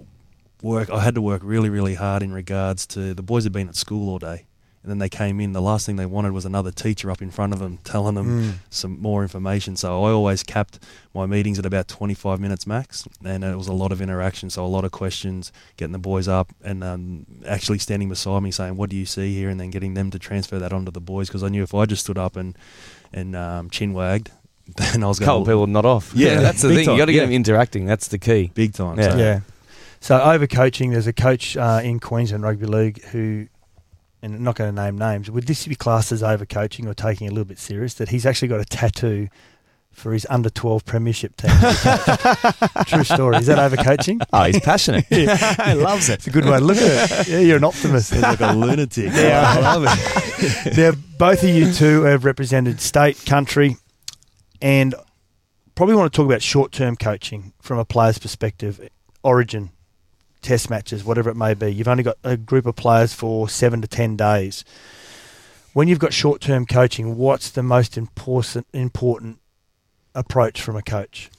work. 0.63 0.91
I 0.91 0.99
had 1.01 1.15
to 1.15 1.23
work 1.23 1.43
really, 1.45 1.71
really 1.71 1.95
hard 1.95 2.25
in 2.25 2.33
regards 2.33 2.87
to 2.89 3.15
the 3.15 3.23
boys 3.23 3.45
had 3.45 3.53
been 3.53 3.69
at 3.69 3.77
school 3.77 4.09
all 4.11 4.19
day, 4.19 4.47
and 4.83 4.91
then 4.91 4.99
they 4.99 5.09
came 5.09 5.41
in. 5.41 5.53
The 5.53 5.63
last 5.63 5.87
thing 5.87 5.97
they 5.97 6.07
wanted 6.07 6.33
was 6.33 6.45
another 6.45 6.71
teacher 6.73 7.11
up 7.11 7.23
in 7.23 7.31
front 7.31 7.53
of 7.53 7.59
them 7.61 7.79
telling 7.85 8.15
them 8.17 8.27
Mm. 8.27 8.53
some 8.71 9.01
more 9.01 9.23
information. 9.23 9.77
So 9.77 10.03
I 10.05 10.11
always 10.11 10.43
capped 10.43 10.79
my 11.15 11.25
meetings 11.27 11.59
at 11.59 11.67
about 11.67 11.87
25 11.89 12.41
minutes 12.41 12.67
max, 12.67 13.07
and 13.25 13.45
it 13.45 13.57
was 13.57 13.69
a 13.69 13.73
lot 13.73 13.93
of 13.93 14.01
interaction. 14.03 14.51
So 14.51 14.65
a 14.65 14.67
lot 14.67 14.85
of 14.85 14.91
questions, 14.91 15.53
getting 15.77 15.93
the 15.93 15.99
boys 15.99 16.27
up, 16.29 16.53
and 16.65 16.83
um, 16.83 17.27
actually 17.47 17.79
standing 17.79 18.09
beside 18.09 18.43
me 18.43 18.51
saying, 18.51 18.77
"What 18.77 18.91
do 18.91 18.97
you 18.97 19.07
see 19.07 19.35
here?" 19.35 19.49
and 19.49 19.61
then 19.61 19.71
getting 19.71 19.95
them 19.95 20.11
to 20.11 20.19
transfer 20.19 20.59
that 20.59 20.73
onto 20.73 20.91
the 20.91 21.01
boys 21.01 21.29
because 21.29 21.43
I 21.43 21.49
knew 21.49 21.63
if 21.63 21.75
I 21.75 21.85
just 21.87 22.03
stood 22.05 22.19
up 22.19 22.37
and 22.37 22.57
and 23.13 23.37
um, 23.37 23.71
chin 23.71 23.93
wagged, 23.93 24.31
then 24.77 25.05
I 25.05 25.07
was 25.07 25.19
A 25.21 25.25
couple 25.25 25.41
going 25.41 25.43
of 25.43 25.47
people 25.49 25.67
not 25.67 25.85
off. 25.85 26.13
Yeah, 26.15 26.41
that's 26.41 26.63
the 26.63 26.75
thing. 26.75 26.87
time, 26.87 26.95
You 26.95 27.03
got 27.03 27.07
to 27.07 27.13
get 27.13 27.19
yeah. 27.21 27.27
them 27.27 27.35
interacting. 27.35 27.85
That's 27.87 28.09
the 28.09 28.19
key. 28.19 28.51
big 28.55 28.73
time. 28.75 28.99
Yeah. 28.99 29.11
So, 29.11 29.17
Yeah. 29.19 29.41
So 30.01 30.19
overcoaching, 30.19 30.91
there's 30.91 31.07
a 31.07 31.13
coach 31.13 31.57
uh, 31.57 31.81
in 31.85 32.01
Queensland 32.01 32.43
Rugby 32.43 32.67
League 32.67 33.05
who, 33.13 33.47
and 34.23 34.35
I'm 34.37 34.43
not 34.43 34.55
going 34.55 34.75
to 34.75 34.83
name 34.83 34.97
names, 34.97 35.31
would 35.31 35.47
this 35.47 35.67
be 35.67 35.75
classed 35.75 36.13
as 36.13 36.23
overcoaching 36.23 36.87
or 36.87 36.95
taking 36.95 37.27
a 37.27 37.31
little 37.31 37.45
bit 37.45 37.59
serious? 37.59 37.95
That 37.95 38.11
he's 38.11 38.25
actually 38.25 38.49
got 38.49 38.61
a 38.61 38.65
tattoo 38.65 39.29
for 39.91 40.13
his 40.13 40.27
under 40.31 40.49
12 40.49 40.85
premiership 40.85 41.37
team. 41.37 41.51
True 42.87 43.05
story. 43.05 43.37
Is 43.37 43.47
that 43.47 43.59
overcoaching? 43.59 44.21
Oh, 44.33 44.45
he's 44.45 44.61
passionate. 44.61 45.05
he 45.11 45.27
loves 45.27 46.09
it. 46.09 46.15
It's 46.15 46.27
a 46.27 46.31
good 46.31 46.47
way 46.47 46.59
to 46.59 46.65
look 46.65 46.79
at 46.79 47.29
it. 47.29 47.29
Yeah, 47.29 47.41
you're 47.41 47.59
an 47.59 47.65
optimist. 47.65 48.09
Sounds 48.09 48.23
like 48.23 48.41
a 48.41 48.55
lunatic. 48.55 49.13
Yeah. 49.13 49.43
I 49.45 49.61
love 49.61 49.85
it. 49.87 50.77
now, 50.77 50.93
both 51.19 51.43
of 51.43 51.51
you 51.51 51.71
two 51.73 52.03
have 52.05 52.25
represented 52.25 52.81
state, 52.81 53.23
country, 53.27 53.77
and 54.63 54.95
probably 55.75 55.95
want 55.95 56.11
to 56.11 56.17
talk 56.17 56.25
about 56.25 56.41
short 56.41 56.73
term 56.73 56.97
coaching 56.97 57.53
from 57.61 57.79
a 57.79 57.85
player's 57.85 58.19
perspective, 58.19 58.89
origin, 59.23 59.71
test 60.43 60.69
matches, 60.71 61.05
whatever 61.05 61.31
it 61.31 61.37
may 61.37 61.55
be. 61.55 61.73
You've 61.73 61.89
only 61.89 62.03
got 62.03 62.19
a 62.25 62.37
group 62.37 62.67
of 62.67 62.77
players 62.77 63.15
for 63.15 63.49
seven 63.49 63.81
to 63.83 63.89
ten 63.89 64.17
days. 64.17 64.65
When 65.73 65.89
you've 65.89 65.99
got 65.99 66.13
short 66.13 66.41
term 66.41 66.67
coaching, 66.67 67.17
what's 67.17 67.51
the 67.51 67.63
most 67.63 67.97
important 67.97 68.67
important 68.73 69.39
approach 70.15 70.61
from 70.61 70.77
a 70.77 70.83
coach? 70.83 71.31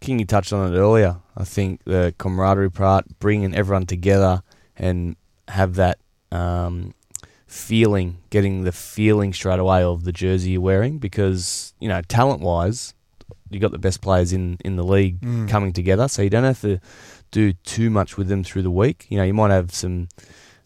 Kingy 0.00 0.26
touched 0.28 0.52
on 0.52 0.72
it 0.72 0.76
earlier. 0.76 1.16
I 1.36 1.44
think 1.44 1.82
the 1.84 2.14
camaraderie 2.18 2.70
part, 2.70 3.06
bringing 3.18 3.54
everyone 3.54 3.86
together 3.86 4.42
and 4.76 5.16
have 5.48 5.74
that 5.76 5.98
um, 6.30 6.94
feeling, 7.46 8.18
getting 8.30 8.64
the 8.64 8.72
feeling 8.72 9.32
straight 9.32 9.58
away 9.58 9.82
of 9.82 10.04
the 10.04 10.12
jersey 10.12 10.50
you're 10.50 10.60
wearing, 10.60 10.98
because 10.98 11.72
you 11.80 11.88
know, 11.88 12.02
talent 12.02 12.42
wise, 12.42 12.94
you've 13.50 13.62
got 13.62 13.72
the 13.72 13.78
best 13.78 14.00
players 14.02 14.32
in 14.32 14.58
in 14.64 14.76
the 14.76 14.84
league 14.84 15.20
Mm. 15.20 15.48
coming 15.48 15.72
together, 15.72 16.06
so 16.08 16.20
you 16.22 16.30
don't 16.30 16.44
have 16.44 16.60
to 16.60 16.78
do 17.30 17.52
too 17.52 17.90
much 17.90 18.16
with 18.16 18.28
them 18.28 18.44
through 18.44 18.62
the 18.62 18.70
week. 18.70 19.06
You 19.08 19.18
know, 19.18 19.24
you 19.24 19.34
might 19.34 19.50
have 19.50 19.72
some 19.72 20.08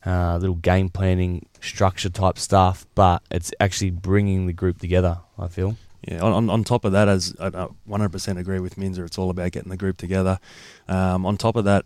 uh, 0.04 0.38
little 0.38 0.56
game 0.56 0.88
planning 0.88 1.46
structure 1.60 2.10
type 2.10 2.38
stuff, 2.38 2.86
but 2.94 3.22
it's 3.30 3.52
actually 3.60 3.90
bringing 3.90 4.46
the 4.46 4.52
group 4.52 4.78
together. 4.78 5.18
I 5.38 5.48
feel. 5.48 5.76
Yeah, 6.06 6.20
on, 6.20 6.50
on, 6.50 6.64
top 6.64 6.84
of 6.84 6.92
that, 6.92 7.08
as 7.08 7.34
I 7.38 7.46
I 7.46 7.68
100% 7.88 8.36
agree 8.36 8.58
with 8.58 8.74
Minzer, 8.74 9.06
it's 9.06 9.18
all 9.18 9.30
about 9.30 9.52
getting 9.52 9.70
the 9.70 9.76
group 9.76 9.98
together. 9.98 10.40
Um, 10.88 11.24
on 11.24 11.36
top 11.36 11.54
of 11.54 11.64
that, 11.64 11.84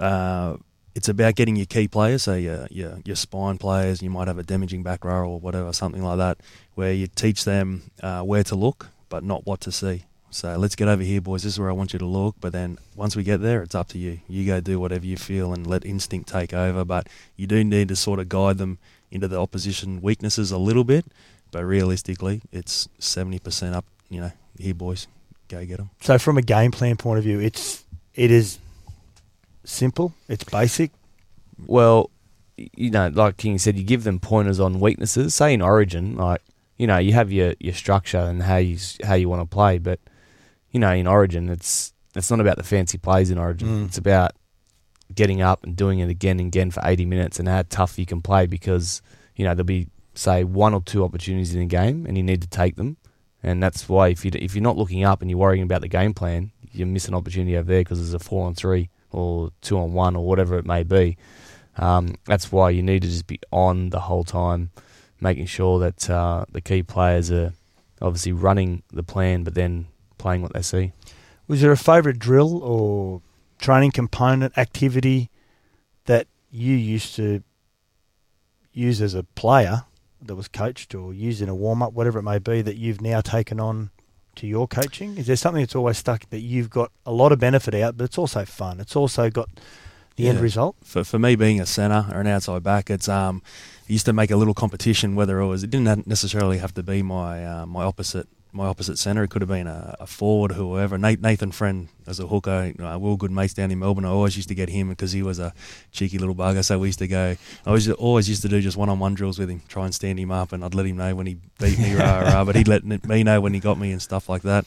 uh, 0.00 0.56
it's 0.94 1.08
about 1.08 1.34
getting 1.34 1.56
your 1.56 1.66
key 1.66 1.86
players, 1.86 2.22
so 2.22 2.36
your, 2.36 2.66
your 2.70 3.00
your 3.04 3.16
spine 3.16 3.58
players. 3.58 4.00
You 4.00 4.10
might 4.10 4.28
have 4.28 4.38
a 4.38 4.42
damaging 4.42 4.82
back 4.82 5.04
row 5.04 5.28
or 5.28 5.40
whatever, 5.40 5.72
something 5.72 6.02
like 6.02 6.18
that, 6.18 6.38
where 6.74 6.92
you 6.92 7.06
teach 7.06 7.44
them 7.44 7.90
uh, 8.02 8.22
where 8.22 8.44
to 8.44 8.54
look, 8.54 8.88
but 9.08 9.24
not 9.24 9.44
what 9.44 9.60
to 9.62 9.72
see. 9.72 10.04
So 10.34 10.56
let's 10.56 10.74
get 10.74 10.88
over 10.88 11.04
here, 11.04 11.20
boys. 11.20 11.44
This 11.44 11.52
is 11.52 11.60
where 11.60 11.70
I 11.70 11.74
want 11.74 11.92
you 11.92 12.00
to 12.00 12.04
look. 12.04 12.34
But 12.40 12.52
then 12.52 12.76
once 12.96 13.14
we 13.14 13.22
get 13.22 13.40
there, 13.40 13.62
it's 13.62 13.76
up 13.76 13.86
to 13.90 13.98
you. 13.98 14.18
You 14.26 14.44
go 14.44 14.60
do 14.60 14.80
whatever 14.80 15.06
you 15.06 15.16
feel 15.16 15.52
and 15.52 15.64
let 15.64 15.84
instinct 15.84 16.28
take 16.28 16.52
over. 16.52 16.84
But 16.84 17.08
you 17.36 17.46
do 17.46 17.62
need 17.62 17.86
to 17.86 17.94
sort 17.94 18.18
of 18.18 18.28
guide 18.28 18.58
them 18.58 18.78
into 19.12 19.28
the 19.28 19.40
opposition 19.40 20.02
weaknesses 20.02 20.50
a 20.50 20.58
little 20.58 20.82
bit. 20.82 21.04
But 21.52 21.64
realistically, 21.64 22.42
it's 22.50 22.88
seventy 22.98 23.38
percent 23.38 23.76
up. 23.76 23.84
You 24.10 24.22
know, 24.22 24.32
here, 24.58 24.74
boys, 24.74 25.06
go 25.46 25.64
get 25.64 25.76
them. 25.76 25.90
So, 26.00 26.18
from 26.18 26.36
a 26.36 26.42
game 26.42 26.72
plan 26.72 26.96
point 26.96 27.18
of 27.18 27.24
view, 27.24 27.38
it's 27.38 27.84
it 28.16 28.32
is 28.32 28.58
simple, 29.62 30.14
it's 30.28 30.42
basic. 30.42 30.90
Well, 31.64 32.10
you 32.56 32.90
know, 32.90 33.06
like 33.06 33.36
King 33.36 33.58
said, 33.58 33.78
you 33.78 33.84
give 33.84 34.02
them 34.02 34.18
pointers 34.18 34.58
on 34.58 34.80
weaknesses. 34.80 35.32
Say 35.32 35.54
in 35.54 35.62
Origin, 35.62 36.16
like 36.16 36.42
you 36.76 36.88
know, 36.88 36.98
you 36.98 37.12
have 37.12 37.30
your, 37.30 37.54
your 37.60 37.74
structure 37.74 38.18
and 38.18 38.42
how 38.42 38.56
you 38.56 38.78
how 39.04 39.14
you 39.14 39.28
want 39.28 39.40
to 39.40 39.54
play, 39.54 39.78
but 39.78 40.00
you 40.74 40.80
know, 40.80 40.92
in 40.92 41.06
Origin, 41.06 41.48
it's 41.48 41.94
it's 42.14 42.30
not 42.30 42.40
about 42.40 42.58
the 42.58 42.64
fancy 42.64 42.98
plays 42.98 43.30
in 43.30 43.38
Origin. 43.38 43.68
Mm. 43.68 43.86
It's 43.86 43.96
about 43.96 44.32
getting 45.14 45.40
up 45.40 45.62
and 45.64 45.76
doing 45.76 46.00
it 46.00 46.10
again 46.10 46.40
and 46.40 46.48
again 46.48 46.70
for 46.70 46.82
eighty 46.84 47.06
minutes 47.06 47.38
and 47.38 47.48
how 47.48 47.62
tough 47.70 47.98
you 47.98 48.04
can 48.04 48.20
play 48.20 48.46
because 48.46 49.00
you 49.36 49.44
know 49.44 49.54
there'll 49.54 49.64
be 49.64 49.86
say 50.14 50.44
one 50.44 50.74
or 50.74 50.82
two 50.82 51.04
opportunities 51.04 51.54
in 51.54 51.62
a 51.62 51.66
game 51.66 52.04
and 52.06 52.16
you 52.16 52.22
need 52.22 52.42
to 52.42 52.48
take 52.48 52.74
them, 52.74 52.96
and 53.42 53.62
that's 53.62 53.88
why 53.88 54.08
if 54.08 54.24
you, 54.24 54.32
if 54.34 54.54
you're 54.54 54.62
not 54.62 54.76
looking 54.76 55.04
up 55.04 55.22
and 55.22 55.30
you're 55.30 55.38
worrying 55.38 55.62
about 55.62 55.80
the 55.80 55.88
game 55.88 56.12
plan, 56.12 56.50
you 56.72 56.84
miss 56.84 57.06
an 57.06 57.14
opportunity 57.14 57.56
over 57.56 57.68
there 57.68 57.80
because 57.80 57.98
there's 57.98 58.12
a 58.12 58.18
four 58.18 58.44
on 58.46 58.54
three 58.54 58.90
or 59.12 59.50
two 59.60 59.78
on 59.78 59.92
one 59.92 60.16
or 60.16 60.26
whatever 60.26 60.58
it 60.58 60.66
may 60.66 60.82
be. 60.82 61.16
Um, 61.76 62.16
that's 62.24 62.50
why 62.50 62.70
you 62.70 62.82
need 62.82 63.02
to 63.02 63.08
just 63.08 63.28
be 63.28 63.38
on 63.52 63.90
the 63.90 64.00
whole 64.00 64.24
time, 64.24 64.70
making 65.20 65.46
sure 65.46 65.78
that 65.78 66.10
uh, 66.10 66.46
the 66.50 66.60
key 66.60 66.82
players 66.82 67.30
are 67.30 67.52
obviously 68.02 68.32
running 68.32 68.82
the 68.92 69.04
plan, 69.04 69.44
but 69.44 69.54
then 69.54 69.86
playing 70.24 70.40
what 70.40 70.54
they 70.54 70.62
see. 70.62 70.90
Was 71.46 71.60
there 71.60 71.70
a 71.70 71.76
favourite 71.76 72.18
drill 72.18 72.62
or 72.62 73.20
training 73.58 73.90
component 73.90 74.56
activity 74.56 75.28
that 76.06 76.26
you 76.50 76.74
used 76.74 77.14
to 77.16 77.42
use 78.72 79.02
as 79.02 79.12
a 79.12 79.22
player 79.22 79.84
that 80.22 80.34
was 80.34 80.48
coached 80.48 80.94
or 80.94 81.12
used 81.12 81.42
in 81.42 81.50
a 81.50 81.54
warm 81.54 81.82
up, 81.82 81.92
whatever 81.92 82.18
it 82.18 82.22
may 82.22 82.38
be, 82.38 82.62
that 82.62 82.76
you've 82.76 83.02
now 83.02 83.20
taken 83.20 83.60
on 83.60 83.90
to 84.36 84.46
your 84.46 84.66
coaching? 84.66 85.18
Is 85.18 85.26
there 85.26 85.36
something 85.36 85.62
that's 85.62 85.76
always 85.76 85.98
stuck 85.98 86.30
that 86.30 86.40
you've 86.40 86.70
got 86.70 86.90
a 87.04 87.12
lot 87.12 87.30
of 87.30 87.38
benefit 87.38 87.74
out, 87.74 87.98
but 87.98 88.04
it's 88.04 88.16
also 88.16 88.46
fun? 88.46 88.80
It's 88.80 88.96
also 88.96 89.28
got 89.28 89.50
the 90.16 90.28
end 90.28 90.40
result. 90.40 90.76
For 90.82 91.04
for 91.04 91.18
me, 91.18 91.36
being 91.36 91.60
a 91.60 91.66
centre 91.66 92.06
or 92.10 92.20
an 92.20 92.28
outside 92.28 92.62
back, 92.62 92.88
it's 92.88 93.10
um, 93.10 93.42
I 93.88 93.92
used 93.92 94.06
to 94.06 94.14
make 94.14 94.30
a 94.30 94.36
little 94.36 94.54
competition. 94.54 95.16
Whether 95.16 95.38
it 95.40 95.46
was, 95.46 95.62
it 95.64 95.70
didn't 95.70 96.06
necessarily 96.06 96.58
have 96.58 96.72
to 96.74 96.82
be 96.82 97.02
my 97.02 97.44
uh, 97.44 97.66
my 97.66 97.84
opposite 97.84 98.28
my 98.54 98.66
opposite 98.66 98.98
centre. 98.98 99.22
It 99.22 99.30
could 99.30 99.42
have 99.42 99.48
been 99.48 99.66
a, 99.66 99.96
a 100.00 100.06
forward, 100.06 100.52
whoever. 100.52 100.96
Nathan 100.96 101.52
Friend 101.52 101.88
as 102.06 102.20
a 102.20 102.26
hooker, 102.26 102.72
you 102.76 102.82
know, 102.82 102.98
we 102.98 103.10
were 103.10 103.16
good 103.16 103.30
mates 103.30 103.54
down 103.54 103.70
in 103.70 103.78
Melbourne. 103.78 104.04
I 104.04 104.10
always 104.10 104.36
used 104.36 104.48
to 104.48 104.54
get 104.54 104.68
him 104.68 104.88
because 104.90 105.12
he 105.12 105.22
was 105.22 105.38
a 105.38 105.54
cheeky 105.90 106.18
little 106.18 106.34
bugger. 106.34 106.64
So 106.64 106.78
we 106.78 106.88
used 106.88 106.98
to 107.00 107.08
go. 107.08 107.36
I 107.64 107.70
was 107.70 107.90
always 107.90 108.28
used 108.28 108.42
to 108.42 108.48
do 108.48 108.60
just 108.60 108.76
one 108.76 108.88
on 108.88 108.98
one 108.98 109.14
drills 109.14 109.38
with 109.38 109.50
him, 109.50 109.62
try 109.68 109.84
and 109.84 109.94
stand 109.94 110.18
him 110.18 110.30
up, 110.30 110.52
and 110.52 110.64
I'd 110.64 110.74
let 110.74 110.86
him 110.86 110.96
know 110.96 111.14
when 111.14 111.26
he 111.26 111.38
beat 111.58 111.78
me, 111.78 111.94
rah 111.94 112.20
rah. 112.20 112.44
But 112.44 112.56
he'd 112.56 112.68
let 112.68 112.84
me 112.84 113.22
know 113.22 113.40
when 113.40 113.54
he 113.54 113.60
got 113.60 113.78
me 113.78 113.92
and 113.92 114.00
stuff 114.00 114.28
like 114.28 114.42
that. 114.42 114.66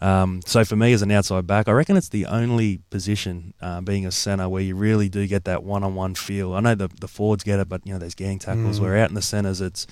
Um, 0.00 0.40
so 0.44 0.64
for 0.64 0.76
me 0.76 0.92
as 0.92 1.00
an 1.00 1.10
outside 1.10 1.46
back, 1.46 1.66
I 1.66 1.72
reckon 1.72 1.96
it's 1.96 2.10
the 2.10 2.26
only 2.26 2.78
position, 2.90 3.54
uh, 3.62 3.80
being 3.80 4.04
a 4.04 4.10
centre, 4.10 4.48
where 4.48 4.62
you 4.62 4.76
really 4.76 5.08
do 5.08 5.26
get 5.26 5.44
that 5.44 5.64
one-on-one 5.64 6.14
feel. 6.16 6.52
I 6.52 6.60
know 6.60 6.74
the 6.74 6.88
the 7.00 7.08
forwards 7.08 7.44
get 7.44 7.58
it, 7.58 7.68
but 7.68 7.86
you 7.86 7.92
know 7.94 7.98
there's 7.98 8.14
gang 8.14 8.38
tackles. 8.38 8.78
Mm. 8.78 8.82
Where 8.82 8.96
out 8.98 9.08
in 9.08 9.14
the 9.14 9.22
centres, 9.22 9.60
it's 9.60 9.86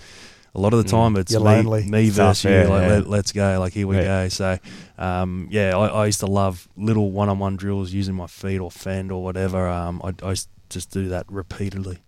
a 0.55 0.61
lot 0.61 0.75
of 0.75 0.85
the 0.85 0.91
time 0.91 1.17
it's 1.17 1.33
You're 1.33 1.41
me, 1.41 1.47
lonely. 1.47 1.85
me 1.89 2.07
It's 2.09 2.17
versus 2.17 2.45
unfair, 2.45 2.65
you. 2.65 2.69
Like 2.69 2.83
yeah. 2.83 2.89
let, 2.89 3.07
let's 3.09 3.33
go. 3.33 3.59
Like 3.59 3.73
here 3.73 3.87
we 3.87 3.97
Yeah. 3.97 4.25
go. 4.25 4.29
So 4.29 4.59
um, 4.99 5.49
yeah, 5.51 5.77
I, 5.77 5.87
I 5.89 6.07
used 6.07 6.21
to 6.21 6.27
love 6.27 6.69
little 6.77 7.11
one-on-one 7.11 7.57
drills 7.57 7.93
using 7.93 8.15
my 8.15 8.27
feet 8.27 8.59
or 8.59 8.71
fend 8.71 9.11
or 9.11 9.23
whatever. 9.25 9.67
Um, 9.69 10.01
I, 10.05 10.13
I 10.27 10.35
just 10.69 10.91
do 10.91 11.09
that 11.09 11.27
repeatedly. 11.31 11.99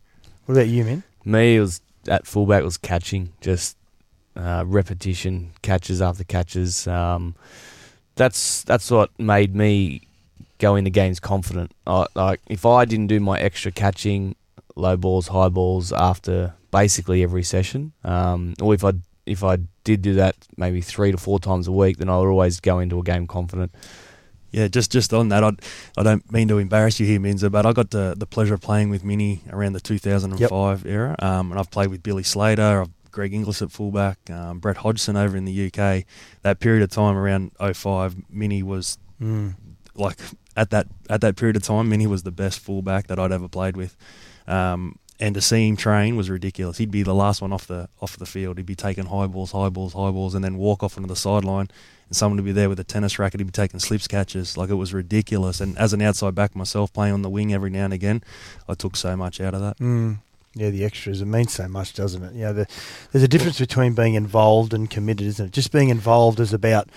What 0.47 0.57
about 0.57 0.69
you, 0.69 0.85
man? 0.85 1.03
Me, 1.25 1.57
it 1.57 1.61
was 1.61 1.81
at 2.07 2.27
fullback 2.27 2.63
was 2.63 2.77
catching, 2.77 3.33
just 3.41 3.79
uh, 4.37 4.65
repetition, 4.67 5.53
catches 5.63 6.03
after 6.03 6.25
catches. 6.25 6.87
Um, 6.87 7.35
that's 8.17 8.63
that's 8.65 8.91
what 8.91 9.11
made 9.19 9.55
me 9.55 10.03
go 10.59 10.77
into 10.77 10.91
games 10.91 11.19
confident. 11.19 11.73
I, 11.87 12.07
like 12.15 12.41
if 12.47 12.67
I 12.67 12.85
didn't 12.85 13.07
do 13.07 13.21
my 13.21 13.41
extra 13.41 13.73
catching, 13.73 14.37
low 14.77 14.97
balls, 14.97 15.29
high 15.29 15.49
balls 15.49 15.93
after 15.93 16.55
basically 16.71 17.23
every 17.23 17.43
session, 17.43 17.93
um, 18.05 18.55
or 18.61 18.75
if 18.75 18.85
I 18.85 18.93
if 19.27 19.43
I 19.43 19.59
did 19.85 20.03
do 20.03 20.15
that 20.15 20.37
maybe 20.57 20.81
three 20.81 21.11
to 21.13 21.17
four 21.19 21.39
times 21.39 21.67
a 21.69 21.73
week, 21.73 21.97
then 21.99 22.09
I 22.11 22.19
would 22.19 22.29
always 22.29 22.61
go 22.61 22.79
into 22.79 22.99
a 22.99 23.03
game 23.03 23.27
confident. 23.27 23.73
Yeah, 24.51 24.69
just 24.69 24.93
just 24.93 25.13
on 25.13 25.29
that, 25.31 25.43
I 25.43 25.51
I 25.97 26.03
don't 26.03 26.31
mean 26.31 26.49
to 26.49 26.59
embarrass 26.59 27.01
you 27.01 27.07
here, 27.07 27.19
Minza, 27.21 27.51
but 27.51 27.67
I 27.67 27.73
got 27.73 27.91
the 27.91 28.15
the 28.17 28.27
pleasure 28.27 28.55
of 28.55 28.61
playing 28.61 28.91
with 28.91 29.03
Mini 29.05 29.43
around 29.51 29.73
the 29.73 29.81
2005 29.81 30.87
era, 30.87 31.17
um, 31.19 31.51
and 31.51 31.59
I've 31.59 31.71
played 31.71 31.89
with 31.91 32.03
Billy 32.03 32.23
Slater, 32.23 32.83
I've 32.83 32.91
Greg 33.11 33.33
Inglis 33.33 33.63
at 33.63 33.71
fullback, 33.71 34.19
um, 34.29 34.59
Brett 34.59 34.79
Hodgson 34.79 35.17
over 35.17 35.37
in 35.37 35.45
the 35.45 35.67
UK. 35.67 36.05
That 36.43 36.59
period 36.59 36.83
of 36.83 36.91
time 36.91 37.17
around 37.17 37.53
05, 37.61 38.17
Mini 38.29 38.61
was 38.63 38.99
Mm. 39.23 39.55
like 39.95 40.19
at 40.57 40.71
that 40.71 40.89
at 41.09 41.21
that 41.21 41.37
period 41.37 41.55
of 41.57 41.63
time, 41.63 41.89
Mini 41.89 42.07
was 42.09 42.25
the 42.25 42.33
best 42.33 42.59
fullback 42.59 43.07
that 43.07 43.19
I'd 43.21 43.31
ever 43.33 43.49
played 43.49 43.77
with. 43.77 43.97
Um, 44.47 44.99
and 45.21 45.35
to 45.37 45.41
see 45.41 45.69
him 45.69 45.77
train 45.77 46.17
was 46.17 46.29
ridiculous. 46.29 46.79
He'd 46.79 46.91
be 46.91 47.03
the 47.05 47.15
last 47.15 47.41
one 47.41 47.53
off 47.53 47.67
the 47.69 47.89
off 48.03 48.17
the 48.17 48.27
field. 48.27 48.57
He'd 48.57 48.67
be 48.67 48.75
taking 48.75 49.07
high 49.07 49.27
balls, 49.29 49.53
high 49.53 49.69
balls, 49.69 49.93
high 49.93 50.11
balls, 50.11 50.35
and 50.35 50.45
then 50.45 50.57
walk 50.57 50.83
off 50.83 50.97
onto 50.99 51.09
the 51.09 51.17
sideline. 51.17 51.69
And 52.09 52.17
someone 52.17 52.37
would 52.39 52.45
be 52.45 52.53
there 52.53 52.69
with 52.69 52.81
a 52.81 52.85
tennis 52.85 53.19
racket. 53.19 53.41
He'd 53.41 53.45
be 53.47 53.53
taking 53.53 53.79
slips 53.81 54.09
catches. 54.09 54.57
Like 54.57 54.71
it 54.71 54.75
was 54.75 54.93
ridiculous. 54.93 55.61
And 55.61 55.79
as 55.79 55.93
an 55.93 56.03
outside 56.03 56.35
back 56.35 56.57
myself, 56.57 56.93
playing 56.93 57.15
on 57.15 57.23
the 57.23 57.31
wing 57.31 57.55
every 57.55 57.71
now 57.71 57.85
and 57.85 57.95
again, 57.95 58.23
I 58.69 58.75
took 58.75 58.97
so 58.97 59.17
much 59.17 59.41
out 59.41 59.55
of 59.55 59.61
that. 59.61 59.79
Mm. 59.79 60.19
Yeah, 60.57 60.71
the 60.71 60.85
extras. 60.85 61.21
It 61.23 61.27
means 61.27 61.53
so 61.53 61.69
much, 61.69 61.95
doesn't 61.95 62.23
it? 62.23 62.35
You 62.35 62.43
know, 62.47 62.53
the, 62.53 62.67
there's 63.13 63.25
a 63.25 63.29
difference 63.29 63.59
between 63.59 63.95
being 63.95 64.15
involved 64.15 64.75
and 64.75 64.91
committed, 64.91 65.27
isn't 65.29 65.47
it? 65.47 65.53
Just 65.53 65.73
being 65.73 65.89
involved 65.89 66.39
is 66.41 66.53
about 66.53 66.89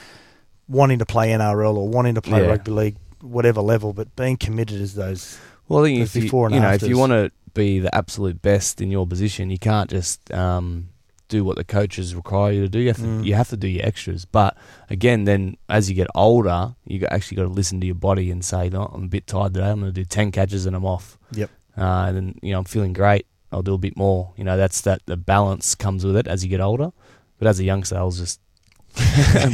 wanting 0.68 1.00
to 1.00 1.06
play 1.06 1.30
NRL 1.30 1.76
or 1.76 1.88
wanting 1.88 2.16
to 2.16 2.22
play 2.22 2.42
Yeah. 2.42 2.50
rugby 2.50 2.72
league, 2.72 2.96
whatever 3.22 3.62
level, 3.62 3.94
but 3.94 4.16
being 4.16 4.38
committed 4.38 4.82
is 4.82 4.96
those. 4.96 5.40
Well, 5.68 5.84
I 5.84 5.88
think 5.88 6.00
if 6.02 6.16
you, 6.16 6.22
you 6.50 6.60
know 6.60 6.72
if 6.74 6.84
you 6.84 6.98
want 6.98 7.12
to 7.12 7.32
be 7.54 7.80
the 7.80 7.94
absolute 7.94 8.42
best 8.42 8.82
in 8.82 8.92
your 8.92 9.06
position, 9.08 9.50
you 9.50 9.58
can't 9.58 9.90
just 9.90 10.32
um, 10.32 10.90
do 11.28 11.44
what 11.44 11.58
the 11.58 11.64
coaches 11.64 12.16
require 12.16 12.52
you 12.54 12.62
to 12.62 12.70
do. 12.70 12.80
You 12.80 12.88
have 12.90 12.98
to, 12.98 13.04
Mm. 13.04 13.26
you 13.26 13.34
have 13.34 13.50
to 13.50 13.58
do 13.58 13.68
your 13.68 13.86
extras. 13.86 14.26
But 14.26 14.56
again, 14.90 15.26
then 15.26 15.58
as 15.68 15.90
you 15.90 15.96
get 15.96 16.08
older, 16.16 16.76
you 16.86 17.06
actually 17.12 17.38
got 17.38 17.44
to 17.44 17.50
listen 17.50 17.80
to 17.82 17.86
your 17.86 17.96
body 17.96 18.32
and 18.32 18.46
say, 18.46 18.70
"No, 18.70 18.84
I'm 18.94 19.06
a 19.06 19.08
bit 19.08 19.28
tired 19.28 19.54
today. 19.56 19.70
I'm 19.70 19.80
going 19.82 19.92
to 19.94 20.00
do 20.02 20.06
ten 20.06 20.32
catches 20.32 20.66
and 20.66 20.76
I'm 20.76 20.86
off." 20.86 21.18
Yep. 21.32 21.50
Uh, 21.78 22.06
and 22.08 22.16
then 22.18 22.40
you 22.42 22.52
know 22.54 22.60
I'm 22.60 22.66
feeling 22.66 22.94
great. 22.94 23.26
I'll 23.52 23.62
do 23.64 23.74
a 23.74 23.78
bit 23.78 23.98
more. 23.98 24.34
You 24.38 24.44
know 24.44 24.56
that's 24.58 24.82
that 24.82 25.02
the 25.06 25.18
balance 25.18 25.76
comes 25.76 26.06
with 26.06 26.16
it 26.18 26.28
as 26.28 26.44
you 26.44 26.50
get 26.50 26.62
older. 26.62 26.92
But 27.40 27.48
as 27.48 27.60
a 27.60 27.64
youngster, 27.64 27.98
I 27.98 28.04
was 28.04 28.18
just 28.18 28.40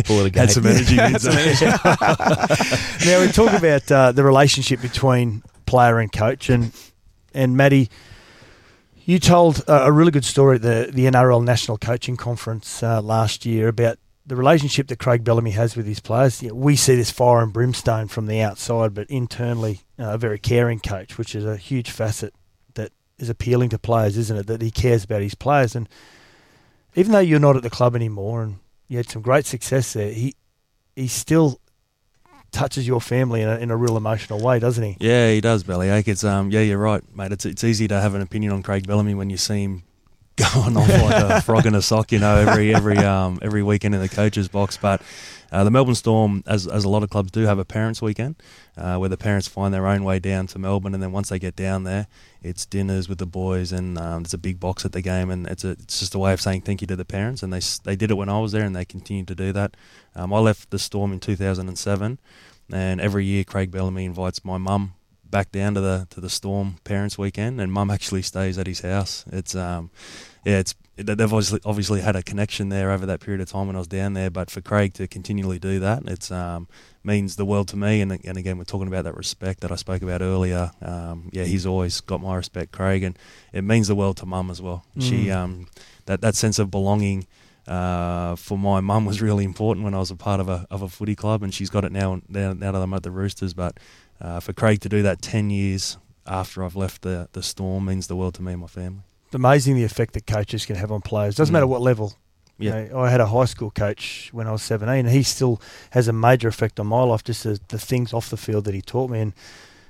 pull 0.05 0.19
it 0.21 0.27
again. 0.27 0.47
Had 0.47 0.51
some 0.51 0.65
energy. 0.65 0.95
Had 0.97 1.21
some 1.21 1.33
energy. 1.37 1.65
now 3.05 3.19
we 3.21 3.27
talk 3.31 3.51
about 3.53 3.91
uh, 3.91 4.11
the 4.11 4.23
relationship 4.23 4.81
between 4.81 5.43
player 5.65 5.99
and 5.99 6.11
coach, 6.11 6.49
and 6.49 6.71
and 7.33 7.57
Maddie, 7.57 7.89
you 9.05 9.19
told 9.19 9.63
a, 9.67 9.91
really 9.91 10.11
good 10.11 10.25
story 10.25 10.55
at 10.55 10.61
the 10.61 10.89
the 10.91 11.05
NRL 11.05 11.43
National 11.43 11.77
Coaching 11.77 12.17
Conference 12.17 12.83
uh, 12.83 13.01
last 13.01 13.45
year 13.45 13.67
about 13.67 13.97
the 14.25 14.35
relationship 14.35 14.87
that 14.87 14.99
Craig 14.99 15.23
Bellamy 15.23 15.51
has 15.51 15.75
with 15.75 15.85
his 15.85 15.99
players. 15.99 16.41
You 16.41 16.49
know, 16.49 16.55
we 16.55 16.75
see 16.75 16.95
this 16.95 17.11
fire 17.11 17.41
and 17.41 17.51
brimstone 17.51 18.07
from 18.07 18.27
the 18.27 18.41
outside, 18.41 18.93
but 18.93 19.09
internally, 19.09 19.81
uh, 19.99 20.13
a 20.13 20.17
very 20.17 20.39
caring 20.39 20.79
coach, 20.79 21.17
which 21.17 21.35
is 21.35 21.43
a 21.43 21.57
huge 21.57 21.89
facet 21.89 22.33
that 22.75 22.93
is 23.17 23.29
appealing 23.29 23.69
to 23.69 23.79
players, 23.79 24.17
isn't 24.17 24.37
it? 24.37 24.47
That 24.47 24.61
he 24.61 24.71
cares 24.71 25.03
about 25.03 25.21
his 25.21 25.35
players, 25.35 25.75
and 25.75 25.89
even 26.95 27.11
though 27.11 27.19
you're 27.19 27.39
not 27.39 27.57
at 27.57 27.63
the 27.63 27.69
club 27.69 27.95
anymore, 27.95 28.43
and 28.43 28.59
you 28.87 28.97
had 28.97 29.09
some 29.09 29.21
great 29.21 29.45
success 29.45 29.93
there, 29.93 30.11
he 30.11 30.35
he 30.95 31.07
still 31.07 31.59
touches 32.53 32.87
your 32.87 33.01
family 33.01 33.41
in 33.41 33.49
a, 33.49 33.57
in 33.57 33.71
a 33.71 33.75
real 33.75 33.97
emotional 33.97 34.39
way, 34.39 34.59
doesn't 34.59 34.83
he? 34.83 34.97
Yeah, 34.99 35.31
he 35.31 35.41
does, 35.41 35.63
Bellyache. 35.63 36.07
It's 36.07 36.23
um, 36.23 36.51
yeah, 36.51 36.61
you're 36.61 36.77
right, 36.77 37.03
mate. 37.15 37.31
It's 37.31 37.45
it's 37.45 37.63
easy 37.63 37.87
to 37.89 37.99
have 37.99 38.15
an 38.15 38.21
opinion 38.21 38.53
on 38.53 38.63
Craig 38.63 38.87
Bellamy 38.87 39.15
when 39.15 39.29
you 39.29 39.37
see 39.37 39.63
him 39.63 39.83
going 40.35 40.75
off 40.77 40.89
like 40.89 41.23
a 41.23 41.41
frog 41.45 41.65
in 41.65 41.75
a 41.75 41.81
sock, 41.81 42.11
you 42.11 42.19
know, 42.19 42.35
every 42.35 42.73
every 42.73 42.97
um 42.97 43.39
every 43.41 43.63
weekend 43.63 43.95
in 43.95 44.01
the 44.01 44.09
coaches 44.09 44.47
box. 44.47 44.77
But 44.77 45.01
uh, 45.51 45.63
the 45.63 45.71
Melbourne 45.71 45.95
Storm, 45.95 46.43
as 46.47 46.67
as 46.67 46.83
a 46.83 46.89
lot 46.89 47.03
of 47.03 47.09
clubs 47.09 47.31
do, 47.31 47.41
have 47.41 47.59
a 47.59 47.65
parents' 47.65 48.01
weekend 48.01 48.35
uh, 48.75 48.97
where 48.97 49.09
the 49.09 49.17
parents 49.17 49.47
find 49.47 49.73
their 49.73 49.85
own 49.85 50.03
way 50.03 50.19
down 50.19 50.47
to 50.47 50.59
Melbourne, 50.59 50.93
and 50.93 51.03
then 51.03 51.11
once 51.11 51.29
they 51.29 51.37
get 51.37 51.55
down 51.55 51.83
there, 51.83 52.07
it's 52.41 52.65
dinners 52.65 53.07
with 53.07 53.19
the 53.19 53.27
boys, 53.27 53.71
and 53.71 53.97
um, 53.97 54.23
there's 54.23 54.33
a 54.33 54.39
big 54.39 54.59
box 54.59 54.83
at 54.85 54.91
the 54.91 55.01
game, 55.01 55.29
and 55.29 55.45
it's 55.47 55.63
a, 55.63 55.71
it's 55.71 55.99
just 55.99 56.15
a 56.15 56.19
way 56.19 56.33
of 56.33 56.41
saying 56.41 56.61
thank 56.61 56.81
you 56.81 56.87
to 56.87 56.95
the 56.95 57.05
parents, 57.05 57.43
and 57.43 57.53
they 57.53 57.61
they 57.83 57.95
did 57.95 58.09
it 58.09 58.15
when 58.15 58.29
I 58.29 58.39
was 58.39 58.51
there, 58.51 58.63
and 58.63 58.75
they 58.75 58.85
continue 58.85 59.25
to 59.25 59.35
do 59.35 59.51
that. 59.53 59.77
Um, 60.15 60.33
I 60.33 60.39
left 60.39 60.71
the 60.71 60.79
Storm 60.79 61.13
in 61.13 61.19
2007, 61.19 62.19
and 62.71 63.01
every 63.01 63.25
year 63.25 63.43
Craig 63.43 63.69
Bellamy 63.69 64.05
invites 64.05 64.43
my 64.43 64.57
mum 64.57 64.93
back 65.33 65.51
down 65.51 65.73
to 65.73 65.81
the 65.81 66.07
to 66.11 66.21
the 66.21 66.29
Storm 66.29 66.75
parents' 66.83 67.17
weekend, 67.17 67.59
and 67.59 67.73
mum 67.73 67.89
actually 67.89 68.21
stays 68.21 68.57
at 68.59 68.67
his 68.67 68.81
house. 68.81 69.25
It's 69.31 69.55
um, 69.55 69.89
yeah, 70.45 70.59
it's 70.59 70.75
they've 70.95 71.33
obviously 71.33 71.59
obviously 71.65 72.01
had 72.01 72.15
a 72.15 72.21
connection 72.21 72.69
there 72.69 72.91
over 72.91 73.05
that 73.07 73.19
period 73.19 73.41
of 73.41 73.49
time 73.49 73.65
when 73.67 73.75
I 73.75 73.79
was 73.79 73.87
down 73.87 74.13
there. 74.13 74.29
But 74.29 74.51
for 74.51 74.61
Craig 74.61 74.93
to 74.93 75.07
continually 75.07 75.57
do 75.57 75.79
that, 75.79 76.03
it's 76.05 76.29
um, 76.31 76.67
means 77.03 77.35
the 77.35 77.45
world 77.45 77.67
to 77.69 77.75
me. 77.77 77.99
And 78.01 78.11
and 78.23 78.37
again, 78.37 78.57
we're 78.59 78.63
talking 78.73 78.87
about 78.87 79.03
that 79.05 79.17
respect 79.17 79.61
that 79.61 79.71
I 79.71 79.75
spoke 79.75 80.03
about 80.03 80.21
earlier. 80.21 80.71
Um, 80.81 81.29
yeah, 81.33 81.45
he's 81.45 81.65
always 81.65 81.99
got 82.01 82.21
my 82.21 82.35
respect, 82.35 82.71
Craig, 82.71 83.01
and 83.03 83.17
it 83.51 83.63
means 83.63 83.87
the 83.87 83.95
world 83.95 84.17
to 84.17 84.25
mum 84.27 84.51
as 84.51 84.61
well. 84.61 84.85
She 84.99 85.25
Mm. 85.25 85.35
um, 85.35 85.67
that 86.05 86.21
that 86.21 86.35
sense 86.35 86.59
of 86.59 86.69
belonging. 86.69 87.25
Uh, 87.67 88.35
for 88.35 88.57
my 88.57 88.81
mum 88.81 89.05
was 89.05 89.21
really 89.21 89.45
important 89.45 89.83
when 89.85 89.93
I 89.93 89.99
was 89.99 90.11
a 90.11 90.15
part 90.15 90.39
of 90.39 90.49
a 90.49 90.67
of 90.69 90.81
a 90.81 90.89
footy 90.89 91.15
club, 91.15 91.43
and 91.43 91.53
she's 91.53 91.69
got 91.69 91.85
it 91.85 91.91
now. 91.91 92.21
Now, 92.27 92.53
now 92.53 92.71
that 92.73 92.81
I'm 92.81 92.93
at 92.93 93.03
the 93.03 93.11
Roosters, 93.11 93.53
but 93.53 93.79
uh, 94.19 94.39
for 94.41 94.51
Craig 94.53 94.81
to 94.81 94.89
do 94.89 95.01
that 95.03 95.21
ten 95.21 95.49
years 95.49 95.97
after 96.27 96.63
I've 96.63 96.75
left 96.75 97.01
the 97.03 97.29
the 97.31 97.41
Storm 97.43 97.85
means 97.85 98.07
the 98.07 98.15
world 98.15 98.33
to 98.35 98.41
me 98.41 98.51
and 98.53 98.61
my 98.61 98.67
family. 98.67 99.01
It's 99.27 99.35
amazing 99.35 99.75
the 99.75 99.83
effect 99.85 100.13
that 100.13 100.27
coaches 100.27 100.65
can 100.65 100.75
have 100.75 100.91
on 100.91 101.01
players. 101.01 101.35
Doesn't 101.35 101.51
Mm. 101.51 101.53
matter 101.53 101.67
what 101.67 101.81
level. 101.81 102.13
You 102.59 102.69
Yeah. 102.69 102.83
know, 102.89 102.99
I 102.99 103.09
had 103.09 103.19
a 103.21 103.25
high 103.27 103.45
school 103.45 103.71
coach 103.71 104.29
when 104.31 104.45
I 104.47 104.51
was 104.51 104.61
17, 104.61 105.05
and 105.07 105.09
he 105.09 105.23
still 105.23 105.59
has 105.91 106.07
a 106.07 106.13
major 106.13 106.47
effect 106.49 106.79
on 106.79 106.87
my 106.87 107.01
life, 107.03 107.23
just 107.23 107.43
the, 107.43 107.59
the 107.69 107.79
things 107.79 108.13
off 108.13 108.29
the 108.29 108.37
field 108.37 108.65
that 108.65 108.75
he 108.75 108.81
taught 108.81 109.09
me. 109.09 109.19
And, 109.21 109.33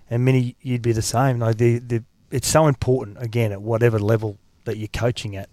and 0.10 0.24
many, 0.24 0.56
you'd 0.62 0.82
be 0.82 0.94
the 0.94 1.02
same. 1.02 1.40
Like 1.40 1.58
the, 1.58 1.80
the, 1.80 2.04
it's 2.32 2.48
so 2.48 2.68
important, 2.68 3.18
again, 3.20 3.52
at 3.52 3.62
whatever 3.62 4.00
level 4.00 4.38
that 4.64 4.78
you're 4.78 4.88
coaching 4.88 5.36
at, 5.36 5.50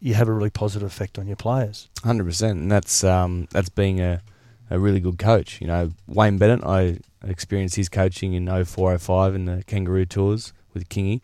you 0.00 0.14
have 0.14 0.28
a 0.28 0.32
really 0.32 0.50
positive 0.50 0.86
effect 0.86 1.18
on 1.18 1.26
your 1.26 1.36
players. 1.36 1.88
Hundred 2.04 2.24
percent, 2.24 2.58
and 2.58 2.70
that's 2.70 3.02
um, 3.04 3.48
that's 3.50 3.68
being 3.68 4.00
a, 4.00 4.22
a 4.70 4.78
really 4.78 5.00
good 5.00 5.18
coach. 5.18 5.60
You 5.60 5.66
know, 5.66 5.90
Wayne 6.06 6.38
Bennett, 6.38 6.64
I 6.64 6.98
experienced 7.24 7.76
his 7.76 7.88
coaching 7.88 8.32
in 8.34 8.46
0405 8.46 9.34
in 9.34 9.44
the 9.46 9.64
Kangaroo 9.66 10.06
Tours 10.06 10.52
with 10.74 10.88
Kingy. 10.88 11.20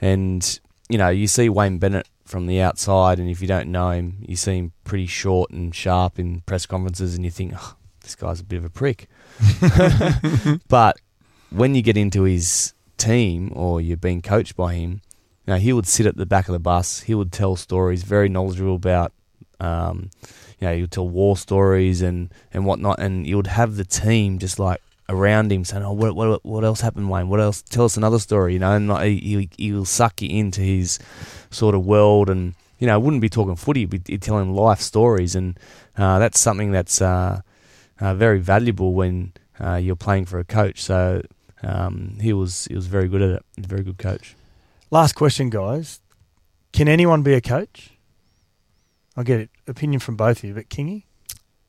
And, 0.00 0.58
you 0.88 0.98
know, 0.98 1.08
you 1.08 1.26
see 1.26 1.48
Wayne 1.48 1.78
Bennett 1.78 2.08
from 2.24 2.46
the 2.46 2.60
outside, 2.60 3.18
and 3.18 3.28
if 3.28 3.40
you 3.40 3.48
don't 3.48 3.70
know 3.70 3.90
him, 3.90 4.16
you 4.26 4.36
see 4.36 4.58
him 4.58 4.72
pretty 4.84 5.06
short 5.06 5.50
and 5.50 5.74
sharp 5.74 6.18
in 6.18 6.40
press 6.42 6.66
conferences, 6.66 7.14
and 7.14 7.24
you 7.24 7.30
think, 7.30 7.52
oh, 7.56 7.76
this 8.00 8.14
guy's 8.14 8.40
a 8.40 8.44
bit 8.44 8.58
of 8.58 8.64
a 8.64 8.70
prick. 8.70 9.08
but 10.68 10.98
when 11.50 11.74
you 11.74 11.82
get 11.82 11.96
into 11.96 12.24
his 12.24 12.74
team 12.96 13.52
or 13.54 13.80
you're 13.80 13.96
being 13.96 14.22
coached 14.22 14.56
by 14.56 14.74
him, 14.74 15.02
you 15.46 15.54
know, 15.54 15.58
he 15.58 15.72
would 15.72 15.86
sit 15.86 16.06
at 16.06 16.16
the 16.16 16.26
back 16.26 16.48
of 16.48 16.52
the 16.52 16.58
bus. 16.58 17.00
He 17.00 17.14
would 17.14 17.32
tell 17.32 17.56
stories, 17.56 18.02
very 18.02 18.28
knowledgeable 18.28 18.74
about, 18.74 19.12
um, 19.60 20.10
you 20.58 20.66
know, 20.66 20.74
he 20.74 20.80
would 20.82 20.92
tell 20.92 21.08
war 21.08 21.36
stories 21.36 22.02
and, 22.02 22.30
and 22.52 22.66
whatnot. 22.66 22.98
And 22.98 23.26
you 23.26 23.36
would 23.36 23.46
have 23.46 23.76
the 23.76 23.84
team 23.84 24.38
just 24.38 24.58
like 24.58 24.80
around 25.08 25.52
him 25.52 25.64
saying, 25.64 25.84
"Oh, 25.84 25.92
what 25.92 26.16
what 26.16 26.44
what 26.44 26.64
else 26.64 26.80
happened, 26.80 27.08
Wayne? 27.10 27.28
What 27.28 27.40
else? 27.40 27.62
Tell 27.62 27.84
us 27.84 27.96
another 27.96 28.18
story." 28.18 28.54
You 28.54 28.58
know, 28.58 28.72
and 28.72 28.88
like, 28.88 29.04
he 29.04 29.48
he 29.56 29.72
will 29.72 29.84
suck 29.84 30.20
you 30.20 30.28
into 30.28 30.60
his 30.60 30.98
sort 31.50 31.74
of 31.74 31.86
world, 31.86 32.28
and 32.28 32.54
you 32.78 32.86
know, 32.86 32.98
wouldn't 32.98 33.22
be 33.22 33.28
talking 33.28 33.56
footy, 33.56 33.86
he'd, 33.86 34.06
he'd 34.06 34.22
tell 34.22 34.38
him 34.38 34.54
life 34.54 34.80
stories, 34.80 35.34
and 35.34 35.58
uh, 35.96 36.18
that's 36.18 36.38
something 36.40 36.72
that's 36.72 37.00
uh, 37.00 37.40
uh, 38.00 38.14
very 38.14 38.38
valuable 38.38 38.92
when 38.94 39.32
uh, 39.60 39.76
you're 39.76 39.96
playing 39.96 40.26
for 40.26 40.38
a 40.38 40.44
coach. 40.44 40.82
So 40.82 41.22
um, 41.62 42.18
he 42.20 42.32
was 42.32 42.66
he 42.66 42.74
was 42.74 42.86
very 42.86 43.08
good 43.08 43.22
at 43.22 43.30
it. 43.30 43.44
Very 43.58 43.82
good 43.82 43.98
coach. 43.98 44.34
Last 44.90 45.14
question, 45.14 45.50
guys. 45.50 46.00
Can 46.72 46.88
anyone 46.88 47.22
be 47.22 47.34
a 47.34 47.40
coach? 47.40 47.90
I'll 49.16 49.24
get 49.24 49.40
it. 49.40 49.50
Opinion 49.66 49.98
from 49.98 50.16
both 50.16 50.38
of 50.38 50.44
you, 50.44 50.54
but 50.54 50.68
Kingy? 50.68 51.04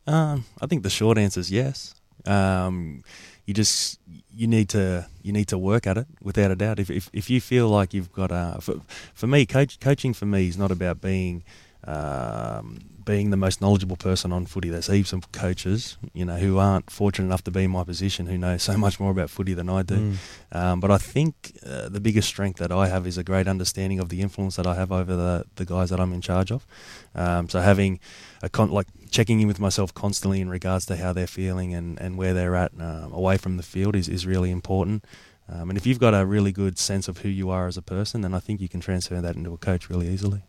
Um, 0.06 0.46
I 0.62 0.68
think 0.68 0.84
the 0.84 0.90
short 0.90 1.18
answer 1.18 1.40
is 1.40 1.52
yes. 1.52 1.96
Um, 2.26 3.04
you 3.46 3.54
just 3.54 4.00
you 4.34 4.48
need 4.48 4.70
to 4.70 5.08
you 5.24 5.32
need 5.32 5.48
to 5.48 5.58
work 5.58 5.88
at 5.88 5.98
it 5.98 6.08
without 6.22 6.52
a 6.52 6.56
doubt. 6.56 6.80
If 6.80 6.90
if, 6.90 7.10
if 7.14 7.30
you 7.30 7.42
feel 7.42 7.70
like 7.70 7.94
you've 7.94 8.12
got 8.12 8.32
a 8.32 8.58
for, 8.62 8.82
for 9.14 9.28
me, 9.28 9.46
coach, 9.46 9.80
coaching 9.80 10.14
for 10.14 10.26
me 10.26 10.48
is 10.48 10.58
not 10.58 10.72
about 10.72 11.02
being 11.02 11.44
um, 11.86 12.80
being 13.08 13.30
the 13.30 13.38
most 13.38 13.62
knowledgeable 13.62 13.96
person 13.96 14.34
on 14.34 14.46
footy. 14.46 14.68
There's 14.68 14.88
heaps 14.88 15.14
of 15.14 15.32
coaches, 15.32 15.98
you 16.14 16.26
know, 16.26 16.36
who 16.36 16.58
aren't 16.58 16.92
fortunate 16.92 17.26
enough 17.26 17.42
to 17.46 17.52
be 17.52 17.64
in 17.64 17.72
my 17.72 17.86
position, 17.86 18.28
who 18.28 18.38
know 18.38 18.58
so 18.58 18.78
much 18.78 19.00
more 19.00 19.12
about 19.12 19.30
footy 19.30 19.54
than 19.54 19.70
I 19.70 19.82
do. 19.82 19.96
Mm. 19.96 20.16
Um, 20.52 20.80
but 20.82 20.92
I 20.92 20.98
think 20.98 21.58
uh, 21.66 21.88
the 21.88 22.02
biggest 22.02 22.28
strength 22.28 22.60
that 22.60 22.72
I 22.72 22.90
have 22.90 23.08
is 23.08 23.18
a 23.18 23.24
great 23.24 23.48
understanding 23.48 24.02
of 24.02 24.10
the 24.10 24.20
influence 24.20 24.58
that 24.58 24.68
I 24.68 24.76
have 24.76 24.92
over 24.92 25.16
the, 25.16 25.46
the 25.56 25.66
guys 25.66 25.90
that 25.90 26.02
I'm 26.02 26.12
in 26.12 26.20
charge 26.20 26.52
of. 26.52 26.68
Um, 27.16 27.48
so 27.48 27.62
having 27.62 28.02
a 28.44 28.50
con- 28.50 28.72
like 28.72 28.88
checking 29.10 29.40
in 29.40 29.48
with 29.48 29.60
myself 29.60 29.94
constantly 29.94 30.42
in 30.42 30.50
regards 30.50 30.86
to 30.88 30.98
how 30.98 31.14
they're 31.14 31.28
feeling 31.28 31.74
and, 31.74 31.98
and 32.02 32.18
where 32.18 32.34
they're 32.34 32.58
at 32.58 32.74
um, 32.78 33.14
away 33.14 33.38
from 33.38 33.56
the 33.56 33.64
field 33.64 33.96
is, 33.96 34.10
is 34.10 34.28
really 34.28 34.52
important. 34.52 35.06
Um, 35.50 35.70
and 35.70 35.78
if 35.78 35.88
you've 35.88 36.00
got 36.00 36.14
a 36.14 36.26
really 36.26 36.52
good 36.52 36.78
sense 36.78 37.08
of 37.08 37.20
who 37.20 37.30
you 37.30 37.50
are 37.50 37.68
as 37.68 37.78
a 37.78 37.82
person, 37.82 38.20
then 38.20 38.34
I 38.34 38.40
think 38.40 38.60
you 38.60 38.68
can 38.68 38.82
transfer 38.82 39.22
that 39.22 39.38
into 39.38 39.54
a 39.54 39.58
coach 39.58 39.90
really 39.90 40.10
easily. 40.10 40.42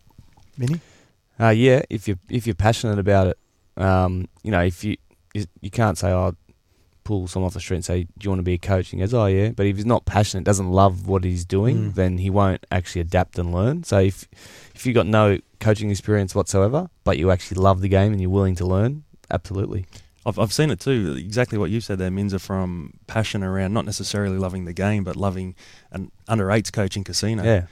Mini? 0.56 0.80
Uh, 1.40 1.50
yeah, 1.50 1.82
if 1.90 2.08
you 2.08 2.18
if 2.28 2.46
you're 2.46 2.54
passionate 2.54 2.98
about 2.98 3.28
it, 3.28 3.38
um, 3.82 4.26
you 4.42 4.50
know, 4.50 4.60
if 4.62 4.82
you 4.84 4.96
you, 5.34 5.44
you 5.60 5.70
can't 5.70 5.96
say, 5.96 6.10
"Oh, 6.10 6.34
pull 7.04 7.26
someone 7.28 7.46
off 7.46 7.54
the 7.54 7.60
street 7.60 7.76
and 7.76 7.84
say, 7.84 8.02
"Do 8.04 8.10
you 8.24 8.30
want 8.30 8.40
to 8.40 8.44
be 8.44 8.54
a 8.54 8.58
coach?" 8.58 8.92
And 8.92 9.00
he 9.00 9.06
goes, 9.06 9.14
"Oh, 9.14 9.26
yeah." 9.26 9.50
But 9.50 9.66
if 9.66 9.76
he's 9.76 9.86
not 9.86 10.04
passionate, 10.04 10.44
doesn't 10.44 10.70
love 10.70 11.06
what 11.06 11.24
he's 11.24 11.44
doing, 11.44 11.92
Mm. 11.92 11.94
then 11.94 12.18
he 12.18 12.28
won't 12.30 12.66
actually 12.70 13.02
adapt 13.02 13.38
and 13.38 13.52
learn. 13.52 13.84
So 13.84 13.98
if 14.00 14.26
if 14.74 14.84
you've 14.84 14.94
got 14.94 15.06
no 15.06 15.38
coaching 15.60 15.90
experience 15.90 16.34
whatsoever, 16.34 16.90
but 17.04 17.18
you 17.18 17.30
actually 17.30 17.60
love 17.60 17.80
the 17.80 17.88
game 17.88 18.12
and 18.12 18.20
you're 18.20 18.30
willing 18.30 18.54
to 18.56 18.66
learn, 18.66 19.04
absolutely. 19.30 19.86
I've, 20.26 20.38
I've 20.38 20.52
seen 20.52 20.70
it 20.70 20.80
too. 20.80 21.14
Exactly 21.18 21.56
what 21.56 21.70
you 21.70 21.80
said 21.80 21.98
there, 21.98 22.10
Minza, 22.10 22.40
from 22.40 22.94
passion 23.06 23.42
around 23.42 23.72
not 23.72 23.86
necessarily 23.86 24.36
loving 24.38 24.66
the 24.66 24.72
game, 24.74 25.02
but 25.04 25.16
loving 25.16 25.54
an 25.90 26.10
under 26.26 26.50
eights 26.50 26.70
coaching 26.70 27.02
casino. 27.04 27.42
Yeah, 27.44 27.66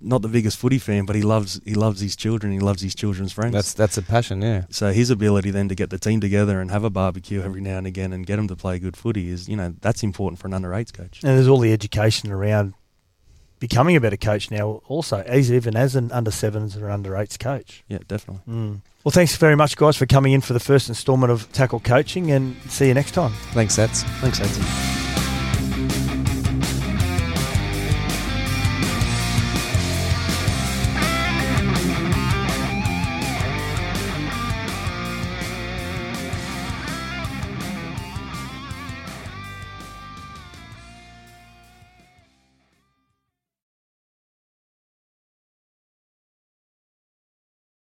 Not 0.00 0.22
the 0.22 0.28
biggest 0.28 0.58
footy 0.58 0.78
fan, 0.78 1.06
but 1.06 1.16
he 1.16 1.22
loves 1.22 1.60
he 1.64 1.74
loves 1.74 2.00
his 2.00 2.14
children. 2.14 2.52
He 2.52 2.60
loves 2.60 2.80
his 2.80 2.94
children's 2.94 3.32
friends. 3.32 3.52
that's 3.52 3.74
that's 3.74 3.96
a 3.98 4.02
passion. 4.02 4.40
Yeah, 4.42 4.64
so 4.70 4.92
his 4.92 5.10
ability 5.10 5.50
then 5.50 5.68
to 5.68 5.74
get 5.74 5.90
the 5.90 5.98
team 5.98 6.20
together 6.20 6.60
and 6.60 6.70
have 6.70 6.84
a 6.84 6.90
barbecue 6.90 7.42
every 7.42 7.60
now 7.60 7.78
and 7.78 7.86
again 7.86 8.12
and 8.12 8.24
get 8.24 8.36
them 8.36 8.46
to 8.48 8.54
play 8.56 8.78
good 8.78 8.96
footy 8.96 9.28
is, 9.28 9.48
you 9.48 9.56
know, 9.56 9.74
that's 9.80 10.04
important 10.04 10.38
for 10.38 10.46
an 10.46 10.54
under 10.54 10.72
eights 10.72 10.92
coach. 10.92 11.20
And 11.24 11.36
there's 11.36 11.48
all 11.48 11.58
the 11.58 11.72
education 11.72 12.30
around 12.30 12.74
becoming 13.58 13.96
a 13.96 14.00
better 14.00 14.16
coach 14.16 14.52
now, 14.52 14.80
also, 14.86 15.18
as 15.26 15.50
even 15.50 15.76
as 15.76 15.96
an 15.96 16.12
under 16.12 16.30
sevens 16.30 16.76
or 16.76 16.88
under 16.90 17.16
eights 17.16 17.36
coach. 17.36 17.82
Yeah, 17.88 17.98
definitely. 18.06 18.42
Mm. 18.52 18.80
Well, 19.02 19.10
thanks 19.10 19.34
very 19.36 19.56
much, 19.56 19.76
guys, 19.76 19.96
for 19.96 20.06
coming 20.06 20.32
in 20.32 20.42
for 20.42 20.52
the 20.52 20.60
first 20.60 20.88
instalment 20.88 21.32
of 21.32 21.50
Tackle 21.52 21.80
Coaching, 21.80 22.30
and 22.30 22.54
see 22.68 22.86
you 22.86 22.94
next 22.94 23.12
time. 23.12 23.32
thanks, 23.52 23.76
Sats. 23.76 24.02
Thanks, 24.20 24.38
Hudson. 24.38 24.97